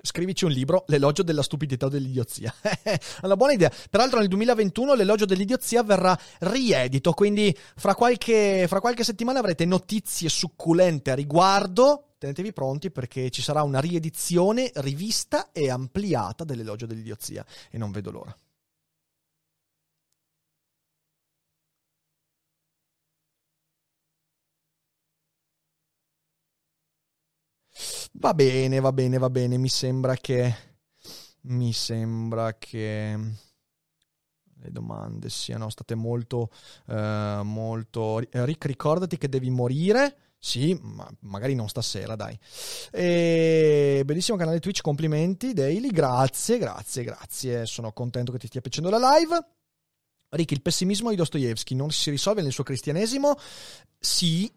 [0.00, 2.54] scrivici un libro, L'elogio della stupidità o dell'idiozia.
[2.60, 3.72] È una buona idea.
[3.90, 10.28] Peraltro nel 2021 l'elogio dell'idiozia verrà riedito, quindi fra qualche, fra qualche settimana avrete notizie
[10.28, 12.09] succulente a riguardo.
[12.20, 18.10] Tenetevi pronti perché ci sarà una riedizione, rivista e ampliata dell'elogio dell'idiozia e non vedo
[18.10, 18.36] l'ora.
[28.12, 29.56] Va bene, va bene, va bene.
[29.56, 30.54] Mi sembra che.
[31.44, 33.18] Mi sembra che.
[34.62, 36.50] Le domande siano state molto.
[36.84, 38.18] Uh, molto.
[38.18, 40.29] Rick, ricordati che devi morire.
[40.42, 42.36] Sì, ma magari non stasera, dai.
[42.90, 44.02] E...
[44.06, 45.90] Bellissimo canale Twitch, complimenti, Daily.
[45.90, 47.66] Grazie, grazie, grazie.
[47.66, 49.38] Sono contento che ti stia piacendo la live.
[50.30, 53.34] Rick, il pessimismo di Dostoevsky non si risolve nel suo cristianesimo?
[53.98, 54.50] Sì,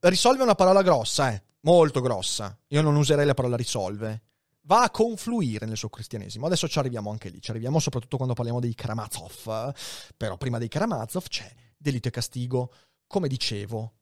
[0.00, 2.56] risolve una parola grossa, eh molto grossa.
[2.68, 4.22] Io non userei la parola risolve.
[4.62, 6.46] Va a confluire nel suo cristianesimo.
[6.46, 7.40] Adesso ci arriviamo anche lì.
[7.40, 9.72] Ci arriviamo soprattutto quando parliamo dei Karamazov.
[10.16, 12.72] Però prima dei Karamazov c'è delitto e castigo.
[13.06, 13.99] Come dicevo,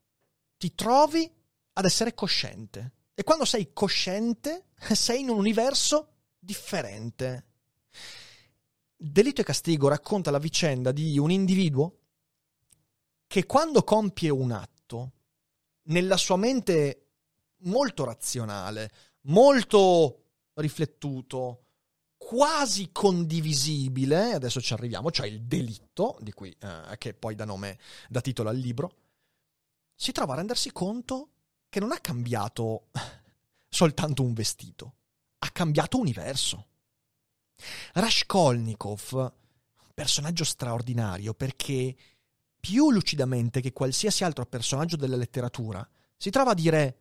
[0.58, 1.30] ti trovi
[1.72, 2.92] ad essere cosciente.
[3.14, 7.46] E quando sei cosciente, sei in un universo differente.
[8.94, 11.98] Delitto e castigo racconta la vicenda di un individuo
[13.26, 15.12] che quando compie un atto,
[15.84, 17.06] nella sua mente
[17.58, 18.90] molto razionale,
[19.22, 21.64] molto riflettuto,
[22.16, 27.78] quasi condivisibile, adesso ci arriviamo, cioè il delitto, di cui, eh, che poi dà nome,
[28.08, 29.07] dà titolo al libro,
[30.00, 31.30] si trova a rendersi conto
[31.68, 32.86] che non ha cambiato
[33.68, 34.94] soltanto un vestito,
[35.38, 36.66] ha cambiato universo.
[37.94, 39.32] Raskolnikov,
[39.92, 41.96] personaggio straordinario perché
[42.60, 45.86] più lucidamente che qualsiasi altro personaggio della letteratura
[46.16, 46.98] si trova a dire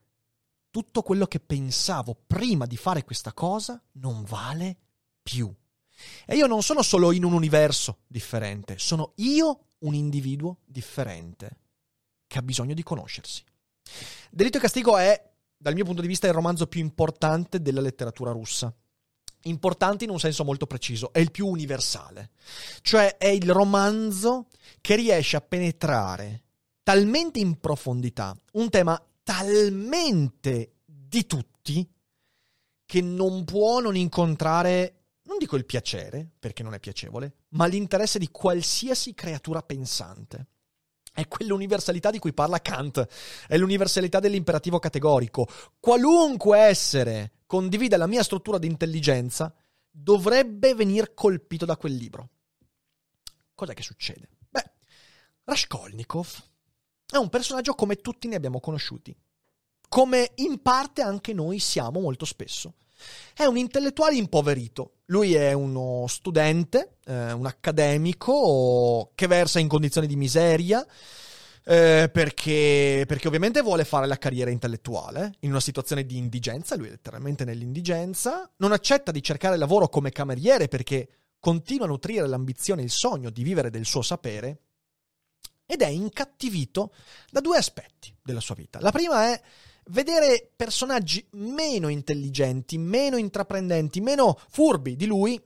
[0.71, 4.75] tutto quello che pensavo prima di fare questa cosa non vale
[5.21, 5.53] più.
[6.25, 11.65] E io non sono solo in un universo differente, sono io un individuo differente
[12.28, 13.43] che ha bisogno di conoscersi.
[14.30, 18.32] Delitto e castigo è, dal mio punto di vista, il romanzo più importante della letteratura
[18.32, 18.73] russa.
[19.43, 22.32] Importante in un senso molto preciso, è il più universale.
[22.82, 24.47] Cioè è il romanzo
[24.82, 26.43] che riesce a penetrare
[26.84, 31.86] talmente in profondità un tema talmente di tutti
[32.86, 38.19] che non può non incontrare, non dico il piacere, perché non è piacevole, ma l'interesse
[38.19, 40.47] di qualsiasi creatura pensante.
[41.18, 43.07] È quell'universalità di cui parla Kant,
[43.47, 45.47] è l'universalità dell'imperativo categorico.
[45.80, 49.51] Qualunque essere condivida la mia struttura di intelligenza
[49.89, 52.30] dovrebbe venir colpito da quel libro.
[53.55, 54.30] Cos'è che succede?
[54.47, 54.70] Beh,
[55.45, 56.28] Raskolnikov
[57.11, 59.18] è un personaggio come tutti ne abbiamo conosciuti,
[59.89, 62.76] come in parte anche noi siamo molto spesso.
[63.33, 64.97] È un intellettuale impoverito.
[65.05, 70.85] Lui è uno studente, eh, un accademico che versa in condizioni di miseria.
[71.69, 76.87] Eh, perché, perché, ovviamente vuole fare la carriera intellettuale in una situazione di indigenza, lui
[76.87, 82.81] è letteralmente nell'indigenza, non accetta di cercare lavoro come cameriere perché continua a nutrire l'ambizione
[82.81, 84.59] e il sogno di vivere del suo sapere
[85.65, 86.93] ed è incattivito
[87.29, 88.79] da due aspetti della sua vita.
[88.79, 89.41] La prima è
[89.89, 95.41] vedere personaggi meno intelligenti, meno intraprendenti, meno furbi di lui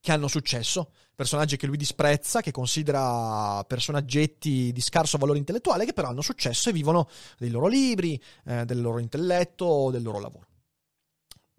[0.00, 5.92] che hanno successo, personaggi che lui disprezza, che considera personaggetti di scarso valore intellettuale, che
[5.92, 7.08] però hanno successo e vivono
[7.38, 10.49] dei loro libri, eh, del loro intelletto, del loro lavoro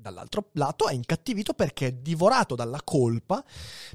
[0.02, 3.44] dall'altro lato è incattivito perché è divorato dalla colpa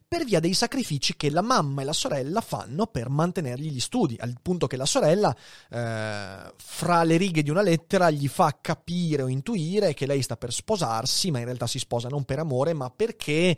[0.07, 4.17] per via dei sacrifici che la mamma e la sorella fanno per mantenergli gli studi,
[4.19, 5.35] al punto che la sorella,
[5.71, 10.37] eh, fra le righe di una lettera, gli fa capire o intuire che lei sta
[10.37, 13.57] per sposarsi, ma in realtà si sposa non per amore, ma perché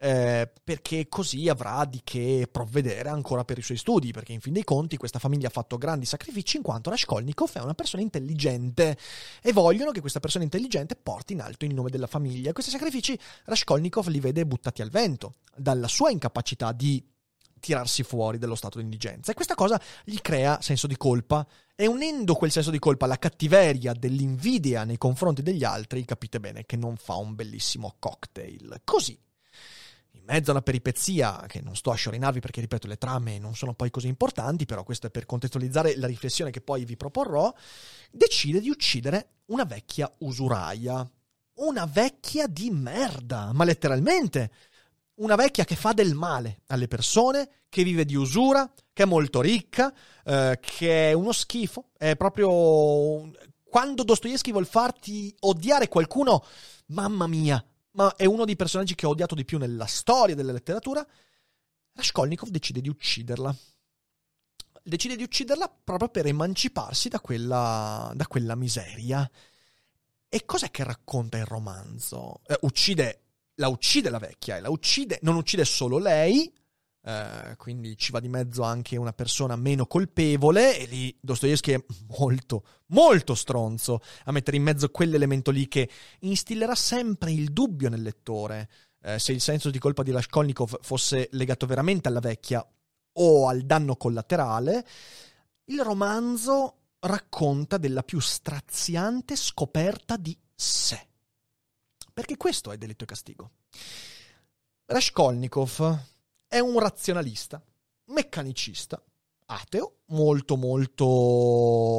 [0.00, 4.52] eh, perché così avrà di che provvedere ancora per i suoi studi, perché in fin
[4.52, 8.96] dei conti questa famiglia ha fatto grandi sacrifici in quanto Raskolnikov è una persona intelligente
[9.42, 12.52] e vogliono che questa persona intelligente porti in alto il nome della famiglia.
[12.52, 17.04] Questi sacrifici Raskolnikov li vede buttati al vento dalla sua incapacità di
[17.58, 21.44] tirarsi fuori dallo stato di indigenza e questa cosa gli crea senso di colpa
[21.74, 26.64] e unendo quel senso di colpa alla cattiveria dell'invidia nei confronti degli altri capite bene
[26.66, 28.80] che non fa un bellissimo cocktail.
[28.84, 29.18] Così
[30.28, 33.72] mezzo a una peripezia che non sto a sciorinarvi perché, ripeto, le trame non sono
[33.72, 37.52] poi così importanti, però questo è per contestualizzare la riflessione che poi vi proporrò,
[38.10, 41.08] decide di uccidere una vecchia usuraia.
[41.60, 44.50] Una vecchia di merda, ma letteralmente.
[45.14, 49.40] Una vecchia che fa del male alle persone, che vive di usura, che è molto
[49.40, 49.92] ricca,
[50.24, 53.30] eh, che è uno schifo, è proprio...
[53.68, 56.42] Quando Dostoevsky vuol farti odiare qualcuno,
[56.86, 57.62] mamma mia,
[57.92, 61.06] ma è uno dei personaggi che ho odiato di più nella storia della letteratura,
[61.92, 63.54] Raskolnikov decide di ucciderla.
[64.82, 69.28] Decide di ucciderla proprio per emanciparsi da quella, da quella miseria.
[70.28, 72.40] E cos'è che racconta il romanzo?
[72.46, 73.22] Eh, uccide,
[73.56, 76.52] la uccide la vecchia, e la uccide, non uccide solo lei,
[77.02, 81.84] eh, quindi ci va di mezzo anche una persona meno colpevole e lì Dostoevsky è
[82.18, 85.88] molto, molto stronzo a mettere in mezzo quell'elemento lì che
[86.20, 88.68] instillerà sempre il dubbio nel lettore.
[89.00, 92.66] Eh, se il senso di colpa di Raskolnikov fosse legato veramente alla vecchia
[93.12, 94.86] o al danno collaterale,
[95.64, 101.06] il romanzo racconta della più straziante scoperta di sé.
[102.12, 103.50] Perché questo è delitto e castigo.
[104.86, 106.16] Raskolnikov
[106.48, 107.62] è un razionalista,
[108.06, 109.02] meccanicista,
[109.46, 111.96] ateo, molto molto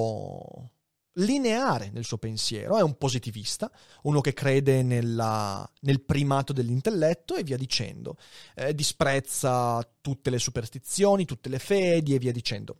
[1.13, 3.71] lineare nel suo pensiero, è un positivista,
[4.03, 8.17] uno che crede nella, nel primato dell'intelletto e via dicendo,
[8.55, 12.79] eh, disprezza tutte le superstizioni, tutte le fedi e via dicendo.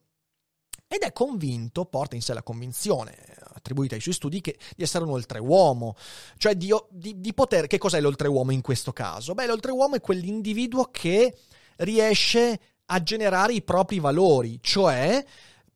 [0.88, 3.16] Ed è convinto, porta in sé la convinzione,
[3.54, 5.96] attribuita ai suoi studi, che, di essere un oltreuomo,
[6.38, 7.68] cioè di, di, di poter...
[7.68, 9.36] Che cos'è l'oltreuomo in questo caso?
[9.36, 11.38] Beh, l'oltreuomo è quell'individuo che
[11.80, 15.24] riesce a generare i propri valori, cioè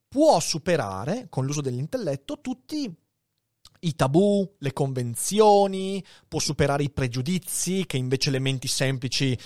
[0.08, 2.92] può superare con l'uso dell'intelletto tutti
[3.80, 9.38] i tabù, le convenzioni, può superare i pregiudizi che invece le menti semplici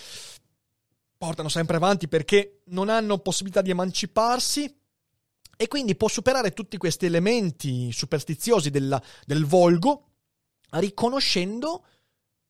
[1.17, 4.75] portano sempre avanti perché non hanno possibilità di emanciparsi.
[5.59, 10.09] E quindi può superare tutti questi elementi superstiziosi della, del volgo
[10.71, 11.85] riconoscendo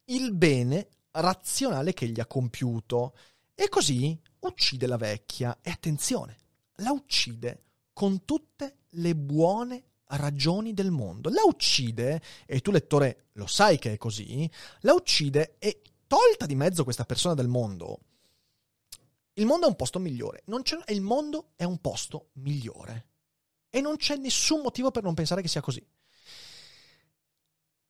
[0.09, 3.13] il bene razionale che gli ha compiuto
[3.59, 5.57] e così uccide la vecchia.
[5.63, 6.37] E attenzione,
[6.75, 11.29] la uccide con tutte le buone ragioni del mondo.
[11.29, 14.47] La uccide, e tu lettore lo sai che è così,
[14.81, 18.01] la uccide e tolta di mezzo questa persona del mondo,
[19.33, 20.43] il mondo è un posto migliore.
[20.93, 23.07] il mondo è un posto migliore.
[23.71, 25.83] E non c'è nessun motivo per non pensare che sia così.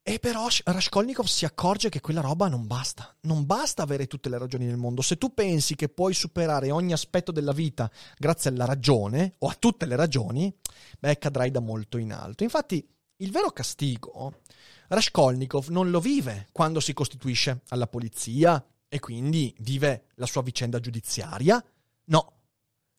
[0.10, 3.14] E però Raskolnikov si accorge che quella roba non basta.
[3.24, 5.02] Non basta avere tutte le ragioni del mondo.
[5.02, 9.58] Se tu pensi che puoi superare ogni aspetto della vita grazie alla ragione, o a
[9.60, 10.56] tutte le ragioni,
[10.98, 12.44] beh, cadrai da molto in alto.
[12.44, 14.44] Infatti, il vero castigo,
[14.88, 20.80] Raskolnikov non lo vive quando si costituisce alla polizia e quindi vive la sua vicenda
[20.80, 21.62] giudiziaria.
[22.06, 22.34] No.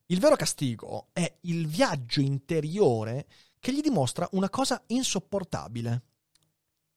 [0.08, 3.26] Il vero castigo è il viaggio interiore
[3.58, 6.02] che gli dimostra una cosa insopportabile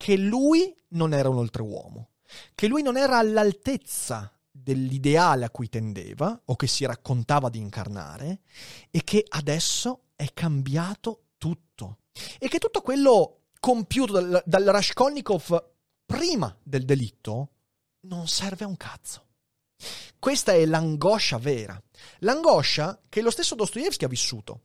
[0.02, 2.10] che lui non era un oltreuomo,
[2.56, 8.40] che lui non era all'altezza dell'ideale a cui tendeva o che si raccontava di incarnare
[8.90, 12.00] e che adesso è cambiato tutto.
[12.40, 15.66] E che tutto quello compiuto dal, dal Raskolnikov
[16.04, 17.50] prima del delitto
[18.08, 19.28] non serve a un cazzo.
[20.18, 21.80] Questa è l'angoscia vera,
[22.22, 24.62] l'angoscia che lo stesso Dostoevsky ha vissuto,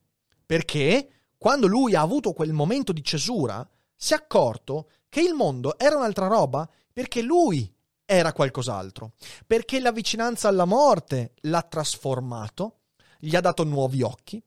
[0.46, 5.78] perché quando lui ha avuto quel momento di cesura si è accorto che il mondo
[5.78, 7.72] era un'altra roba perché lui
[8.04, 9.12] era qualcos'altro,
[9.46, 12.80] perché la vicinanza alla morte l'ha trasformato,
[13.18, 14.42] gli ha dato nuovi occhi.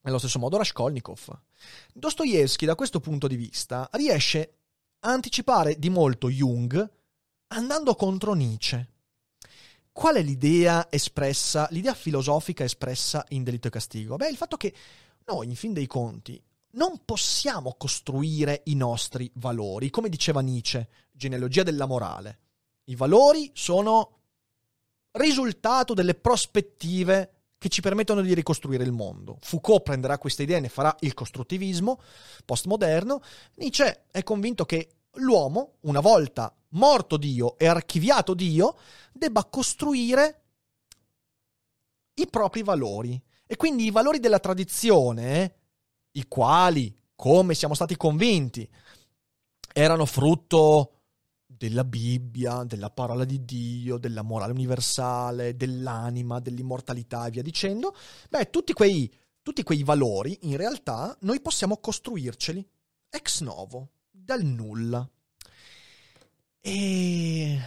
[0.00, 1.40] Nello stesso modo Raskolnikov.
[1.92, 4.58] Dostoevsky, da questo punto di vista, riesce
[5.00, 6.90] a anticipare di molto Jung
[7.48, 8.90] andando contro Nietzsche.
[9.92, 14.16] Qual è l'idea espressa, l'idea filosofica espressa in Delitto e Castigo?
[14.16, 14.72] Beh, il fatto che
[15.26, 16.40] noi, in fin dei conti,
[16.76, 19.90] non possiamo costruire i nostri valori.
[19.90, 22.38] Come diceva Nietzsche, genealogia della morale.
[22.84, 24.12] I valori sono
[25.12, 29.38] risultato delle prospettive che ci permettono di ricostruire il mondo.
[29.40, 32.00] Foucault prenderà questa idea e ne farà il costruttivismo
[32.44, 33.22] postmoderno.
[33.56, 38.76] Nietzsche è convinto che l'uomo, una volta morto Dio e archiviato Dio,
[39.12, 40.42] debba costruire
[42.14, 43.20] i propri valori.
[43.46, 45.54] E quindi i valori della tradizione
[46.16, 48.68] i quali, come siamo stati convinti,
[49.72, 50.92] erano frutto
[51.46, 57.94] della Bibbia, della parola di Dio, della morale universale, dell'anima, dell'immortalità e via dicendo,
[58.28, 59.10] beh, tutti quei,
[59.42, 62.66] tutti quei valori in realtà noi possiamo costruirceli
[63.08, 65.08] ex novo, dal nulla.
[66.60, 67.58] E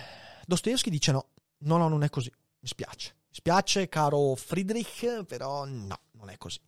[0.46, 2.32] Dostoevsky dice no, No, no, non è così.
[2.60, 3.16] Mi spiace.
[3.28, 6.60] Mi spiace, caro Friedrich, però no, non è così.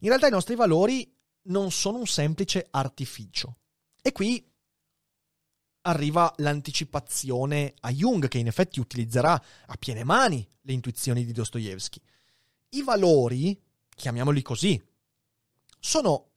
[0.00, 1.10] In realtà i nostri valori
[1.44, 3.56] non sono un semplice artificio.
[4.00, 4.44] E qui
[5.82, 9.32] arriva l'anticipazione a Jung, che in effetti utilizzerà
[9.66, 12.00] a piene mani le intuizioni di Dostoevsky.
[12.70, 13.60] I valori,
[13.94, 14.80] chiamiamoli così,
[15.78, 16.30] sono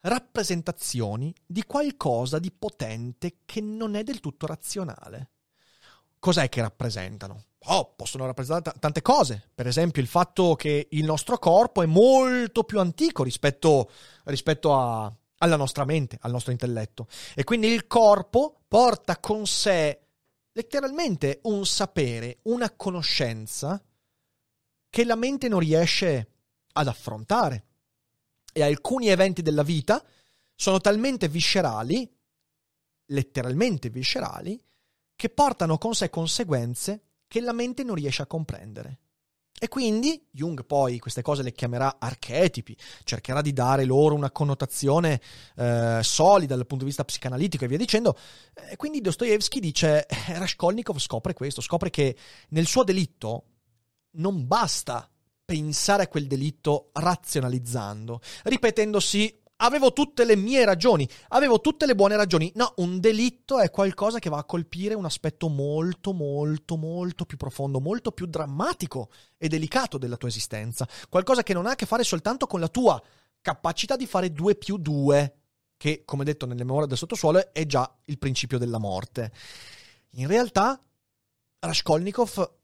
[0.00, 5.30] rappresentazioni di qualcosa di potente che non è del tutto razionale.
[6.18, 7.44] Cos'è che rappresentano?
[7.68, 9.50] Oh, possono rappresentare t- tante cose.
[9.54, 13.90] Per esempio, il fatto che il nostro corpo è molto più antico rispetto,
[14.24, 17.08] rispetto a, alla nostra mente, al nostro intelletto.
[17.34, 20.00] E quindi il corpo porta con sé
[20.52, 23.82] letteralmente un sapere, una conoscenza
[24.88, 26.30] che la mente non riesce
[26.72, 27.64] ad affrontare.
[28.52, 30.02] E alcuni eventi della vita
[30.54, 32.10] sono talmente viscerali,
[33.06, 34.58] letteralmente viscerali,
[35.16, 39.00] che portano con sé conseguenze che la mente non riesce a comprendere.
[39.58, 45.18] E quindi Jung poi queste cose le chiamerà archetipi, cercherà di dare loro una connotazione
[45.56, 48.18] eh, solida dal punto di vista psicanalitico e via dicendo.
[48.68, 52.14] E quindi Dostoevsky dice, eh, Raskolnikov scopre questo, scopre che
[52.50, 53.44] nel suo delitto
[54.16, 55.10] non basta
[55.42, 62.16] pensare a quel delitto razionalizzando, ripetendosi avevo tutte le mie ragioni, avevo tutte le buone
[62.16, 62.50] ragioni.
[62.54, 67.36] No, un delitto è qualcosa che va a colpire un aspetto molto, molto, molto più
[67.36, 70.86] profondo, molto più drammatico e delicato della tua esistenza.
[71.08, 73.00] Qualcosa che non ha a che fare soltanto con la tua
[73.40, 75.34] capacità di fare due più due,
[75.76, 79.32] che, come detto nelle memorie del sottosuolo, è già il principio della morte.
[80.12, 80.80] In realtà,
[81.58, 82.54] Raskolnikov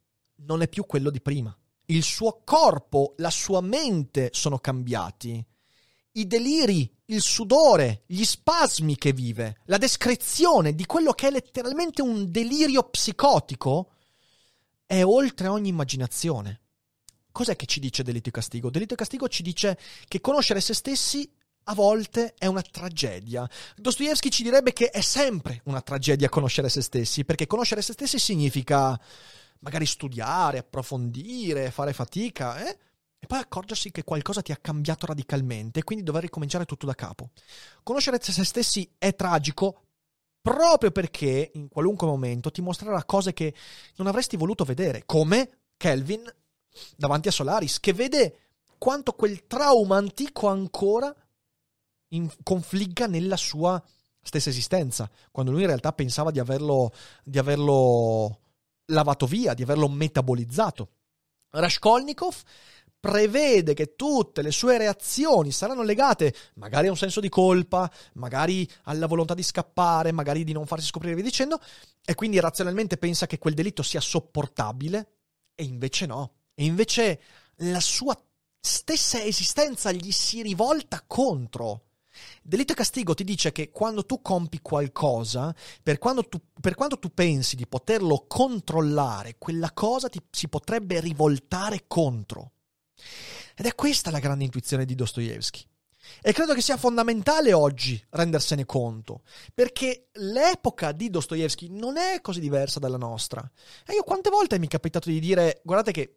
[0.44, 1.56] non è più quello di prima.
[1.86, 5.44] Il suo corpo, la sua mente sono cambiati
[6.12, 12.02] i deliri, il sudore, gli spasmi che vive, la descrizione di quello che è letteralmente
[12.02, 13.92] un delirio psicotico
[14.86, 16.60] è oltre ogni immaginazione.
[17.32, 18.68] Cos'è che ci dice Delitto e Castigo?
[18.68, 21.30] Delitto e Castigo ci dice che conoscere se stessi
[21.64, 23.48] a volte è una tragedia.
[23.76, 28.18] Dostoevsky ci direbbe che è sempre una tragedia conoscere se stessi, perché conoscere se stessi
[28.18, 29.00] significa
[29.60, 32.78] magari studiare, approfondire, fare fatica, eh?
[33.22, 36.94] E poi accorgersi che qualcosa ti ha cambiato radicalmente e quindi dover ricominciare tutto da
[36.96, 37.30] capo.
[37.84, 39.82] Conoscere se stessi è tragico
[40.40, 43.54] proprio perché in qualunque momento ti mostrerà cose che
[43.94, 46.24] non avresti voluto vedere, come Kelvin
[46.96, 48.38] davanti a Solaris, che vede
[48.76, 51.14] quanto quel trauma antico ancora
[52.08, 53.80] in, confligga nella sua
[54.20, 56.92] stessa esistenza, quando lui in realtà pensava di averlo,
[57.22, 58.40] di averlo
[58.86, 60.88] lavato via, di averlo metabolizzato.
[61.50, 62.34] Raskolnikov
[63.02, 68.70] prevede che tutte le sue reazioni saranno legate magari a un senso di colpa, magari
[68.84, 71.60] alla volontà di scappare, magari di non farsi scoprire via dicendo,
[72.04, 75.14] e quindi razionalmente pensa che quel delitto sia sopportabile,
[75.56, 76.34] e invece no.
[76.54, 77.20] E invece
[77.56, 78.16] la sua
[78.60, 81.86] stessa esistenza gli si rivolta contro.
[82.40, 85.52] Delitto e castigo ti dice che quando tu compi qualcosa,
[85.82, 91.86] per, tu, per quanto tu pensi di poterlo controllare, quella cosa ti si potrebbe rivoltare
[91.88, 92.52] contro.
[93.54, 95.64] Ed è questa la grande intuizione di Dostoevsky.
[96.20, 99.22] E credo che sia fondamentale oggi rendersene conto,
[99.54, 103.48] perché l'epoca di Dostoevsky non è così diversa dalla nostra.
[103.86, 106.16] E io quante volte mi è capitato di dire, guardate che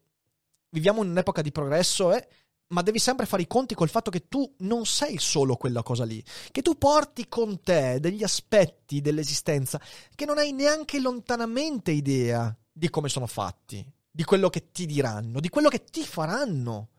[0.69, 2.27] viviamo in un'epoca di progresso, eh,
[2.67, 6.03] ma devi sempre fare i conti col fatto che tu non sei solo quella cosa
[6.03, 9.79] lì, che tu porti con te degli aspetti dell'esistenza
[10.15, 13.85] che non hai neanche lontanamente idea di come sono fatti
[14.15, 16.91] di quello che ti diranno, di quello che ti faranno.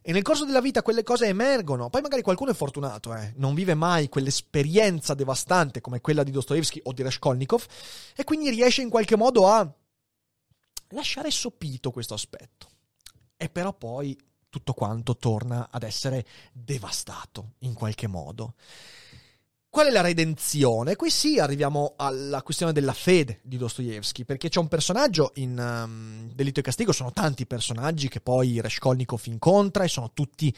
[0.00, 1.88] E nel corso della vita quelle cose emergono.
[1.88, 3.32] Poi magari qualcuno è fortunato, eh?
[3.36, 7.64] non vive mai quell'esperienza devastante come quella di Dostoevsky o di Raskolnikov
[8.16, 9.72] e quindi riesce in qualche modo a
[10.88, 12.66] lasciare sopito questo aspetto.
[13.36, 18.54] E però poi tutto quanto torna ad essere devastato in qualche modo.
[19.72, 20.96] Qual è la redenzione?
[20.96, 26.30] Qui sì arriviamo alla questione della fede di Dostoevsky, perché c'è un personaggio in um,
[26.30, 30.54] Delitto e Castigo, sono tanti personaggi che poi Raskolnikov incontra e sono tutti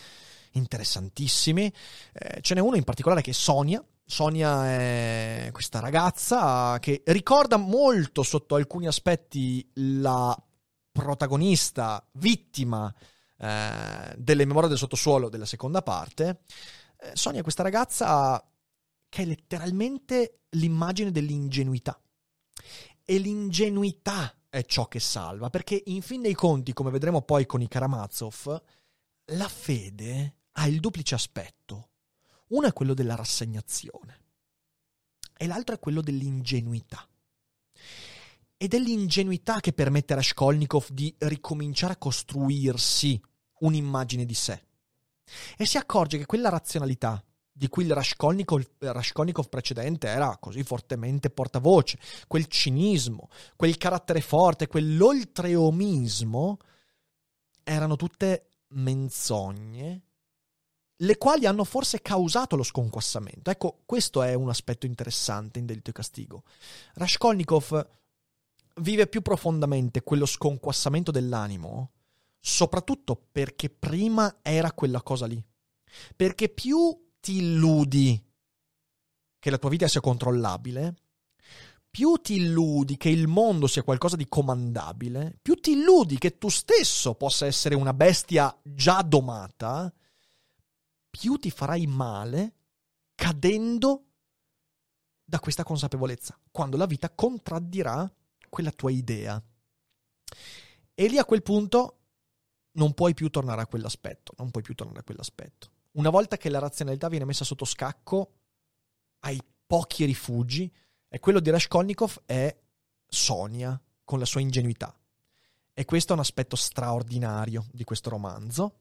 [0.54, 1.72] interessantissimi.
[2.12, 3.80] Eh, ce n'è uno in particolare che è Sonia.
[4.04, 10.36] Sonia è questa ragazza che ricorda molto sotto alcuni aspetti la
[10.90, 12.92] protagonista, vittima
[13.38, 16.40] eh, delle memorie del sottosuolo della seconda parte.
[16.98, 18.44] Eh, Sonia è questa ragazza
[19.14, 22.02] che è letteralmente l'immagine dell'ingenuità.
[23.04, 27.62] E l'ingenuità è ciò che salva, perché in fin dei conti, come vedremo poi con
[27.62, 28.60] i Karamazov,
[29.26, 31.90] la fede ha il duplice aspetto.
[32.48, 34.22] Uno è quello della rassegnazione
[35.36, 37.08] e l'altro è quello dell'ingenuità.
[38.56, 43.22] ed è l'ingenuità che permette a Raskolnikov di ricominciare a costruirsi
[43.60, 44.66] un'immagine di sé.
[45.56, 47.22] E si accorge che quella razionalità
[47.56, 54.66] di cui il Raskolnikov, Raskolnikov precedente era così fortemente portavoce, quel cinismo, quel carattere forte,
[54.66, 56.58] quell'oltreomismo,
[57.62, 60.02] erano tutte menzogne
[60.98, 63.50] le quali hanno forse causato lo sconquassamento.
[63.50, 66.42] Ecco, questo è un aspetto interessante in Delitto e Castigo.
[66.94, 67.88] Raskolnikov
[68.76, 71.92] vive più profondamente quello sconquassamento dell'animo,
[72.40, 75.42] soprattutto perché prima era quella cosa lì.
[76.16, 78.22] Perché più ti illudi
[79.38, 80.94] che la tua vita sia controllabile,
[81.88, 86.50] più ti illudi che il mondo sia qualcosa di comandabile, più ti illudi che tu
[86.50, 89.90] stesso possa essere una bestia già domata,
[91.08, 92.56] più ti farai male
[93.14, 94.04] cadendo
[95.24, 98.14] da questa consapevolezza, quando la vita contraddirà
[98.50, 99.42] quella tua idea.
[100.92, 102.00] E lì a quel punto
[102.72, 105.72] non puoi più tornare a quell'aspetto, non puoi più tornare a quell'aspetto.
[105.94, 108.32] Una volta che la razionalità viene messa sotto scacco,
[109.20, 110.72] hai pochi rifugi
[111.08, 112.54] e quello di Raskolnikov è
[113.06, 114.96] Sonia con la sua ingenuità.
[115.72, 118.78] E questo è un aspetto straordinario di questo romanzo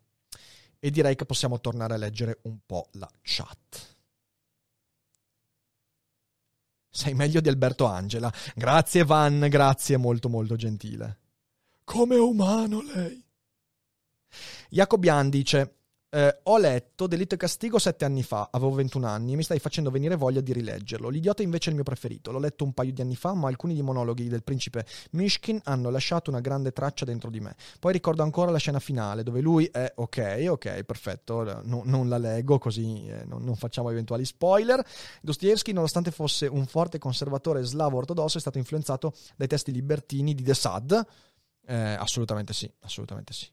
[0.80, 3.96] e direi che possiamo tornare a leggere un po' la chat.
[6.90, 8.32] Sei meglio di Alberto Angela.
[8.56, 11.20] Grazie Van, grazie, molto molto gentile.
[11.84, 13.24] Come umano lei.
[14.70, 15.78] Jacobian dice:
[16.14, 19.58] eh, ho letto Delitto e Castigo sette anni fa, avevo 21 anni e mi stai
[19.58, 21.10] facendo venire voglia di rileggerlo.
[21.10, 23.74] L'idiota invece è il mio preferito, l'ho letto un paio di anni fa, ma alcuni
[23.74, 27.56] dei monologhi del principe Mishkin hanno lasciato una grande traccia dentro di me.
[27.80, 32.20] Poi ricordo ancora la scena finale dove lui è ok, ok, perfetto, no, non la
[32.20, 34.86] leggo così eh, non, non, facciamo eventuali spoiler.
[35.20, 40.44] Dostoevsky, nonostante fosse un forte conservatore slavo ortodosso, è stato influenzato dai testi libertini di
[40.44, 41.04] De Sade.
[41.66, 43.48] Eh, assolutamente sì, assolutamente sì.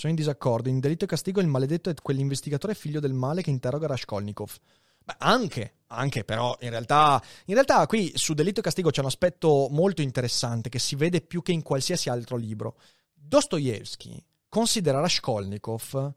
[0.00, 0.70] Sono in disaccordo.
[0.70, 4.56] In Delitto e Castigo il maledetto è quell'investigatore figlio del male che interroga Raskolnikov.
[5.04, 9.08] Beh, anche, anche però in realtà, in realtà qui su Delitto e Castigo c'è un
[9.08, 12.78] aspetto molto interessante che si vede più che in qualsiasi altro libro.
[13.12, 16.14] Dostoevsky considera Raskolnikov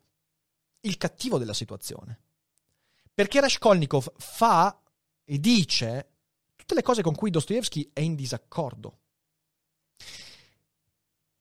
[0.79, 2.21] il cattivo della situazione.
[3.13, 4.81] Perché Raskolnikov fa
[5.25, 6.07] e dice
[6.55, 8.99] tutte le cose con cui Dostoevsky è in disaccordo.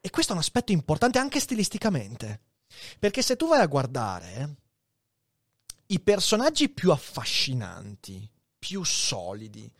[0.04, 2.40] E questo è un aspetto importante anche stilisticamente.
[2.98, 4.56] Perché se tu vai a guardare
[5.86, 9.70] i personaggi più affascinanti, più solidi,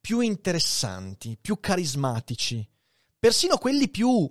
[0.00, 2.68] più interessanti, più carismatici,
[3.16, 4.28] persino quelli più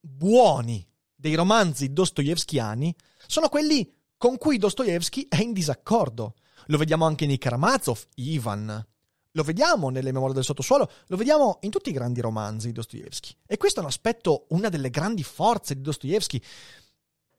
[0.00, 2.96] buoni dei romanzi dostoevskiani,
[3.26, 6.36] sono quelli con cui Dostoevsky è in disaccordo.
[6.68, 8.86] Lo vediamo anche nei Karamazov, Ivan,
[9.32, 13.34] lo vediamo nelle memorie del sottosuolo, lo vediamo in tutti i grandi romanzi di Dostoevsky.
[13.46, 16.40] E questo è un aspetto, una delle grandi forze di Dostoevsky.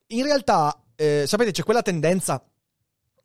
[0.07, 2.43] In realtà, eh, sapete, c'è quella tendenza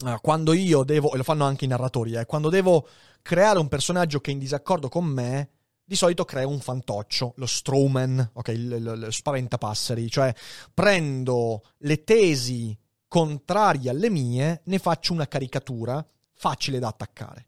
[0.07, 2.89] eh, quando io devo, e lo fanno anche i narratori, eh, quando devo
[3.23, 5.51] creare un personaggio che è in disaccordo con me,
[5.85, 10.35] di solito creo un fantoccio, lo strawman, ok, il, il, il spaventapasseri, cioè
[10.73, 12.77] prendo le tesi
[13.07, 17.47] contrarie alle mie, ne faccio una caricatura facile da attaccare.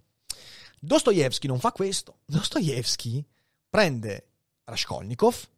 [0.78, 2.20] Dostoevsky non fa questo.
[2.24, 3.24] Dostoevsky
[3.68, 4.28] prende
[4.64, 5.48] Raskolnikov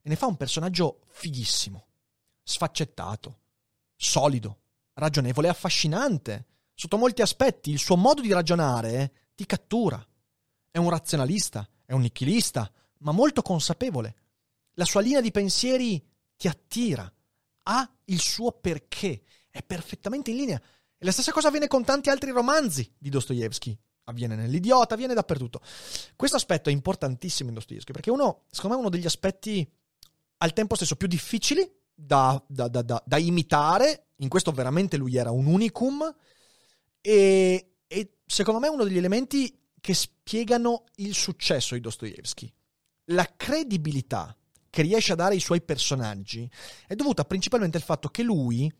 [0.00, 1.86] e ne fa un personaggio fighissimo,
[2.42, 3.40] sfaccettato,
[3.94, 4.60] solido,
[4.94, 6.46] ragionevole affascinante.
[6.74, 10.04] Sotto molti aspetti il suo modo di ragionare ti cattura.
[10.70, 14.16] È un razionalista, è un nichilista, ma molto consapevole.
[14.74, 16.04] La sua linea di pensieri
[16.36, 17.10] ti attira,
[17.64, 20.60] ha il suo perché, è perfettamente in linea.
[20.96, 25.60] E la stessa cosa avviene con tanti altri romanzi di Dostoevsky avviene nell'idiota, avviene dappertutto.
[26.16, 29.68] Questo aspetto è importantissimo in Dostoevsky perché uno, secondo me, uno degli aspetti
[30.38, 34.08] al tempo stesso più difficili da, da, da, da imitare.
[34.16, 36.14] In questo veramente lui era un unicum.
[37.00, 42.50] E, e secondo me uno degli elementi che spiegano il successo di Dostoevsky.
[43.08, 44.36] La credibilità
[44.70, 46.50] che riesce a dare ai suoi personaggi
[46.86, 48.72] è dovuta principalmente al fatto che lui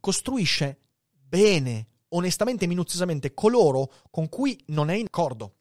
[0.00, 0.78] costruisce
[1.10, 5.54] bene onestamente e minuziosamente coloro con cui non è in accordo.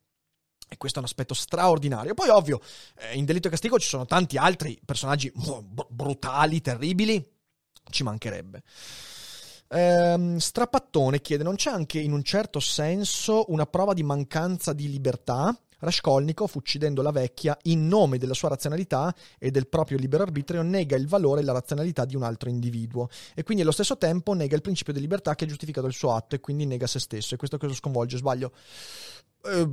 [0.70, 2.14] E questo è un aspetto straordinario.
[2.14, 2.60] Poi, ovvio,
[2.98, 5.32] eh, in Delitto e Castigo ci sono tanti altri personaggi
[5.90, 7.26] brutali, terribili.
[7.90, 8.64] Ci mancherebbe.
[9.70, 14.90] Ehm, Strapattone chiede: Non c'è anche in un certo senso una prova di mancanza di
[14.90, 15.58] libertà?
[15.80, 20.96] Raskolnikov, uccidendo la vecchia, in nome della sua razionalità e del proprio libero arbitrio, nega
[20.96, 24.56] il valore e la razionalità di un altro individuo e quindi allo stesso tempo nega
[24.56, 27.36] il principio di libertà che ha giustificato il suo atto e quindi nega se stesso.
[27.36, 28.18] E questo cosa sconvolge?
[28.18, 28.52] Sbaglio?
[29.44, 29.70] Eh,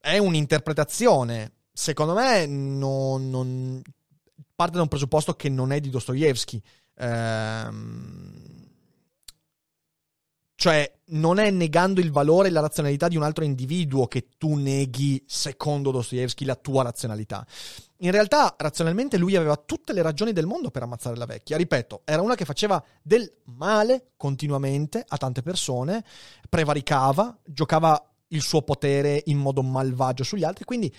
[0.00, 1.52] è un'interpretazione.
[1.72, 3.82] Secondo me non, non,
[4.54, 6.60] parte da un presupposto che non è di Dostoevsky.
[6.98, 8.55] Ehm
[10.66, 14.56] cioè, non è negando il valore e la razionalità di un altro individuo che tu
[14.56, 17.46] neghi, secondo Dostoevsky, la tua razionalità.
[17.98, 21.56] In realtà, razionalmente, lui aveva tutte le ragioni del mondo per ammazzare la vecchia.
[21.56, 26.04] Ripeto, era una che faceva del male continuamente a tante persone,
[26.48, 30.92] prevaricava, giocava il suo potere in modo malvagio sugli altri, quindi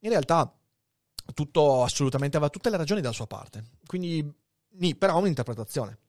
[0.00, 0.54] in realtà
[1.32, 3.70] tutto assolutamente aveva tutte le ragioni dalla sua parte.
[3.86, 4.34] Quindi,
[4.98, 6.00] però, un'interpretazione.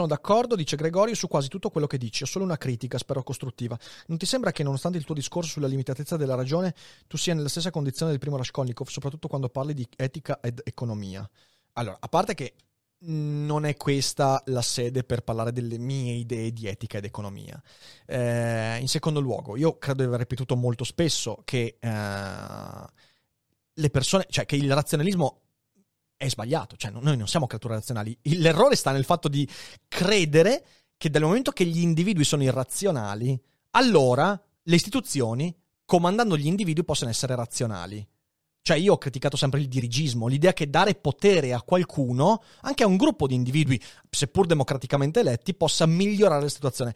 [0.00, 2.22] Sono d'accordo, dice Gregorio, su quasi tutto quello che dici.
[2.22, 3.78] Ho solo una critica, spero costruttiva.
[4.06, 6.74] Non ti sembra che, nonostante il tuo discorso sulla limitatezza della ragione,
[7.06, 11.28] tu sia nella stessa condizione del primo Raskolnikov, soprattutto quando parli di etica ed economia?
[11.74, 12.54] Allora, a parte che
[13.00, 17.62] non è questa la sede per parlare delle mie idee di etica ed economia.
[18.06, 22.84] Eh, in secondo luogo, io credo di aver ripetuto molto spesso che eh,
[23.74, 25.42] le persone, cioè che il razionalismo
[26.20, 28.14] è sbagliato, cioè noi non siamo creature razionali.
[28.24, 29.48] L'errore sta nel fatto di
[29.88, 30.62] credere
[30.98, 37.08] che dal momento che gli individui sono irrazionali, allora le istituzioni, comandando gli individui, possono
[37.08, 38.06] essere razionali.
[38.60, 42.86] Cioè io ho criticato sempre il dirigismo, l'idea che dare potere a qualcuno, anche a
[42.86, 43.80] un gruppo di individui,
[44.10, 46.94] seppur democraticamente eletti, possa migliorare la situazione.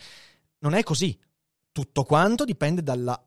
[0.59, 1.19] Non è così.
[1.73, 3.19] Tutto quanto dipende dalla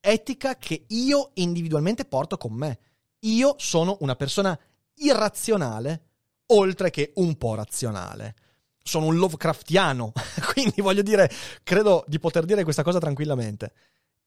[0.00, 2.78] etica che io individualmente porto con me.
[3.26, 4.58] Io sono una persona
[4.96, 6.02] irrazionale,
[6.46, 8.34] oltre che un po' razionale.
[8.82, 10.12] Sono un Lovecraftiano,
[10.52, 11.30] quindi voglio dire,
[11.62, 13.72] credo di poter dire questa cosa tranquillamente.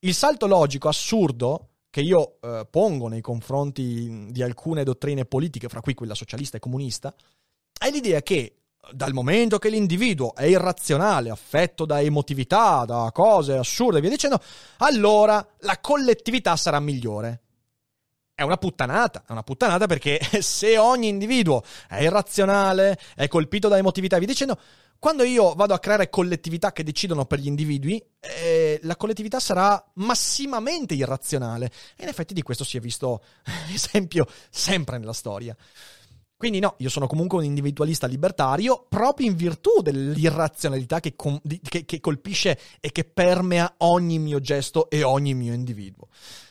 [0.00, 5.80] Il salto logico assurdo che io eh, pongo nei confronti di alcune dottrine politiche, fra
[5.80, 7.12] cui quella socialista e comunista,
[7.78, 8.54] è l'idea che
[8.92, 14.40] dal momento che l'individuo è irrazionale, affetto da emotività, da cose assurde e via dicendo,
[14.78, 17.42] allora la collettività sarà migliore
[18.40, 23.76] è una puttanata, è una puttanata perché se ogni individuo è irrazionale, è colpito da
[23.76, 24.58] emotività via dicendo,
[24.98, 29.82] quando io vado a creare collettività che decidono per gli individui, eh, la collettività sarà
[29.94, 31.70] massimamente irrazionale.
[31.96, 33.22] E in effetti di questo si è visto
[33.74, 35.54] esempio sempre nella storia.
[36.34, 41.84] Quindi no, io sono comunque un individualista libertario proprio in virtù dell'irrazionalità che, com- che,
[41.84, 46.08] che colpisce e che permea ogni mio gesto e ogni mio individuo.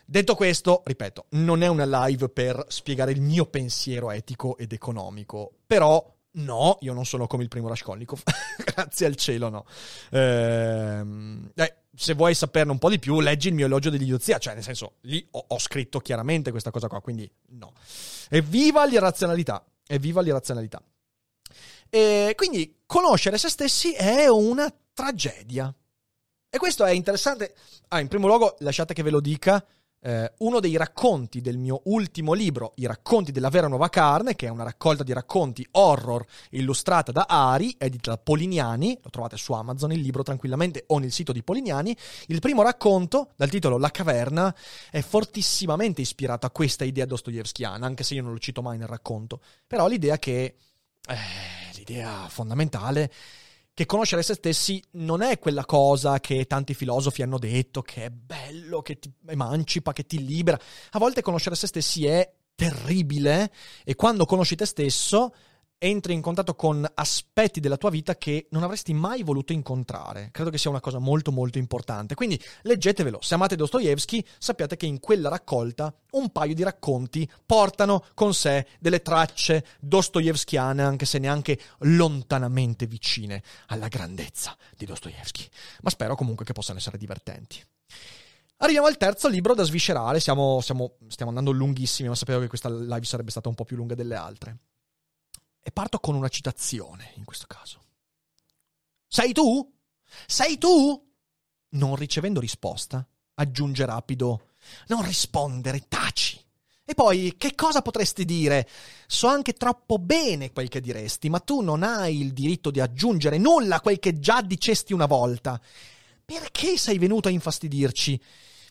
[0.10, 5.52] Detto questo, ripeto, non è una live per spiegare il mio pensiero etico ed economico,
[5.68, 8.23] però no, io non sono come il primo Raskolnikov,
[8.73, 9.65] grazie al cielo no.
[10.10, 14.56] Ehm, eh, se vuoi saperne un po' di più, leggi il mio elogio dell'idiozia, cioè
[14.56, 17.73] nel senso, lì ho, ho scritto chiaramente questa cosa qua, quindi no.
[18.30, 19.64] Evviva l'irrazionalità!
[19.86, 20.81] Evviva l'irrazionalità.
[21.88, 25.72] E quindi conoscere se stessi è una tragedia.
[26.49, 27.53] E questo è interessante.
[27.90, 29.64] Ah, in primo luogo, lasciate che ve lo dica.
[30.01, 34.47] Eh, uno dei racconti del mio ultimo libro, I racconti della vera nuova carne, che
[34.47, 39.51] è una raccolta di racconti horror illustrata da Ari, edita da Polignani, lo trovate su
[39.53, 41.95] Amazon il libro tranquillamente o nel sito di Polignani.
[42.27, 44.55] Il primo racconto, dal titolo La caverna,
[44.89, 48.88] è fortissimamente ispirato a questa idea dostoevskiana, anche se io non lo cito mai nel
[48.88, 49.41] racconto.
[49.67, 50.55] Però l'idea che...
[51.07, 53.11] Eh, l'idea fondamentale
[53.80, 58.10] che conoscere se stessi non è quella cosa che tanti filosofi hanno detto, che è
[58.10, 60.60] bello, che ti emancipa, che ti libera.
[60.91, 63.49] A volte conoscere se stessi è terribile
[63.85, 65.34] e quando conosci te stesso
[65.80, 70.30] entri in contatto con aspetti della tua vita che non avresti mai voluto incontrare.
[70.31, 72.15] Credo che sia una cosa molto molto importante.
[72.15, 73.19] Quindi leggetevelo.
[73.22, 78.68] Se amate Dostoevsky, sappiate che in quella raccolta un paio di racconti portano con sé
[78.80, 85.47] delle tracce dostoevskiane, anche se neanche lontanamente vicine alla grandezza di Dostoevsky.
[85.81, 87.64] Ma spero comunque che possano essere divertenti.
[88.61, 90.19] Arriviamo al terzo libro da sviscerare.
[90.19, 93.77] Siamo, siamo, stiamo andando lunghissimi, ma sapevo che questa live sarebbe stata un po' più
[93.77, 94.57] lunga delle altre.
[95.70, 97.80] E parto con una citazione in questo caso.
[99.06, 99.72] Sei tu?
[100.26, 101.14] Sei tu?
[101.74, 104.54] Non ricevendo risposta, aggiunge rapido.
[104.88, 106.44] Non rispondere, taci.
[106.84, 108.68] E poi, che cosa potresti dire?
[109.06, 113.38] So anche troppo bene quel che diresti, ma tu non hai il diritto di aggiungere
[113.38, 115.62] nulla a quel che già dicesti una volta.
[116.26, 118.20] Perché sei venuto a infastidirci?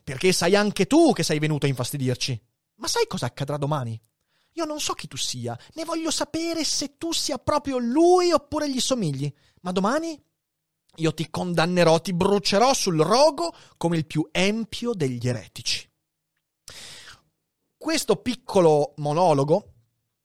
[0.02, 2.42] Perché sai anche tu che sei venuto a infastidirci.
[2.78, 4.00] Ma sai cosa accadrà domani?
[4.58, 8.68] Io non so chi tu sia, né voglio sapere se tu sia proprio lui oppure
[8.68, 9.32] gli somigli.
[9.60, 10.20] Ma domani
[10.96, 15.88] io ti condannerò, ti brucerò sul rogo come il più empio degli eretici.
[17.76, 19.74] Questo piccolo monologo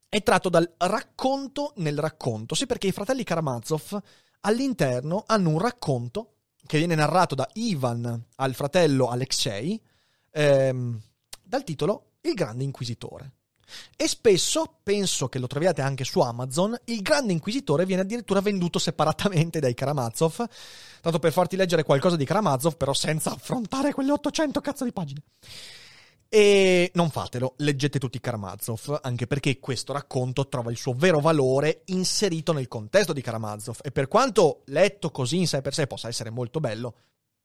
[0.10, 4.02] è tratto dal racconto nel racconto, sì perché i fratelli Karamazov
[4.42, 9.80] all'interno hanno un racconto che viene narrato da Ivan al fratello Alexei,
[10.32, 11.00] ehm,
[11.44, 13.34] dal titolo Il Grande Inquisitore.
[13.96, 18.80] E spesso, penso che lo troviate anche su Amazon, il Grande Inquisitore viene addirittura venduto
[18.80, 20.46] separatamente dai Karamazov,
[21.02, 25.22] tanto per farti leggere qualcosa di Karamazov, però senza affrontare quelle 800 cazzo di pagine.
[26.34, 31.20] E non fatelo, leggete tutti i Karamazov, anche perché questo racconto trova il suo vero
[31.20, 33.78] valore inserito nel contesto di Karamazov.
[33.84, 36.96] E per quanto letto così in sé per sé possa essere molto bello,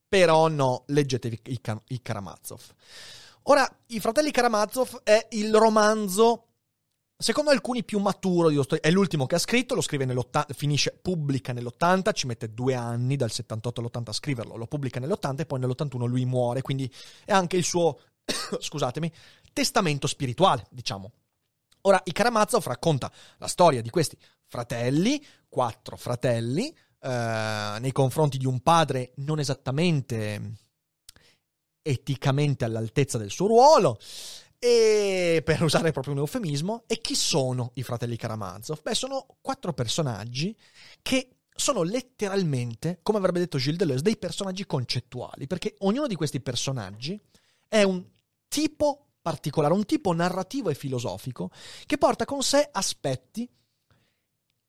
[0.08, 1.40] però no, leggetevi
[1.88, 2.62] i, Karamazov.
[3.50, 6.44] Ora, I fratelli Karamazov è il romanzo
[7.20, 10.96] Secondo alcuni più maturo di Dostoevsky, è l'ultimo che ha scritto, lo scrive nell'80, finisce,
[11.02, 15.46] pubblica nell'80, ci mette due anni dal 78 all'80 a scriverlo, lo pubblica nell'80 e
[15.46, 16.88] poi nell'81 lui muore, quindi
[17.24, 17.98] è anche il suo,
[18.60, 19.12] scusatemi,
[19.52, 21.10] testamento spirituale, diciamo.
[21.80, 24.16] Ora, i Karamazov racconta la storia di questi
[24.46, 30.67] fratelli, quattro fratelli, eh, nei confronti di un padre non esattamente
[31.88, 33.98] eticamente all'altezza del suo ruolo.
[34.60, 38.82] E per usare proprio un eufemismo, e chi sono i fratelli Karamazov?
[38.82, 40.56] Beh, sono quattro personaggi
[41.00, 46.40] che sono letteralmente, come avrebbe detto Gilles Deleuze, dei personaggi concettuali, perché ognuno di questi
[46.40, 47.20] personaggi
[47.68, 48.04] è un
[48.48, 51.50] tipo particolare, un tipo narrativo e filosofico
[51.86, 53.48] che porta con sé aspetti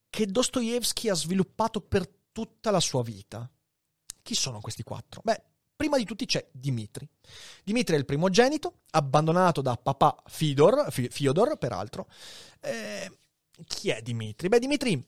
[0.10, 3.50] che Dostoevsky ha sviluppato per tutta la sua vita.
[4.22, 5.22] Chi sono questi quattro?
[5.24, 5.42] Beh,
[5.80, 7.08] Prima di tutti c'è Dimitri.
[7.64, 12.10] Dimitri è il primogenito, abbandonato da papà Fidor, Fyodor peraltro.
[12.60, 13.10] Eh,
[13.64, 14.50] chi è Dimitri?
[14.50, 15.02] Beh, Dimitri,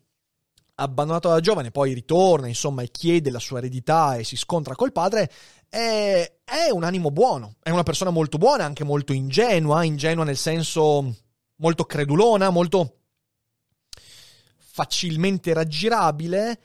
[0.76, 4.93] abbandonato da giovane, poi ritorna, insomma, e chiede la sua eredità e si scontra col
[4.93, 5.30] padre,
[5.68, 10.38] è, è un animo buono, è una persona molto buona, anche molto ingenua, ingenua nel
[10.38, 11.18] senso
[11.57, 12.99] molto credulona, molto
[14.56, 16.61] facilmente raggirabile,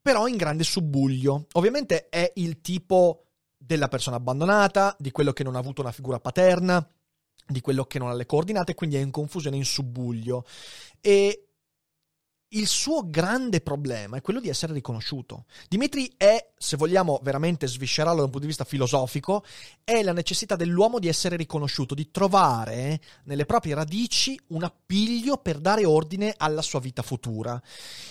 [0.00, 1.46] però in grande subbuglio.
[1.54, 3.24] Ovviamente è il tipo
[3.68, 6.90] della persona abbandonata, di quello che non ha avuto una figura paterna,
[7.46, 10.46] di quello che non ha le coordinate, quindi è in confusione, in subbuglio.
[11.02, 11.47] E
[12.50, 15.44] il suo grande problema è quello di essere riconosciuto.
[15.68, 19.44] Dimitri è, se vogliamo veramente sviscerarlo da un punto di vista filosofico,
[19.84, 25.58] è la necessità dell'uomo di essere riconosciuto, di trovare nelle proprie radici un appiglio per
[25.58, 27.60] dare ordine alla sua vita futura.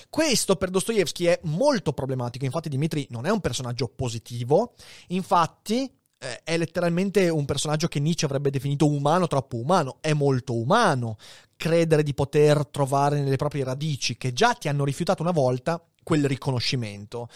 [0.10, 4.76] Questo per Dostoevsky è molto problematico, infatti Dimitri non è un personaggio positivo,
[5.08, 9.98] infatti è letteralmente un personaggio che Nietzsche avrebbe definito umano, troppo umano.
[10.02, 11.18] È molto umano
[11.56, 16.26] credere di poter trovare nelle proprie radici, che già ti hanno rifiutato una volta, quel
[16.26, 17.28] riconoscimento.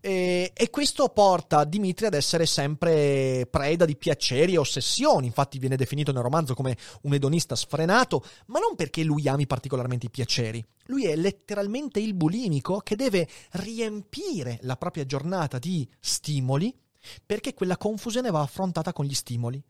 [0.00, 5.26] E, e, questo porta Dimitri ad essere sempre preda di piaceri e ossessioni.
[5.26, 10.06] Infatti, viene definito nel romanzo come un edonista sfrenato, ma non perché lui ami particolarmente
[10.06, 10.64] i piaceri.
[10.86, 16.72] Lui è letteralmente il bulimico che deve riempire la propria giornata di stimoli
[17.24, 19.62] perché quella confusione va affrontata con gli stimoli.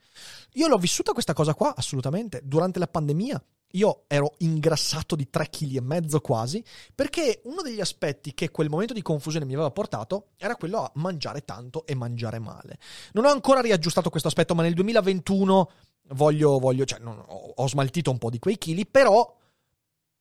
[0.54, 3.42] Io l'ho vissuta questa cosa qua, assolutamente, durante la pandemia.
[3.74, 6.62] Io ero ingrassato di 3 kg quasi,
[6.94, 10.90] perché uno degli aspetti che quel momento di confusione mi aveva portato era quello a
[10.94, 12.78] mangiare tanto e mangiare male.
[13.12, 15.70] Non ho ancora riaggiustato questo aspetto, ma nel 2021
[16.08, 19.38] voglio, voglio cioè, non, ho, ho smaltito un po' di quei chili, però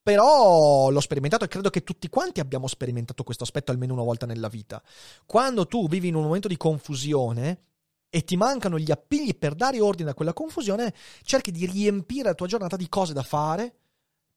[0.09, 4.25] però l'ho sperimentato e credo che tutti quanti abbiamo sperimentato questo aspetto almeno una volta
[4.25, 4.81] nella vita.
[5.27, 7.61] Quando tu vivi in un momento di confusione
[8.09, 12.33] e ti mancano gli appigli per dare ordine a quella confusione, cerchi di riempire la
[12.33, 13.75] tua giornata di cose da fare,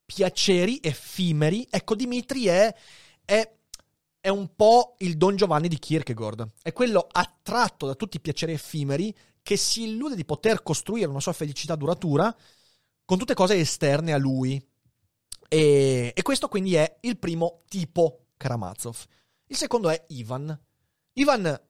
[0.04, 1.66] piaceri effimeri.
[1.70, 2.74] Ecco, Dimitri è,
[3.24, 3.50] è,
[4.20, 6.50] è un po' il Don Giovanni di Kierkegaard.
[6.60, 11.20] È quello attratto da tutti i piaceri effimeri che si illude di poter costruire una
[11.20, 12.36] sua felicità duratura
[13.06, 14.62] con tutte cose esterne a lui
[15.52, 18.96] e, e questo quindi è il primo tipo Karamazov.
[19.48, 20.58] Il secondo è Ivan.
[21.12, 21.60] Ivan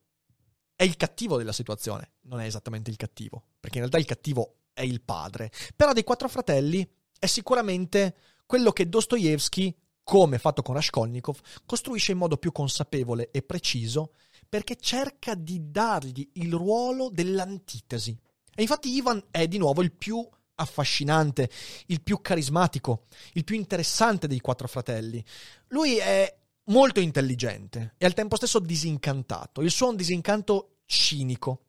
[0.77, 4.59] è il cattivo della situazione, non è esattamente il cattivo, perché in realtà il cattivo
[4.73, 5.51] è il padre.
[5.75, 6.89] Però dei quattro fratelli
[7.19, 8.15] è sicuramente
[8.47, 14.13] quello che Dostoevsky, come fatto con Raskolnikov, costruisce in modo più consapevole e preciso
[14.49, 18.17] perché cerca di dargli il ruolo dell'antitesi.
[18.55, 20.25] E infatti Ivan è di nuovo il più
[20.63, 21.51] affascinante,
[21.87, 25.23] il più carismatico, il più interessante dei quattro fratelli.
[25.69, 26.35] Lui è
[26.65, 29.61] molto intelligente e al tempo stesso disincantato.
[29.61, 31.65] Il suo è un disincanto cinico.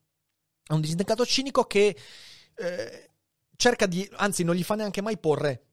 [0.65, 1.97] È un disincanto cinico che
[2.55, 3.09] eh,
[3.55, 5.65] cerca di, anzi non gli fa neanche mai porre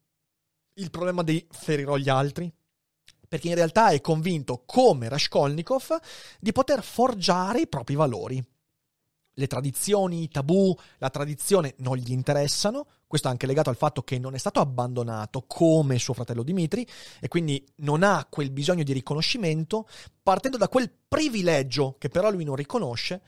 [0.75, 2.51] il problema di ferirò gli altri,
[3.29, 5.99] perché in realtà è convinto, come Raskolnikov,
[6.41, 8.45] di poter forgiare i propri valori.
[9.35, 14.03] Le tradizioni, i tabù, la tradizione non gli interessano, questo è anche legato al fatto
[14.03, 16.87] che non è stato abbandonato come suo fratello Dimitri
[17.21, 19.89] e quindi non ha quel bisogno di riconoscimento,
[20.23, 23.21] partendo da quel privilegio che però lui non riconosce,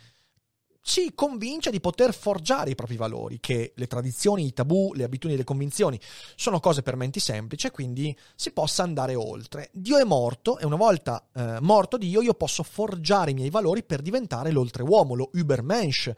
[0.84, 5.38] si convince di poter forgiare i propri valori, che le tradizioni, i tabù, le abitudini
[5.38, 5.98] le convinzioni
[6.34, 9.70] sono cose per menti semplici e quindi si possa andare oltre.
[9.72, 13.84] Dio è morto e una volta eh, morto Dio io posso forgiare i miei valori
[13.84, 16.12] per diventare l'oltreuomo, lo Übermensch,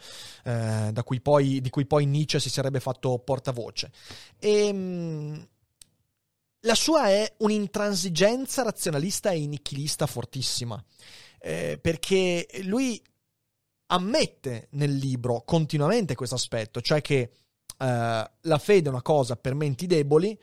[0.44, 3.90] eh, cui poi, di cui poi Nietzsche si sarebbe fatto portavoce.
[4.38, 5.48] E, ehm,
[6.60, 10.82] la sua è un'intransigenza razionalista e nichilista fortissima,
[11.38, 13.02] eh, perché lui
[13.86, 17.30] ammette nel libro continuamente questo aspetto, cioè che
[17.78, 20.38] eh, la fede è una cosa per menti deboli,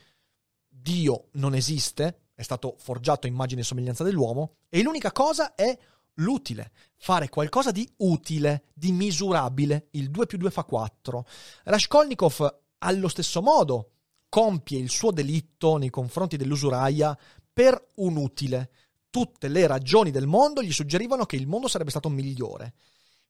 [0.67, 5.77] Dio non esiste, è stato forgiato a immagine e somiglianza dell'uomo, e l'unica cosa è
[6.15, 11.25] l'utile, fare qualcosa di utile, di misurabile, il 2 più 2 fa 4.
[11.65, 13.91] Raskolnikov allo stesso modo
[14.27, 17.17] compie il suo delitto nei confronti dell'usuraia
[17.51, 18.71] per un utile.
[19.09, 22.73] Tutte le ragioni del mondo gli suggerivano che il mondo sarebbe stato migliore.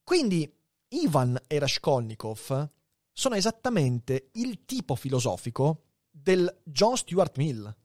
[0.04, 0.52] Quindi
[0.90, 2.70] Ivan e Raskolnikov
[3.12, 7.76] sono esattamente il tipo filosofico del John Stuart Mill.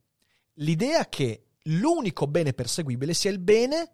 [0.54, 3.90] L'idea che l'unico bene perseguibile sia il bene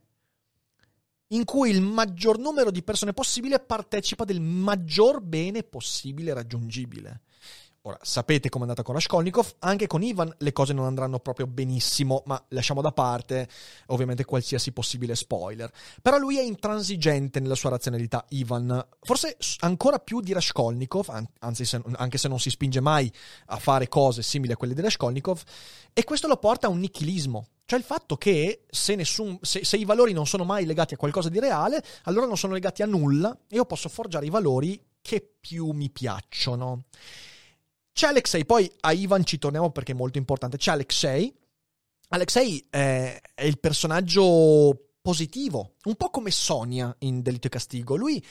[1.28, 7.23] in cui il maggior numero di persone possibile partecipa del maggior bene possibile raggiungibile.
[7.85, 12.23] Ora, sapete com'è andata con Raskolnikov, anche con Ivan le cose non andranno proprio benissimo,
[12.27, 13.49] ma lasciamo da parte
[13.87, 15.69] ovviamente qualsiasi possibile spoiler.
[16.01, 21.83] Però lui è intransigente nella sua razionalità, Ivan, forse ancora più di Raskolnikov, anzi se,
[21.95, 23.13] anche se non si spinge mai
[23.47, 25.43] a fare cose simili a quelle di Raskolnikov,
[25.93, 29.77] e questo lo porta a un nichilismo, cioè il fatto che se, nessun, se, se,
[29.77, 32.87] i valori non sono mai legati a qualcosa di reale, allora non sono legati a
[32.87, 36.85] nulla e io posso forgiare i valori che più mi piacciono.
[37.93, 40.56] C'è Alexei, poi a Ivan ci torniamo perché è molto importante.
[40.56, 41.35] C'è Alexei.
[42.09, 47.97] Alexei è, è il personaggio positivo, un po' come Sonia in Delitto e Castigo.
[47.97, 48.24] Lui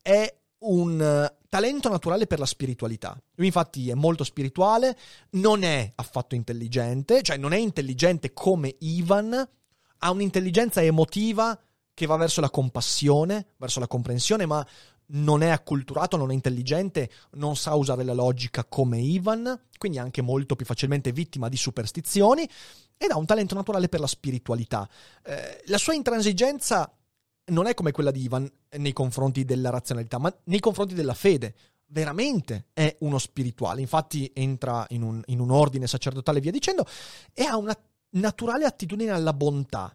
[0.00, 3.20] è un talento naturale per la spiritualità.
[3.34, 4.96] Lui infatti è molto spirituale,
[5.30, 9.48] non è affatto intelligente, cioè non è intelligente come Ivan,
[9.98, 11.58] ha un'intelligenza emotiva
[11.92, 14.66] che va verso la compassione, verso la comprensione, ma
[15.06, 20.00] non è acculturato, non è intelligente, non sa usare la logica come Ivan, quindi è
[20.00, 22.48] anche molto più facilmente vittima di superstizioni
[22.96, 24.88] ed ha un talento naturale per la spiritualità.
[25.22, 26.96] Eh, la sua intransigenza
[27.46, 31.54] non è come quella di Ivan nei confronti della razionalità, ma nei confronti della fede.
[31.86, 36.86] Veramente è uno spirituale, infatti entra in un, in un ordine sacerdotale e via dicendo,
[37.32, 37.76] e ha una
[38.10, 39.94] naturale attitudine alla bontà,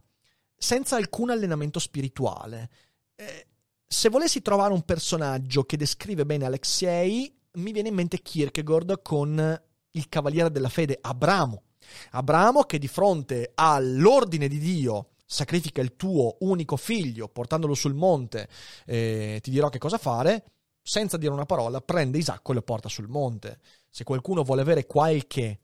[0.55, 2.69] senza alcun allenamento spirituale.
[3.15, 3.47] Eh,
[3.91, 9.61] se volessi trovare un personaggio che descrive bene Alexei, mi viene in mente Kierkegaard con
[9.91, 11.63] il Cavaliere della Fede, Abramo.
[12.11, 18.47] Abramo che di fronte all'ordine di Dio sacrifica il tuo unico figlio portandolo sul monte,
[18.85, 20.51] eh, ti dirò che cosa fare,
[20.83, 23.59] senza dire una parola, prende Isacco e lo porta sul monte.
[23.89, 25.61] Se qualcuno vuole avere qualche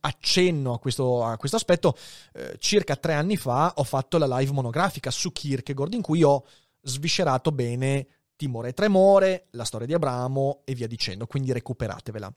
[0.00, 1.96] accenno a questo, a questo aspetto,
[2.34, 6.44] eh, circa tre anni fa ho fatto la live monografica su Kierkegaard in cui ho
[6.82, 8.06] sviscerato bene
[8.36, 12.32] Timore e Tremore, la storia di Abramo e via dicendo, quindi recuperatevela.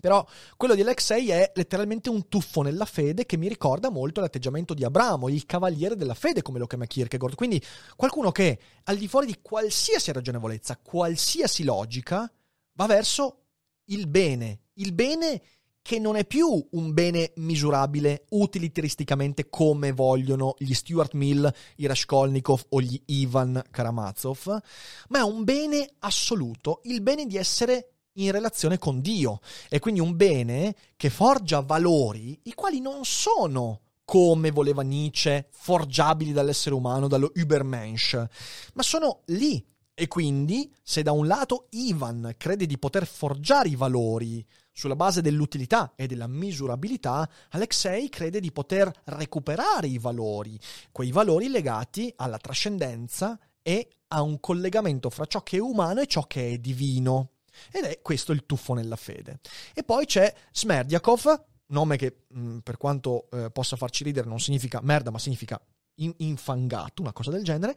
[0.00, 0.24] Però
[0.56, 4.84] quello di Alexei è letteralmente un tuffo nella fede che mi ricorda molto l'atteggiamento di
[4.84, 7.34] Abramo, il cavaliere della fede, come lo chiama Kierkegaard.
[7.34, 7.62] Quindi
[7.96, 12.30] qualcuno che al di fuori di qualsiasi ragionevolezza, qualsiasi logica,
[12.72, 13.42] va verso
[13.86, 14.60] il bene.
[14.74, 15.42] Il bene
[15.88, 22.66] che non è più un bene misurabile utilitaristicamente come vogliono gli Stuart Mill, i Raskolnikov
[22.68, 24.60] o gli Ivan Karamazov,
[25.08, 29.40] ma è un bene assoluto, il bene di essere in relazione con Dio.
[29.70, 36.32] E quindi un bene che forgia valori i quali non sono come voleva Nietzsche, forgiabili
[36.32, 38.26] dall'essere umano, dallo Übermensch,
[38.74, 39.64] ma sono lì.
[39.94, 44.46] E quindi, se da un lato Ivan crede di poter forgiare i valori
[44.78, 50.56] sulla base dell'utilità e della misurabilità, Alexei crede di poter recuperare i valori,
[50.92, 56.06] quei valori legati alla trascendenza e a un collegamento fra ciò che è umano e
[56.06, 57.30] ciò che è divino.
[57.72, 59.40] Ed è questo il tuffo nella fede.
[59.74, 64.78] E poi c'è Smerdiakov, nome che mh, per quanto eh, possa farci ridere non significa
[64.80, 65.60] merda, ma significa
[66.18, 67.74] infangato, una cosa del genere,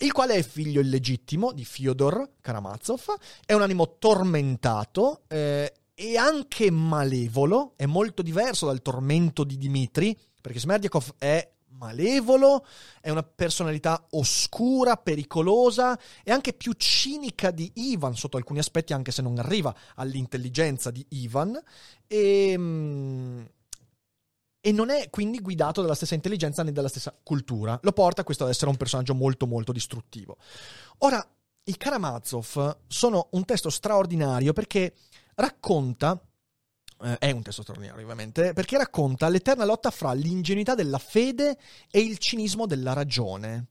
[0.00, 3.16] il quale è figlio illegittimo di Fyodor Karamazov,
[3.46, 10.18] è un animo tormentato, eh, è anche malevolo, è molto diverso dal tormento di Dimitri,
[10.40, 12.64] perché Smerdiakov è malevolo,
[13.00, 19.12] è una personalità oscura, pericolosa e anche più cinica di Ivan sotto alcuni aspetti, anche
[19.12, 21.60] se non arriva all'intelligenza di Ivan.
[22.06, 23.48] E, ehm,
[24.66, 27.78] e non è quindi guidato dalla stessa intelligenza né dalla stessa cultura.
[27.82, 30.38] Lo porta questo ad essere un personaggio molto molto distruttivo.
[30.98, 31.22] Ora,
[31.64, 34.94] i Karamazov sono un testo straordinario perché
[35.34, 36.20] racconta
[37.02, 41.58] eh, è un testo straordinario ovviamente, perché racconta l'eterna lotta fra l'ingenuità della fede
[41.90, 43.66] e il cinismo della ragione.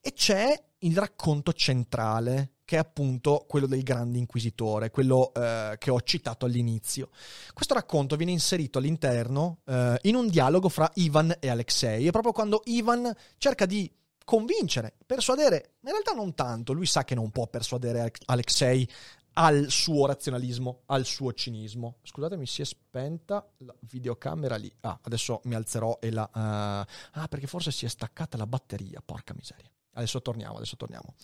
[0.00, 5.90] E c'è il racconto centrale, che è appunto quello del grande inquisitore, quello eh, che
[5.90, 7.08] ho citato all'inizio.
[7.54, 12.32] Questo racconto viene inserito all'interno eh, in un dialogo fra Ivan e Alexei, e proprio
[12.32, 13.90] quando Ivan cerca di
[14.24, 18.86] convincere, persuadere, in realtà non tanto, lui sa che non può persuadere Alexei
[19.34, 21.98] al suo razionalismo, al suo cinismo.
[22.02, 24.72] Scusate, mi si è spenta la videocamera lì.
[24.80, 26.28] Ah, adesso mi alzerò e la...
[26.32, 27.18] Uh...
[27.18, 29.70] Ah, perché forse si è staccata la batteria, porca miseria.
[29.94, 31.14] Adesso torniamo, adesso torniamo.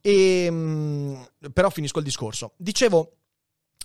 [0.00, 2.54] E, ehm, però finisco il discorso.
[2.56, 3.16] Dicevo,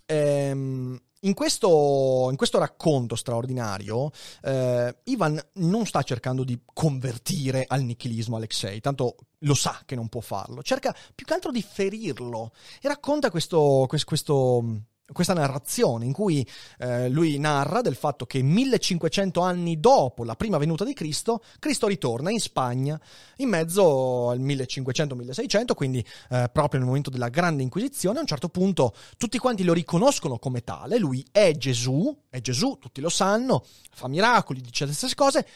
[0.06, 4.12] ehm, in questo, in questo, racconto straordinario,
[4.44, 10.08] eh, Ivan non sta cercando di convertire al nichilismo Alexei, tanto lo sa che non
[10.08, 14.82] può farlo, cerca più che altro di ferirlo e racconta questo, questo, questo
[15.12, 16.48] questa narrazione in cui
[16.80, 21.88] eh, lui narra del fatto che 1500 anni dopo la prima venuta di Cristo, Cristo
[21.88, 23.00] ritorna in Spagna
[23.38, 28.50] in mezzo al 1500-1600, quindi eh, proprio nel momento della grande inquisizione, a un certo
[28.50, 33.66] punto tutti quanti lo riconoscono come tale, lui è Gesù, è Gesù, tutti lo sanno,
[33.92, 35.48] fa miracoli, dice le stesse cose,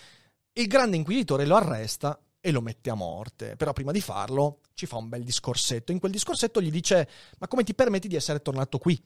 [0.53, 3.55] il grande inquisitore lo arresta e lo mette a morte.
[3.55, 5.91] Però prima di farlo ci fa un bel discorsetto.
[5.91, 7.09] In quel discorsetto gli dice:
[7.39, 9.01] Ma come ti permetti di essere tornato qui?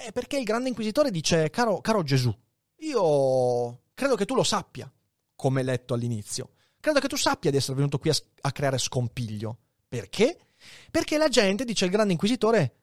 [0.00, 2.32] Eh, perché il grande inquisitore dice, caro, caro Gesù,
[2.76, 4.90] io credo che tu lo sappia,
[5.34, 6.50] come letto all'inizio.
[6.78, 9.58] Credo che tu sappia di essere venuto qui a, a creare scompiglio.
[9.88, 10.38] Perché?
[10.90, 12.74] Perché la gente, dice il grande inquisitore,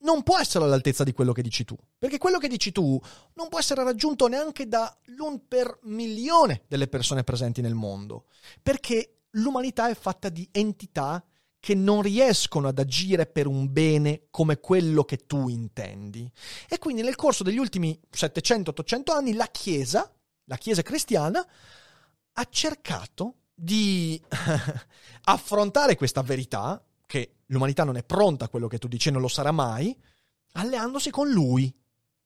[0.00, 1.76] non può essere all'altezza di quello che dici tu.
[1.98, 3.00] Perché quello che dici tu
[3.34, 8.26] non può essere raggiunto neanche da l'un per milione delle persone presenti nel mondo.
[8.62, 11.24] Perché l'umanità è fatta di entità
[11.60, 16.30] che non riescono ad agire per un bene come quello che tu intendi.
[16.68, 20.12] E quindi nel corso degli ultimi 700-800 anni la Chiesa,
[20.44, 21.44] la Chiesa cristiana,
[22.32, 24.20] ha cercato di
[25.24, 29.28] affrontare questa verità, che l'umanità non è pronta a quello che tu dici, non lo
[29.28, 29.96] sarà mai,
[30.52, 31.74] alleandosi con lui.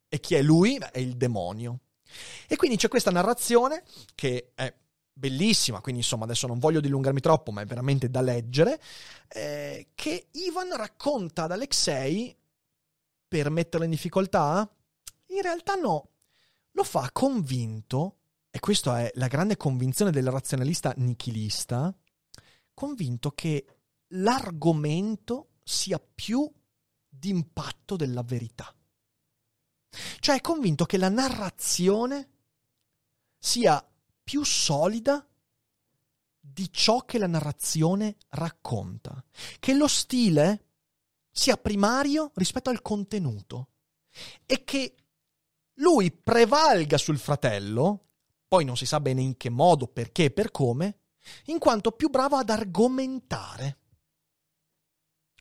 [0.09, 0.77] E chi è lui?
[0.77, 1.81] È il demonio.
[2.47, 3.83] E quindi c'è questa narrazione
[4.15, 4.73] che è
[5.13, 8.81] bellissima, quindi insomma adesso non voglio dilungarmi troppo, ma è veramente da leggere,
[9.29, 12.37] eh, che Ivan racconta ad Alexei
[13.29, 14.69] per metterlo in difficoltà?
[15.27, 16.11] In realtà no,
[16.73, 18.19] lo fa convinto,
[18.51, 21.95] e questa è la grande convinzione del razionalista nichilista,
[22.75, 23.65] convinto che
[24.09, 26.51] l'argomento sia più
[27.09, 28.75] d'impatto della verità.
[30.21, 32.29] Cioè è convinto che la narrazione
[33.39, 33.85] sia
[34.33, 35.29] più solida
[36.41, 39.23] di ciò che la narrazione racconta,
[39.61, 40.69] che lo stile
[41.31, 43.73] sia primario rispetto al contenuto
[44.47, 44.95] e che
[45.75, 48.07] lui prevalga sul fratello,
[48.49, 51.01] poi non si sa bene in che modo, perché e per come,
[51.47, 53.81] in quanto più bravo ad argomentare.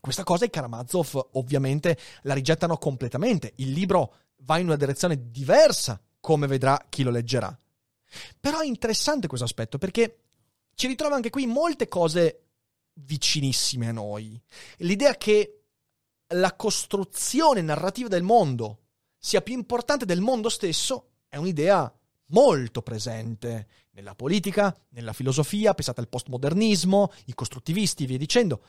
[0.01, 3.53] Questa cosa i Karamazov ovviamente la rigettano completamente.
[3.55, 7.57] Il libro va in una direzione diversa, come vedrà chi lo leggerà.
[8.39, 10.17] Però è interessante questo aspetto perché
[10.75, 12.45] ci ritrova anche qui molte cose
[12.93, 14.39] vicinissime a noi.
[14.77, 15.63] L'idea che
[16.33, 18.79] la costruzione narrativa del mondo
[19.17, 21.93] sia più importante del mondo stesso è un'idea
[22.27, 28.63] molto presente nella politica, nella filosofia, pensate al postmodernismo, i costruttivisti, via dicendo.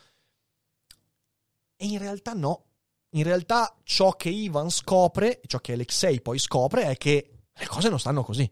[1.76, 2.66] E in realtà no.
[3.14, 7.88] In realtà ciò che Ivan scopre, ciò che Alexei poi scopre, è che le cose
[7.88, 8.50] non stanno così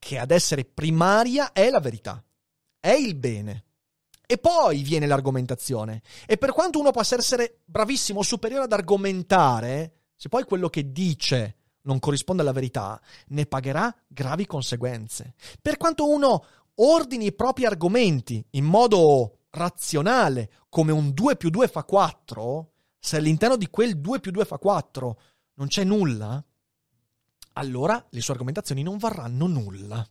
[0.00, 2.20] che ad essere primaria è la verità,
[2.80, 3.64] è il bene.
[4.26, 6.02] E poi viene l'argomentazione.
[6.26, 11.56] E per quanto uno possa essere bravissimo, superiore ad argomentare, se poi quello che dice
[11.82, 15.34] non corrisponde alla verità, ne pagherà gravi conseguenze.
[15.60, 16.44] Per quanto uno
[16.76, 23.16] ordini i propri argomenti in modo razionale, come un 2 più 2 fa 4, se
[23.16, 25.20] all'interno di quel 2 più 2 fa 4
[25.54, 26.42] non c'è nulla,
[27.54, 30.06] allora le sue argomentazioni non varranno nulla.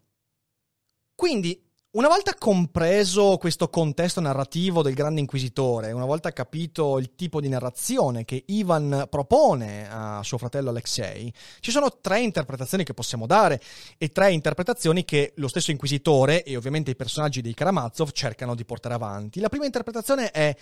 [1.15, 7.41] Quindi Una volta compreso questo contesto narrativo del Grande Inquisitore, una volta capito il tipo
[7.41, 13.25] di narrazione che Ivan propone a suo fratello Alexei, ci sono tre interpretazioni che possiamo
[13.25, 13.59] dare
[13.97, 18.65] e tre interpretazioni che lo stesso Inquisitore e ovviamente i personaggi dei Karamazov cercano di
[18.65, 19.39] portare avanti.
[19.39, 20.55] La prima interpretazione è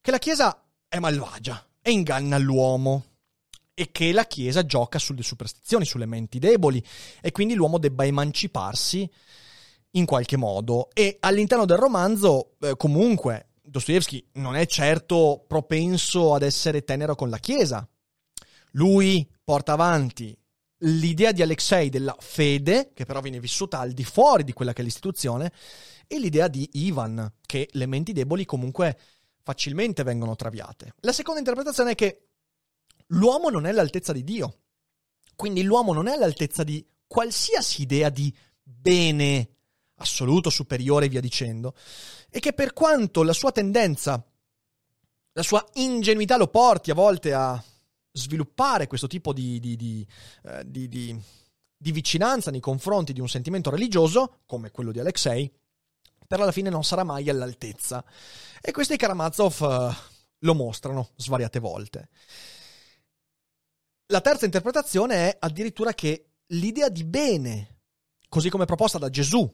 [0.00, 0.58] che la Chiesa
[0.88, 3.04] è malvagia e inganna l'uomo
[3.74, 6.82] e che la Chiesa gioca sulle superstizioni, sulle menti deboli
[7.20, 9.10] e quindi l'uomo debba emanciparsi
[9.92, 10.90] in qualche modo.
[10.92, 17.30] E all'interno del romanzo, eh, comunque, Dostoevsky non è certo propenso ad essere tenero con
[17.30, 17.86] la Chiesa.
[18.72, 20.36] Lui porta avanti
[20.84, 24.80] l'idea di Alexei della fede, che però viene vissuta al di fuori di quella che
[24.80, 25.52] è l'istituzione,
[26.06, 28.98] e l'idea di Ivan, che le menti deboli comunque
[29.42, 30.94] facilmente vengono traviate.
[31.00, 32.26] La seconda interpretazione è che
[33.12, 34.58] l'uomo non è all'altezza di Dio.
[35.34, 39.48] Quindi l'uomo non è all'altezza di qualsiasi idea di bene
[39.96, 41.74] assoluto, superiore e via dicendo,
[42.28, 44.24] e che per quanto la sua tendenza,
[45.32, 47.62] la sua ingenuità lo porti a volte a
[48.12, 50.06] sviluppare questo tipo di, di, di,
[50.44, 55.50] eh, di vicinanza nei confronti di un sentimento religioso, come quello di Alexei,
[56.26, 58.04] per alla fine non sarà mai all'altezza.
[58.60, 59.94] E questi Karamazov uh,
[60.38, 62.08] lo mostrano svariate volte.
[64.06, 67.80] La terza interpretazione è addirittura che l'idea di bene,
[68.28, 69.50] così come proposta da Gesù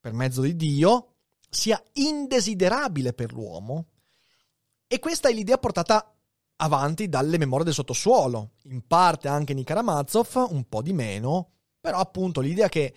[0.00, 1.14] per mezzo di Dio
[1.50, 3.86] sia indesiderabile per l'uomo.
[4.86, 6.14] E questa è l'idea portata
[6.56, 11.98] avanti dalle memorie del sottosuolo, in parte anche in Karamazov, un po' di meno, però
[11.98, 12.94] appunto l'idea che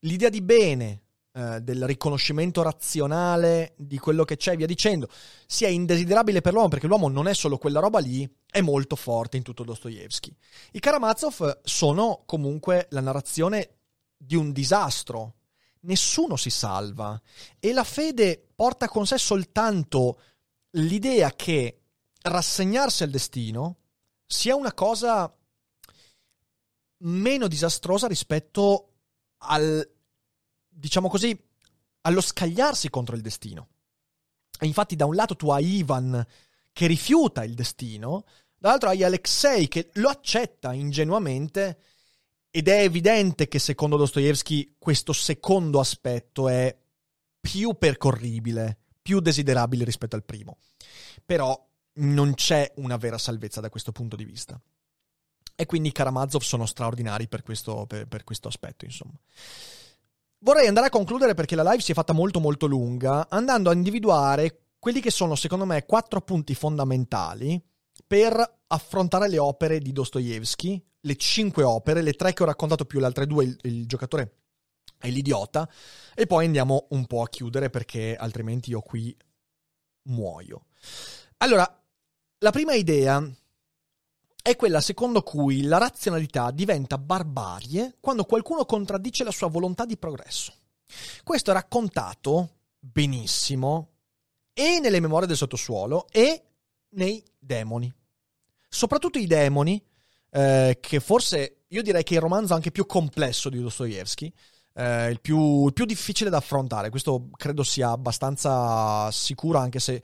[0.00, 1.02] l'idea di bene,
[1.38, 5.08] eh, del riconoscimento razionale di quello che c'è, via dicendo,
[5.46, 9.36] sia indesiderabile per l'uomo, perché l'uomo non è solo quella roba lì, è molto forte
[9.36, 10.34] in tutto Dostoevsky.
[10.72, 13.76] I Karamazov sono comunque la narrazione
[14.16, 15.34] di un disastro,
[15.82, 17.20] nessuno si salva.
[17.60, 20.20] E la fede porta con sé soltanto
[20.70, 21.82] l'idea che
[22.20, 23.76] rassegnarsi al destino
[24.26, 25.32] sia una cosa
[27.02, 28.88] meno disastrosa rispetto
[29.42, 29.88] al,
[30.78, 31.36] diciamo così,
[32.02, 33.68] allo scagliarsi contro il destino.
[34.60, 36.24] E infatti da un lato tu hai Ivan
[36.72, 38.24] che rifiuta il destino,
[38.56, 41.80] dall'altro hai Alexei che lo accetta ingenuamente
[42.50, 46.76] ed è evidente che secondo Dostoevsky questo secondo aspetto è
[47.40, 50.58] più percorribile, più desiderabile rispetto al primo.
[51.24, 54.60] Però non c'è una vera salvezza da questo punto di vista.
[55.54, 59.18] E quindi i Karamazov sono straordinari per questo, per, per questo aspetto, insomma.
[60.40, 63.74] Vorrei andare a concludere perché la live si è fatta molto molto lunga, andando a
[63.74, 67.60] individuare quelli che sono, secondo me, quattro punti fondamentali
[68.06, 72.98] per affrontare le opere di Dostoevsky le cinque opere, le tre che ho raccontato più
[72.98, 74.34] le altre due, il, il giocatore
[74.98, 75.68] è l'idiota,
[76.14, 79.16] e poi andiamo un po' a chiudere perché altrimenti io qui
[80.08, 80.66] muoio.
[81.38, 81.82] Allora,
[82.38, 83.22] la prima idea
[84.48, 89.98] è quella secondo cui la razionalità diventa barbarie quando qualcuno contraddice la sua volontà di
[89.98, 90.54] progresso.
[91.22, 93.90] Questo è raccontato benissimo
[94.54, 96.42] e nelle memorie del sottosuolo e
[96.90, 97.92] nei demoni.
[98.70, 99.84] Soprattutto i demoni
[100.30, 104.32] eh, che forse io direi che è il romanzo anche più complesso di Dostoevsky,
[104.72, 106.88] eh, il, più, il, più, difficile da affrontare.
[106.88, 110.02] Questo credo sia abbastanza sicuro, anche se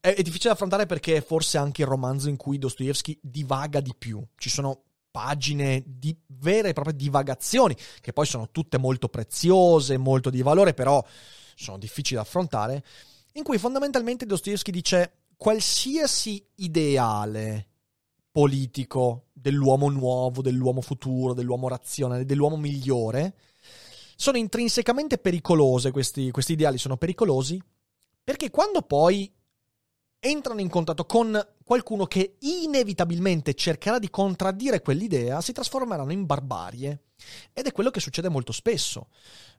[0.00, 3.80] è, è, difficile da affrontare perché è forse anche il romanzo in cui Dostoevsky divaga
[3.80, 4.22] di più.
[4.36, 10.30] Ci sono pagine di vere e proprie divagazioni, che poi sono tutte molto preziose, molto
[10.30, 11.04] di valore, però
[11.54, 12.84] sono difficili da affrontare,
[13.32, 17.66] in cui fondamentalmente Dostoevsky dice qualsiasi ideale
[18.30, 23.34] politico dell'uomo nuovo, dell'uomo futuro, dell'uomo razionale, dell'uomo migliore,
[24.16, 27.60] sono intrinsecamente pericolose, questi, questi ideali sono pericolosi,
[28.30, 29.28] perché quando poi
[30.20, 37.06] entrano in contatto con qualcuno che inevitabilmente cercherà di contraddire quell'idea, si trasformeranno in barbarie.
[37.52, 39.08] Ed è quello che succede molto spesso.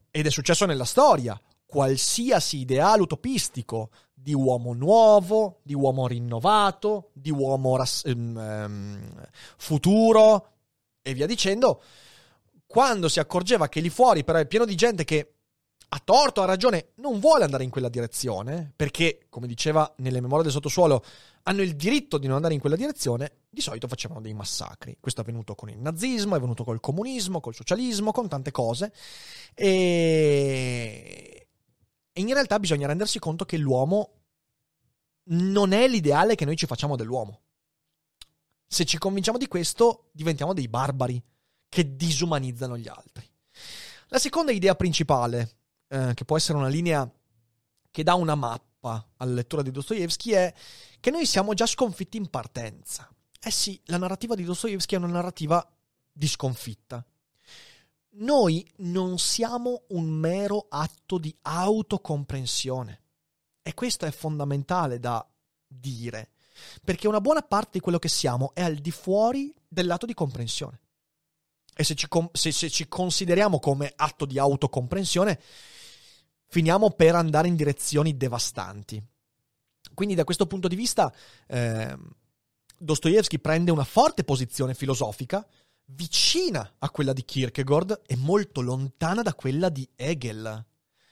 [0.10, 1.38] Ed è successo nella storia.
[1.66, 9.02] Qualsiasi ideale utopistico di uomo nuovo, di uomo rinnovato, di uomo ras- um,
[9.58, 10.48] futuro
[11.02, 11.84] e via dicendo,
[12.66, 15.34] quando si accorgeva che lì fuori però è pieno di gente che
[15.94, 20.44] a torto, a ragione, non vuole andare in quella direzione, perché, come diceva nelle memorie
[20.44, 21.04] del sottosuolo,
[21.44, 24.98] hanno il diritto di non andare in quella direzione, di solito facevano dei massacri.
[25.00, 28.94] Questo è avvenuto con il nazismo, è avvenuto col comunismo, col socialismo, con tante cose.
[29.54, 31.42] E
[32.14, 34.16] e in realtà bisogna rendersi conto che l'uomo
[35.26, 37.42] non è l'ideale che noi ci facciamo dell'uomo.
[38.68, 41.22] Se ci convinciamo di questo, diventiamo dei barbari
[41.70, 43.26] che disumanizzano gli altri.
[44.08, 45.60] La seconda idea principale
[45.92, 47.10] eh, che può essere una linea
[47.92, 50.54] che dà una mappa alla lettura di Dostoevsky, è
[51.02, 53.14] che noi siamo già sconfitti in partenza.
[53.42, 55.70] Eh sì, la narrativa di Dostoevsky è una narrativa
[56.10, 57.06] di sconfitta.
[58.14, 63.02] Noi non siamo un mero atto di autocomprensione.
[63.62, 65.26] E questo è fondamentale da
[65.68, 66.32] dire,
[66.84, 70.14] perché una buona parte di quello che siamo è al di fuori del lato di
[70.14, 70.80] comprensione.
[71.76, 75.40] E se ci, se, se ci consideriamo come atto di autocomprensione,
[76.52, 79.02] finiamo per andare in direzioni devastanti.
[79.94, 81.14] Quindi da questo punto di vista
[81.48, 81.98] eh,
[82.78, 85.48] Dostoevsky prende una forte posizione filosofica,
[85.86, 90.66] vicina a quella di Kierkegaard e molto lontana da quella di Hegel.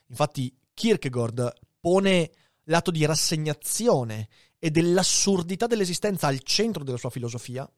[0.08, 2.32] Infatti Kierkegaard pone
[2.64, 4.28] l'atto di rassegnazione
[4.60, 7.70] e dell'assurdità dell'esistenza al centro della sua filosofia,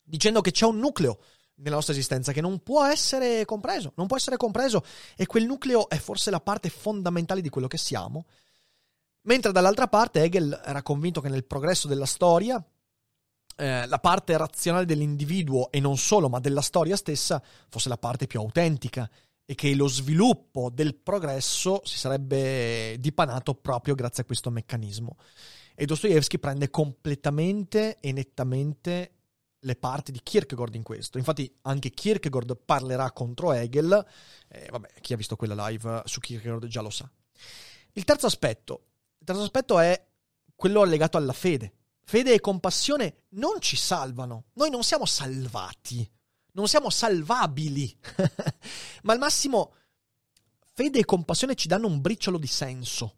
[0.00, 1.18] dicendo che c'è un nucleo
[1.58, 4.84] nella nostra esistenza che non può essere compreso, non può essere compreso
[5.16, 8.26] e quel nucleo è forse la parte fondamentale di quello che siamo,
[9.22, 12.62] mentre dall'altra parte Hegel era convinto che nel progresso della storia
[13.56, 18.26] eh, la parte razionale dell'individuo e non solo, ma della storia stessa fosse la parte
[18.26, 19.10] più autentica
[19.44, 25.16] e che lo sviluppo del progresso si sarebbe dipanato proprio grazie a questo meccanismo.
[25.74, 29.17] E Dostoevsky prende completamente e nettamente
[29.60, 31.18] le parti di Kierkegaard in questo.
[31.18, 34.06] Infatti anche Kierkegaard parlerà contro Hegel.
[34.48, 37.10] Eh, vabbè, chi ha visto quella live su Kierkegaard già lo sa.
[37.92, 38.86] Il terzo aspetto.
[39.18, 40.06] Il terzo aspetto è
[40.54, 41.72] quello legato alla fede.
[42.04, 44.46] Fede e compassione non ci salvano.
[44.54, 46.08] Noi non siamo salvati.
[46.52, 47.98] Non siamo salvabili.
[49.02, 49.74] Ma al massimo
[50.72, 53.16] fede e compassione ci danno un briciolo di senso.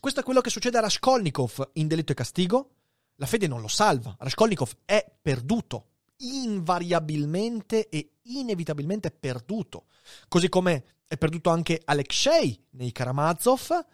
[0.00, 2.77] Questo è quello che succede a Raskolnikov in Delitto e Castigo,
[3.18, 4.16] la fede non lo salva.
[4.18, 5.86] Raskolnikov è perduto,
[6.18, 9.86] invariabilmente e inevitabilmente perduto.
[10.28, 13.86] Così come è perduto anche Alexei nei Karamazov,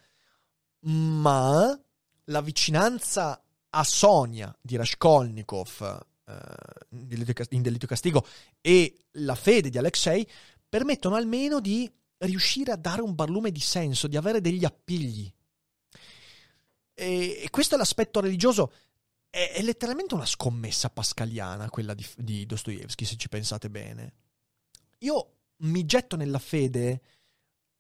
[0.81, 1.81] ma
[2.25, 8.27] la vicinanza a Sonia di Raskolnikov eh, in Delitto e Castigo
[8.61, 10.29] e la fede di Alexei
[10.69, 15.33] permettono almeno di riuscire a dare un barlume di senso, di avere degli appigli.
[16.95, 18.73] E, e questo è l'aspetto religioso
[19.35, 24.13] è, è letteralmente una scommessa pascaliana quella di, di Dostoevsky, se ci pensate bene.
[24.99, 27.03] Io mi getto nella fede,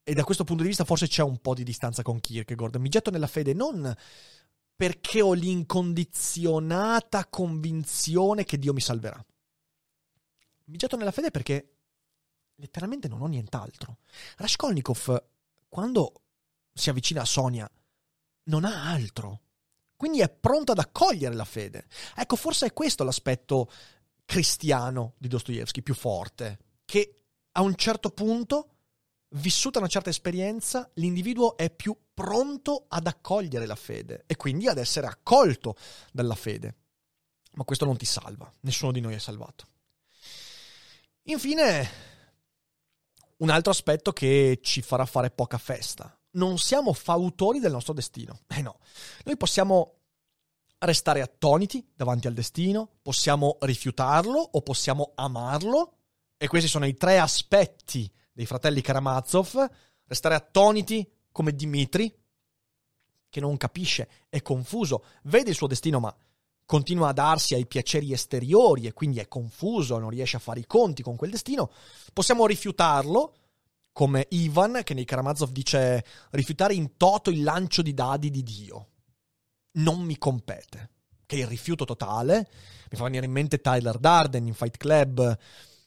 [0.02, 2.88] e da questo punto di vista forse c'è un po' di distanza con Kierkegaard, mi
[2.88, 3.94] getto nella fede non
[4.76, 9.24] perché ho l'incondizionata convinzione che Dio mi salverà.
[10.64, 11.76] Mi getto nella fede perché
[12.56, 13.98] letteralmente non ho nient'altro.
[14.38, 15.24] Raskolnikov,
[15.68, 16.22] quando
[16.72, 17.70] si avvicina a Sonia,
[18.44, 19.43] non ha altro.
[20.04, 21.86] Quindi è pronto ad accogliere la fede.
[22.14, 23.70] Ecco, forse è questo l'aspetto
[24.26, 27.22] cristiano di Dostoevsky più forte, che
[27.52, 28.68] a un certo punto,
[29.36, 34.76] vissuta una certa esperienza, l'individuo è più pronto ad accogliere la fede e quindi ad
[34.76, 35.74] essere accolto
[36.12, 36.74] dalla fede.
[37.52, 39.64] Ma questo non ti salva, nessuno di noi è salvato.
[41.22, 41.88] Infine,
[43.38, 48.40] un altro aspetto che ci farà fare poca festa non siamo fautori del nostro destino.
[48.48, 48.78] Eh no,
[49.24, 49.94] noi possiamo
[50.78, 55.96] restare attoniti davanti al destino, possiamo rifiutarlo o possiamo amarlo.
[56.36, 59.70] E questi sono i tre aspetti dei fratelli Karamazov.
[60.06, 62.14] Restare attoniti come Dimitri,
[63.30, 66.14] che non capisce, è confuso, vede il suo destino ma
[66.66, 70.66] continua a darsi ai piaceri esteriori e quindi è confuso, non riesce a fare i
[70.66, 71.70] conti con quel destino.
[72.12, 73.34] Possiamo rifiutarlo
[73.94, 78.88] come Ivan che nei Karamazov dice rifiutare in toto il lancio di dadi di Dio.
[79.74, 80.90] Non mi compete.
[81.24, 82.50] Che il rifiuto totale.
[82.90, 85.38] Mi fa venire in mente Tyler Darden in Fight Club.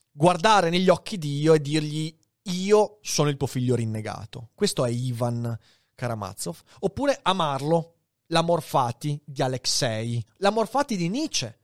[0.10, 4.52] Guardare negli occhi di Dio e dirgli io sono il tuo figlio rinnegato.
[4.56, 5.58] Questo è Ivan
[5.94, 6.58] Karamazov.
[6.80, 7.96] Oppure amarlo,
[8.28, 11.60] l'amor fati di Alexei, l'amor fati di Nietzsche.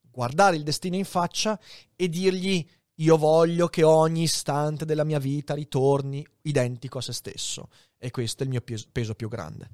[0.00, 1.60] Guardare il destino in faccia
[1.94, 2.66] e dirgli
[2.96, 7.68] io voglio che ogni istante della mia vita ritorni identico a se stesso.
[7.98, 8.62] E questo è il mio
[8.92, 9.70] peso più grande.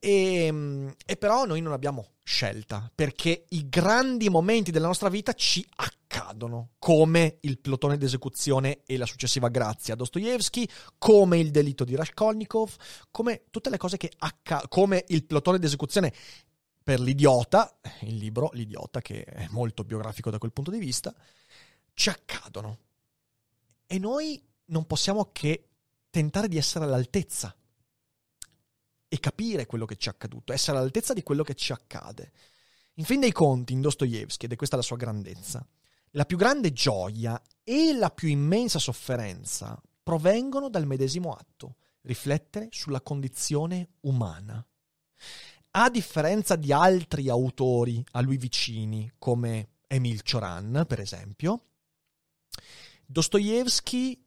[0.00, 5.32] E, ehm, e, però noi non abbiamo scelta, perché i grandi momenti della nostra vita
[5.32, 10.68] ci accadono, come il plotone d'esecuzione e la successiva grazia a Dostoevsky,
[10.98, 12.74] come il delitto di Raskolnikov,
[13.10, 16.12] come tutte le cose che accadono, come il plotone d'esecuzione
[16.82, 21.14] per l'idiota, il libro L'idiota, che è molto biografico da quel punto di vista,
[21.98, 22.78] ci accadono.
[23.84, 25.70] E noi non possiamo che
[26.10, 27.54] tentare di essere all'altezza
[29.08, 32.32] e capire quello che ci è accaduto, essere all'altezza di quello che ci accade.
[32.94, 35.66] In fin dei conti, in Dostoevsky, ed è questa la sua grandezza,
[36.10, 43.00] la più grande gioia e la più immensa sofferenza provengono dal medesimo atto, riflettere sulla
[43.00, 44.64] condizione umana.
[45.72, 51.62] A differenza di altri autori a lui vicini, come Emil Cioran, per esempio,
[53.06, 54.22] Dostoevsky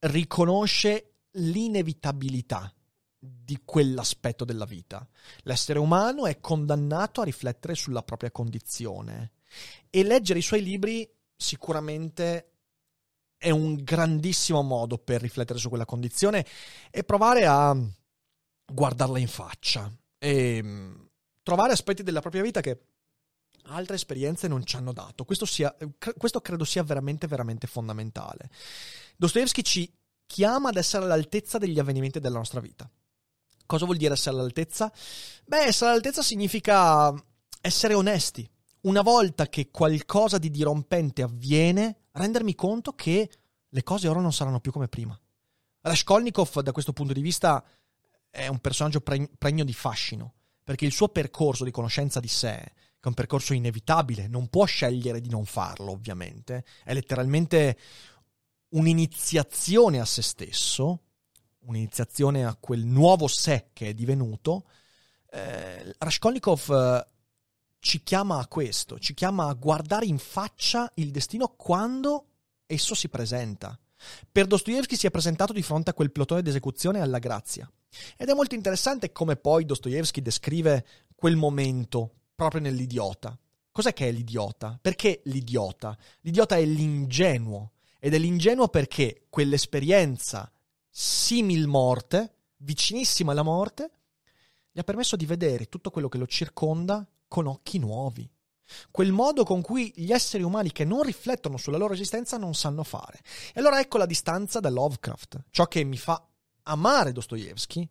[0.00, 2.72] riconosce l'inevitabilità
[3.18, 5.06] di quell'aspetto della vita.
[5.42, 9.32] L'essere umano è condannato a riflettere sulla propria condizione
[9.90, 12.48] e leggere i suoi libri sicuramente
[13.36, 16.46] è un grandissimo modo per riflettere su quella condizione
[16.90, 17.76] e provare a
[18.72, 20.94] guardarla in faccia e mm,
[21.42, 22.80] trovare aspetti della propria vita che
[23.64, 25.24] altre esperienze non ci hanno dato.
[25.24, 25.74] Questo, sia,
[26.16, 28.50] questo credo sia veramente, veramente fondamentale.
[29.16, 29.92] Dostoevsky ci
[30.26, 32.88] chiama ad essere all'altezza degli avvenimenti della nostra vita.
[33.66, 34.92] Cosa vuol dire essere all'altezza?
[35.44, 37.14] Beh, essere all'altezza significa
[37.60, 38.48] essere onesti.
[38.82, 43.30] Una volta che qualcosa di dirompente avviene, rendermi conto che
[43.68, 45.18] le cose ora non saranno più come prima.
[45.82, 47.64] Raskolnikov, da questo punto di vista,
[48.28, 50.34] è un personaggio pregno di fascino,
[50.64, 52.72] perché il suo percorso di conoscenza di sé,
[53.02, 57.76] che è un percorso inevitabile, non può scegliere di non farlo, ovviamente, è letteralmente
[58.68, 61.00] un'iniziazione a se stesso,
[61.62, 64.68] un'iniziazione a quel nuovo sé che è divenuto.
[65.32, 67.08] Eh, Raskolnikov eh,
[67.80, 72.26] ci chiama a questo, ci chiama a guardare in faccia il destino quando
[72.66, 73.76] esso si presenta.
[74.30, 77.68] Per Dostoevsky si è presentato di fronte a quel plotone d'esecuzione alla grazia.
[78.16, 83.38] Ed è molto interessante come poi Dostoevsky descrive quel momento proprio nell'idiota.
[83.70, 84.78] Cos'è che è l'idiota?
[84.80, 85.96] Perché l'idiota?
[86.20, 87.72] L'idiota è l'ingenuo.
[87.98, 90.50] Ed è l'ingenuo perché quell'esperienza
[90.90, 93.90] simil morte, vicinissima alla morte,
[94.70, 98.28] gli ha permesso di vedere tutto quello che lo circonda con occhi nuovi.
[98.90, 102.82] Quel modo con cui gli esseri umani che non riflettono sulla loro esistenza non sanno
[102.82, 103.20] fare.
[103.54, 106.26] E allora ecco la distanza da Lovecraft, ciò che mi fa
[106.64, 107.88] amare Dostoevsky,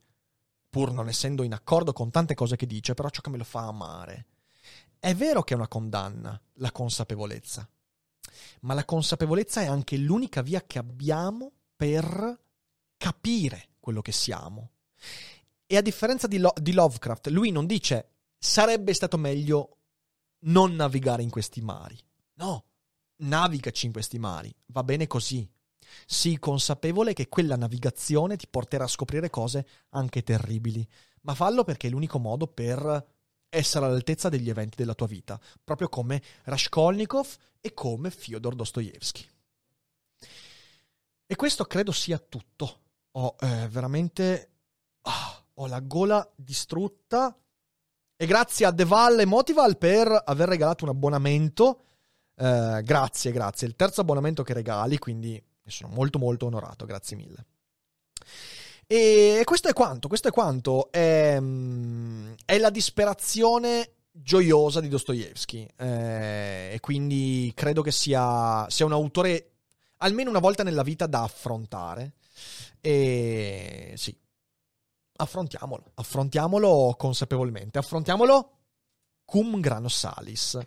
[0.71, 3.43] pur non essendo in accordo con tante cose che dice, però ciò che me lo
[3.43, 4.25] fa amare.
[4.97, 7.69] È vero che è una condanna, la consapevolezza,
[8.61, 12.39] ma la consapevolezza è anche l'unica via che abbiamo per
[12.97, 14.71] capire quello che siamo.
[15.67, 19.77] E a differenza di, Lo- di Lovecraft, lui non dice sarebbe stato meglio
[20.43, 21.99] non navigare in questi mari.
[22.35, 22.63] No,
[23.17, 25.47] navigaci in questi mari, va bene così.
[26.05, 30.87] Sii consapevole che quella navigazione ti porterà a scoprire cose anche terribili,
[31.21, 33.07] ma fallo perché è l'unico modo per
[33.49, 39.27] essere all'altezza degli eventi della tua vita, proprio come Raskolnikov e come Fyodor Dostoevsky.
[41.31, 42.79] E questo credo sia tutto.
[43.11, 44.49] Ho eh, veramente...
[45.03, 47.33] Oh, ho la gola distrutta.
[48.17, 51.83] E grazie a Deval e Motival per aver regalato un abbonamento.
[52.35, 53.67] Eh, grazie, grazie.
[53.67, 55.41] Il terzo abbonamento che regali, quindi
[55.71, 57.45] ne sono molto molto onorato, grazie mille.
[58.85, 60.91] E questo è quanto, questo è quanto.
[60.91, 65.65] È, mm, è la disperazione gioiosa di Dostoevsky.
[65.77, 69.51] Eh, e quindi credo che sia, sia un autore
[69.97, 72.15] almeno una volta nella vita da affrontare.
[72.81, 74.15] E sì,
[75.15, 78.57] affrontiamolo, affrontiamolo consapevolmente, affrontiamolo
[79.23, 80.59] cum grano salis.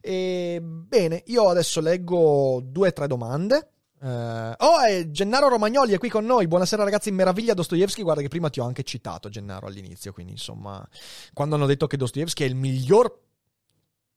[0.00, 3.70] E, bene, io adesso leggo due o tre domande.
[4.00, 6.46] Uh, oh, e Gennaro Romagnoli è qui con noi.
[6.46, 8.02] Buonasera ragazzi, meraviglia Dostoevsky.
[8.02, 10.86] Guarda che prima ti ho anche citato Gennaro all'inizio, quindi insomma,
[11.34, 13.14] quando hanno detto che Dostoevsky è il miglior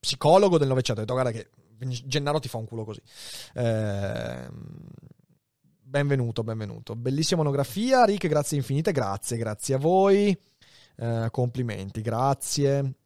[0.00, 1.50] psicologo del Novecento, ho detto guarda che
[2.06, 3.02] Gennaro ti fa un culo così.
[3.54, 4.50] Uh,
[5.82, 6.96] benvenuto, benvenuto.
[6.96, 10.34] Bellissima monografia, Rick, grazie infinite, grazie, grazie a voi.
[10.96, 13.03] Uh, complimenti, grazie.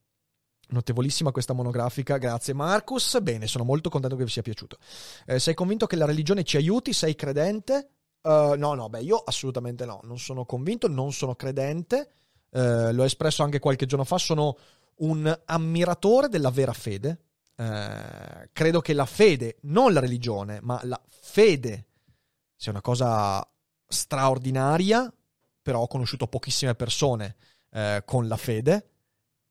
[0.71, 3.19] Notevolissima questa monografica, grazie Marcus.
[3.21, 4.77] Bene, sono molto contento che vi sia piaciuto.
[5.25, 6.93] Eh, sei convinto che la religione ci aiuti?
[6.93, 7.89] Sei credente?
[8.21, 10.01] Uh, no, no, beh, io assolutamente no.
[10.03, 12.11] Non sono convinto, non sono credente.
[12.51, 14.19] Uh, l'ho espresso anche qualche giorno fa.
[14.19, 14.59] Sono
[14.97, 17.21] un ammiratore della vera fede.
[17.57, 21.87] Uh, credo che la fede, non la religione, ma la fede
[22.57, 23.43] sia una cosa
[23.87, 25.11] straordinaria.
[25.63, 27.37] Però ho conosciuto pochissime persone
[28.05, 28.89] con la fede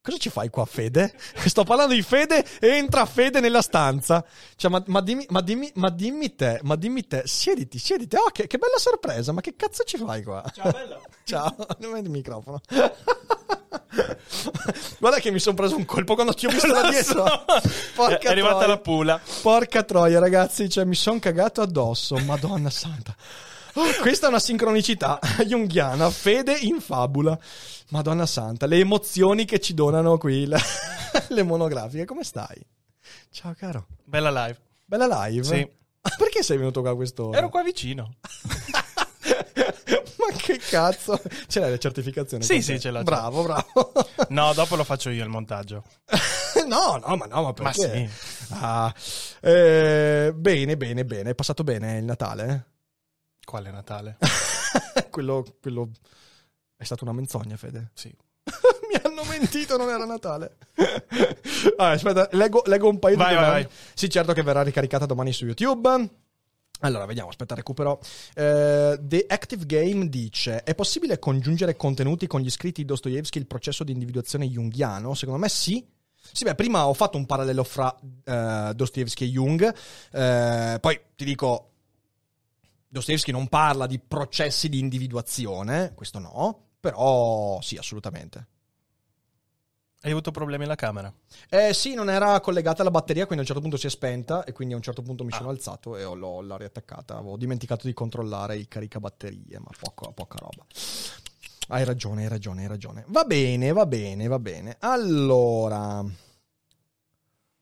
[0.07, 1.13] Cosa ci fai qua, Fede?
[1.47, 4.23] Sto parlando di Fede e entra Fede nella stanza.
[4.55, 8.15] Cioè, ma, ma, dimmi, ma, dimmi, ma dimmi te, ma dimmi te, siediti, siediti.
[8.15, 10.49] Oh, che, che bella sorpresa, ma che cazzo ci fai qua?
[10.55, 11.01] Ciao, bella.
[11.25, 12.61] Ciao, non metti il microfono.
[14.97, 17.25] Guarda che mi sono preso un colpo quando ti ho visto da dietro.
[17.93, 18.67] Porca è arrivata troia.
[18.67, 19.19] la pula.
[19.41, 22.15] Porca troia, ragazzi, cioè mi sono cagato addosso.
[22.19, 23.13] Madonna santa.
[23.73, 27.37] Oh, questa è una sincronicità junghiana, fede in fabula.
[27.89, 30.59] Madonna santa, le emozioni che ci donano qui le,
[31.29, 32.05] le monografiche.
[32.05, 32.61] Come stai?
[33.29, 33.87] Ciao caro.
[34.03, 34.59] Bella live.
[34.83, 35.43] Bella live?
[35.43, 35.69] Sì.
[36.17, 37.37] Perché sei venuto qua a quest'ora?
[37.37, 38.15] Ero qua vicino.
[40.17, 41.21] Ma che cazzo?
[41.47, 42.43] Ce l'hai la certificazione?
[42.43, 43.03] Sì, sì, ce l'ho.
[43.03, 43.91] Bravo, bravo.
[44.29, 45.83] No, dopo lo faccio io il montaggio.
[46.67, 48.09] no, no, ma no, ma perché?
[48.49, 49.43] Ma sì.
[49.43, 51.29] Ah, eh, bene, bene, bene.
[51.31, 52.65] È passato bene il Natale?
[53.43, 54.17] Quale Natale?
[55.09, 55.89] quello, quello...
[56.77, 57.89] È stata una menzogna, Fede?
[57.95, 58.15] Sì.
[58.87, 60.57] Mi hanno mentito, non era Natale.
[61.77, 63.67] ah, aspetta, leggo, leggo un paio vai, di vai, vai.
[63.95, 66.09] Sì, certo che verrà ricaricata domani su YouTube.
[66.81, 67.99] Allora, vediamo, aspetta, recupero.
[68.35, 73.47] Eh, The Active Game dice: È possibile congiungere contenuti con gli scritti di Dostoevsky il
[73.47, 75.15] processo di individuazione junghiano?
[75.15, 75.83] Secondo me sì.
[76.31, 79.75] Sì, beh, prima ho fatto un parallelo fra eh, Dostoevsky e Jung.
[80.11, 81.71] Eh, poi ti dico:
[82.87, 86.66] Dostoevsky non parla di processi di individuazione, questo no.
[86.79, 88.47] Però sì, assolutamente.
[90.01, 91.11] Hai avuto problemi alla camera?
[91.49, 94.43] Eh sì, non era collegata alla batteria, quindi a un certo punto si è spenta
[94.43, 95.37] e quindi a un certo punto mi Ah.
[95.37, 97.15] sono alzato e ho, l'ho, l'ho riattaccata.
[97.17, 100.65] Avevo dimenticato di controllare il caricabatterie, ma poco, poca roba.
[101.69, 103.03] Hai ragione, hai ragione, hai ragione.
[103.07, 104.77] Va bene, va bene, va bene.
[104.79, 106.05] Allora...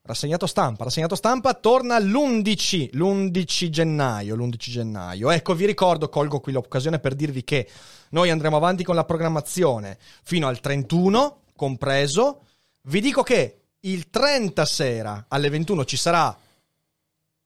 [0.06, 5.30] Rassegnato stampa, rassegnato stampa torna l'11, l'11 gennaio, l'11 gennaio.
[5.32, 7.68] Ecco, vi ricordo, colgo qui l'occasione per dirvi che
[8.10, 12.42] noi andremo avanti con la programmazione fino al 31, compreso.
[12.82, 16.36] Vi dico che il 30 sera alle 21 ci sarà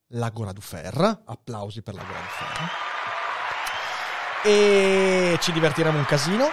[0.09, 1.23] l'Agora du Fer.
[1.25, 2.69] Applausi per l'Agora du Fer.
[4.45, 6.49] E ci divertiremo un casino.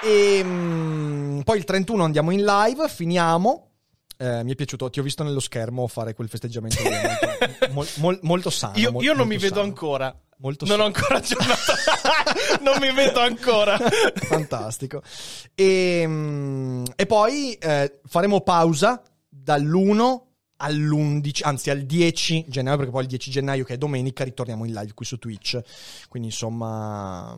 [0.00, 3.70] E mm, poi il 31 andiamo in live, finiamo.
[4.16, 8.18] Eh, mi è piaciuto, ti ho visto nello schermo fare quel festeggiamento molto, mol- mol-
[8.22, 8.76] molto sano.
[8.76, 9.66] Io, mol- io non mi vedo sano.
[9.66, 10.18] ancora.
[10.38, 10.82] Molto non sano.
[10.82, 11.72] ho ancora aggiornato.
[12.62, 13.78] non mi vedo ancora.
[14.14, 15.02] Fantastico.
[15.54, 20.20] E, mm, e poi eh, faremo pausa dall'1
[20.56, 24.72] all'11, anzi al 10 gennaio, perché poi il 10 gennaio, che è domenica, ritorniamo in
[24.72, 25.60] live qui su Twitch.
[26.08, 27.36] Quindi insomma.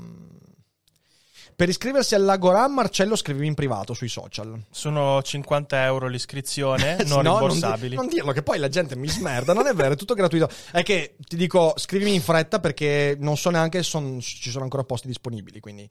[1.57, 4.61] Per iscriversi all'Agora, Marcello scrivevi in privato sui social.
[4.71, 7.95] Sono 50 euro l'iscrizione, non No, rimborsabili.
[7.95, 9.55] Non, di- non dirlo, che poi la gente mi smerda.
[9.55, 10.51] Non è vero, è tutto gratuito.
[10.71, 14.85] È che ti dico, scrivimi in fretta perché non so neanche se ci sono ancora
[14.85, 15.59] posti disponibili.
[15.61, 15.89] Quindi,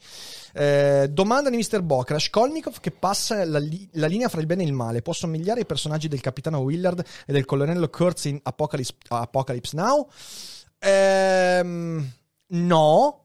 [0.54, 1.82] Eh, domanda di Mr.
[1.82, 5.14] Bock: Raskolnikov che passa la, li- la linea fra il bene e il male può
[5.14, 10.08] somigliare ai personaggi del capitano Willard e del colonnello Kurtz in Apocalypse, Apocalypse Now?
[10.78, 12.08] Ehm,
[12.50, 13.25] no.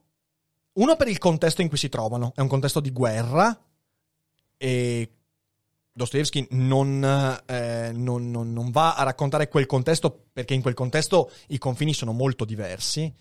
[0.81, 3.55] Uno per il contesto in cui si trovano, è un contesto di guerra
[4.57, 5.11] e
[5.93, 7.05] Dostoevsky non,
[7.47, 11.93] eh, non- non- non va a raccontare quel contesto perché in quel contesto i confini
[11.93, 13.13] sono molto diversi.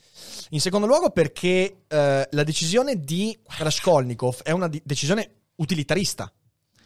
[0.52, 6.31] In secondo luogo perché eh, la decisione di Raskolnikov è una di- decisione utilitarista.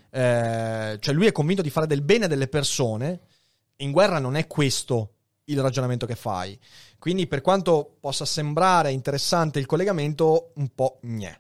[0.10, 3.20] Eh, cioè lui è convinto di fare del bene delle persone.
[3.78, 5.13] In guerra non è questo
[5.46, 6.58] il ragionamento che fai.
[7.00, 11.38] Quindi per quanto possa sembrare interessante il collegamento, un po' gnè.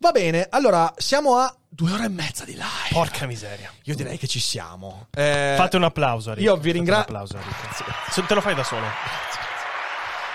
[0.00, 2.64] Va bene, allora siamo a due ore e mezza di live.
[2.90, 3.70] Porca miseria.
[3.84, 5.06] Io direi che ci siamo.
[5.12, 6.46] Eh, Fate un applauso a Rick.
[6.46, 8.12] io vi Fate ringra- un applauso a Rick.
[8.12, 8.86] Se- Te lo fai da solo.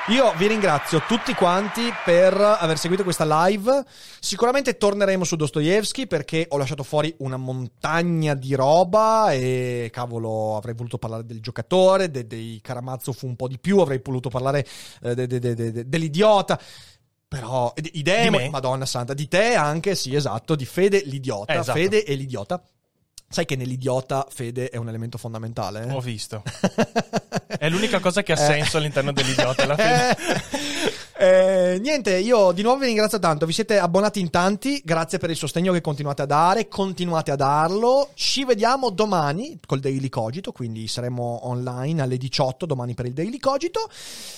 [0.09, 3.85] Io vi ringrazio tutti quanti per aver seguito questa live.
[4.19, 10.73] Sicuramente torneremo su Dostoevsky perché ho lasciato fuori una montagna di roba e cavolo, avrei
[10.73, 14.65] voluto parlare del giocatore, de- dei Karamazov un po' di più, avrei voluto parlare
[15.03, 16.59] eh, de- de- de- de- de- dell'idiota.
[17.27, 18.49] Però idee, Di me?
[18.49, 21.77] Madonna santa, di te anche, sì, esatto, di Fede l'idiota, Eh, esatto.
[21.77, 22.59] Fede e l'idiota.
[23.31, 25.85] Sai che nell'idiota Fede è un elemento fondamentale?
[25.85, 25.93] eh?
[25.93, 26.41] Ho visto.
[27.57, 28.45] È l'unica cosa che ha Eh.
[28.45, 30.97] senso all'interno dell'idiota alla fine.
[31.21, 33.45] Eh, niente, io di nuovo vi ringrazio tanto.
[33.45, 34.81] Vi siete abbonati in tanti.
[34.85, 36.69] Grazie per il sostegno che continuate a dare.
[36.69, 38.11] Continuate a darlo.
[38.13, 40.53] Ci vediamo domani col Daily Cogito.
[40.53, 43.89] Quindi saremo online alle 18 domani per il Daily Cogito.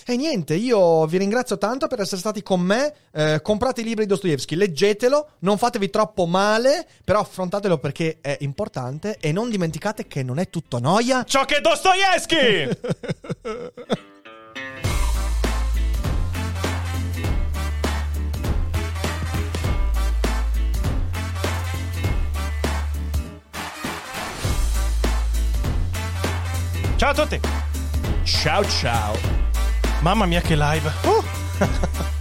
[0.07, 2.91] E niente, io vi ringrazio tanto per essere stati con me.
[3.11, 5.33] Eh, comprate i libri di Dostoevsky, leggetelo.
[5.41, 9.17] Non fatevi troppo male, però affrontatelo perché è importante.
[9.19, 11.23] E non dimenticate che non è tutto noia.
[11.25, 12.69] Ciò che è Dostoevsky!
[27.01, 27.39] Ciao a tutti!
[28.23, 29.17] Ciao ciao.
[30.01, 30.91] Mamma mia che live!
[31.03, 32.19] Uh!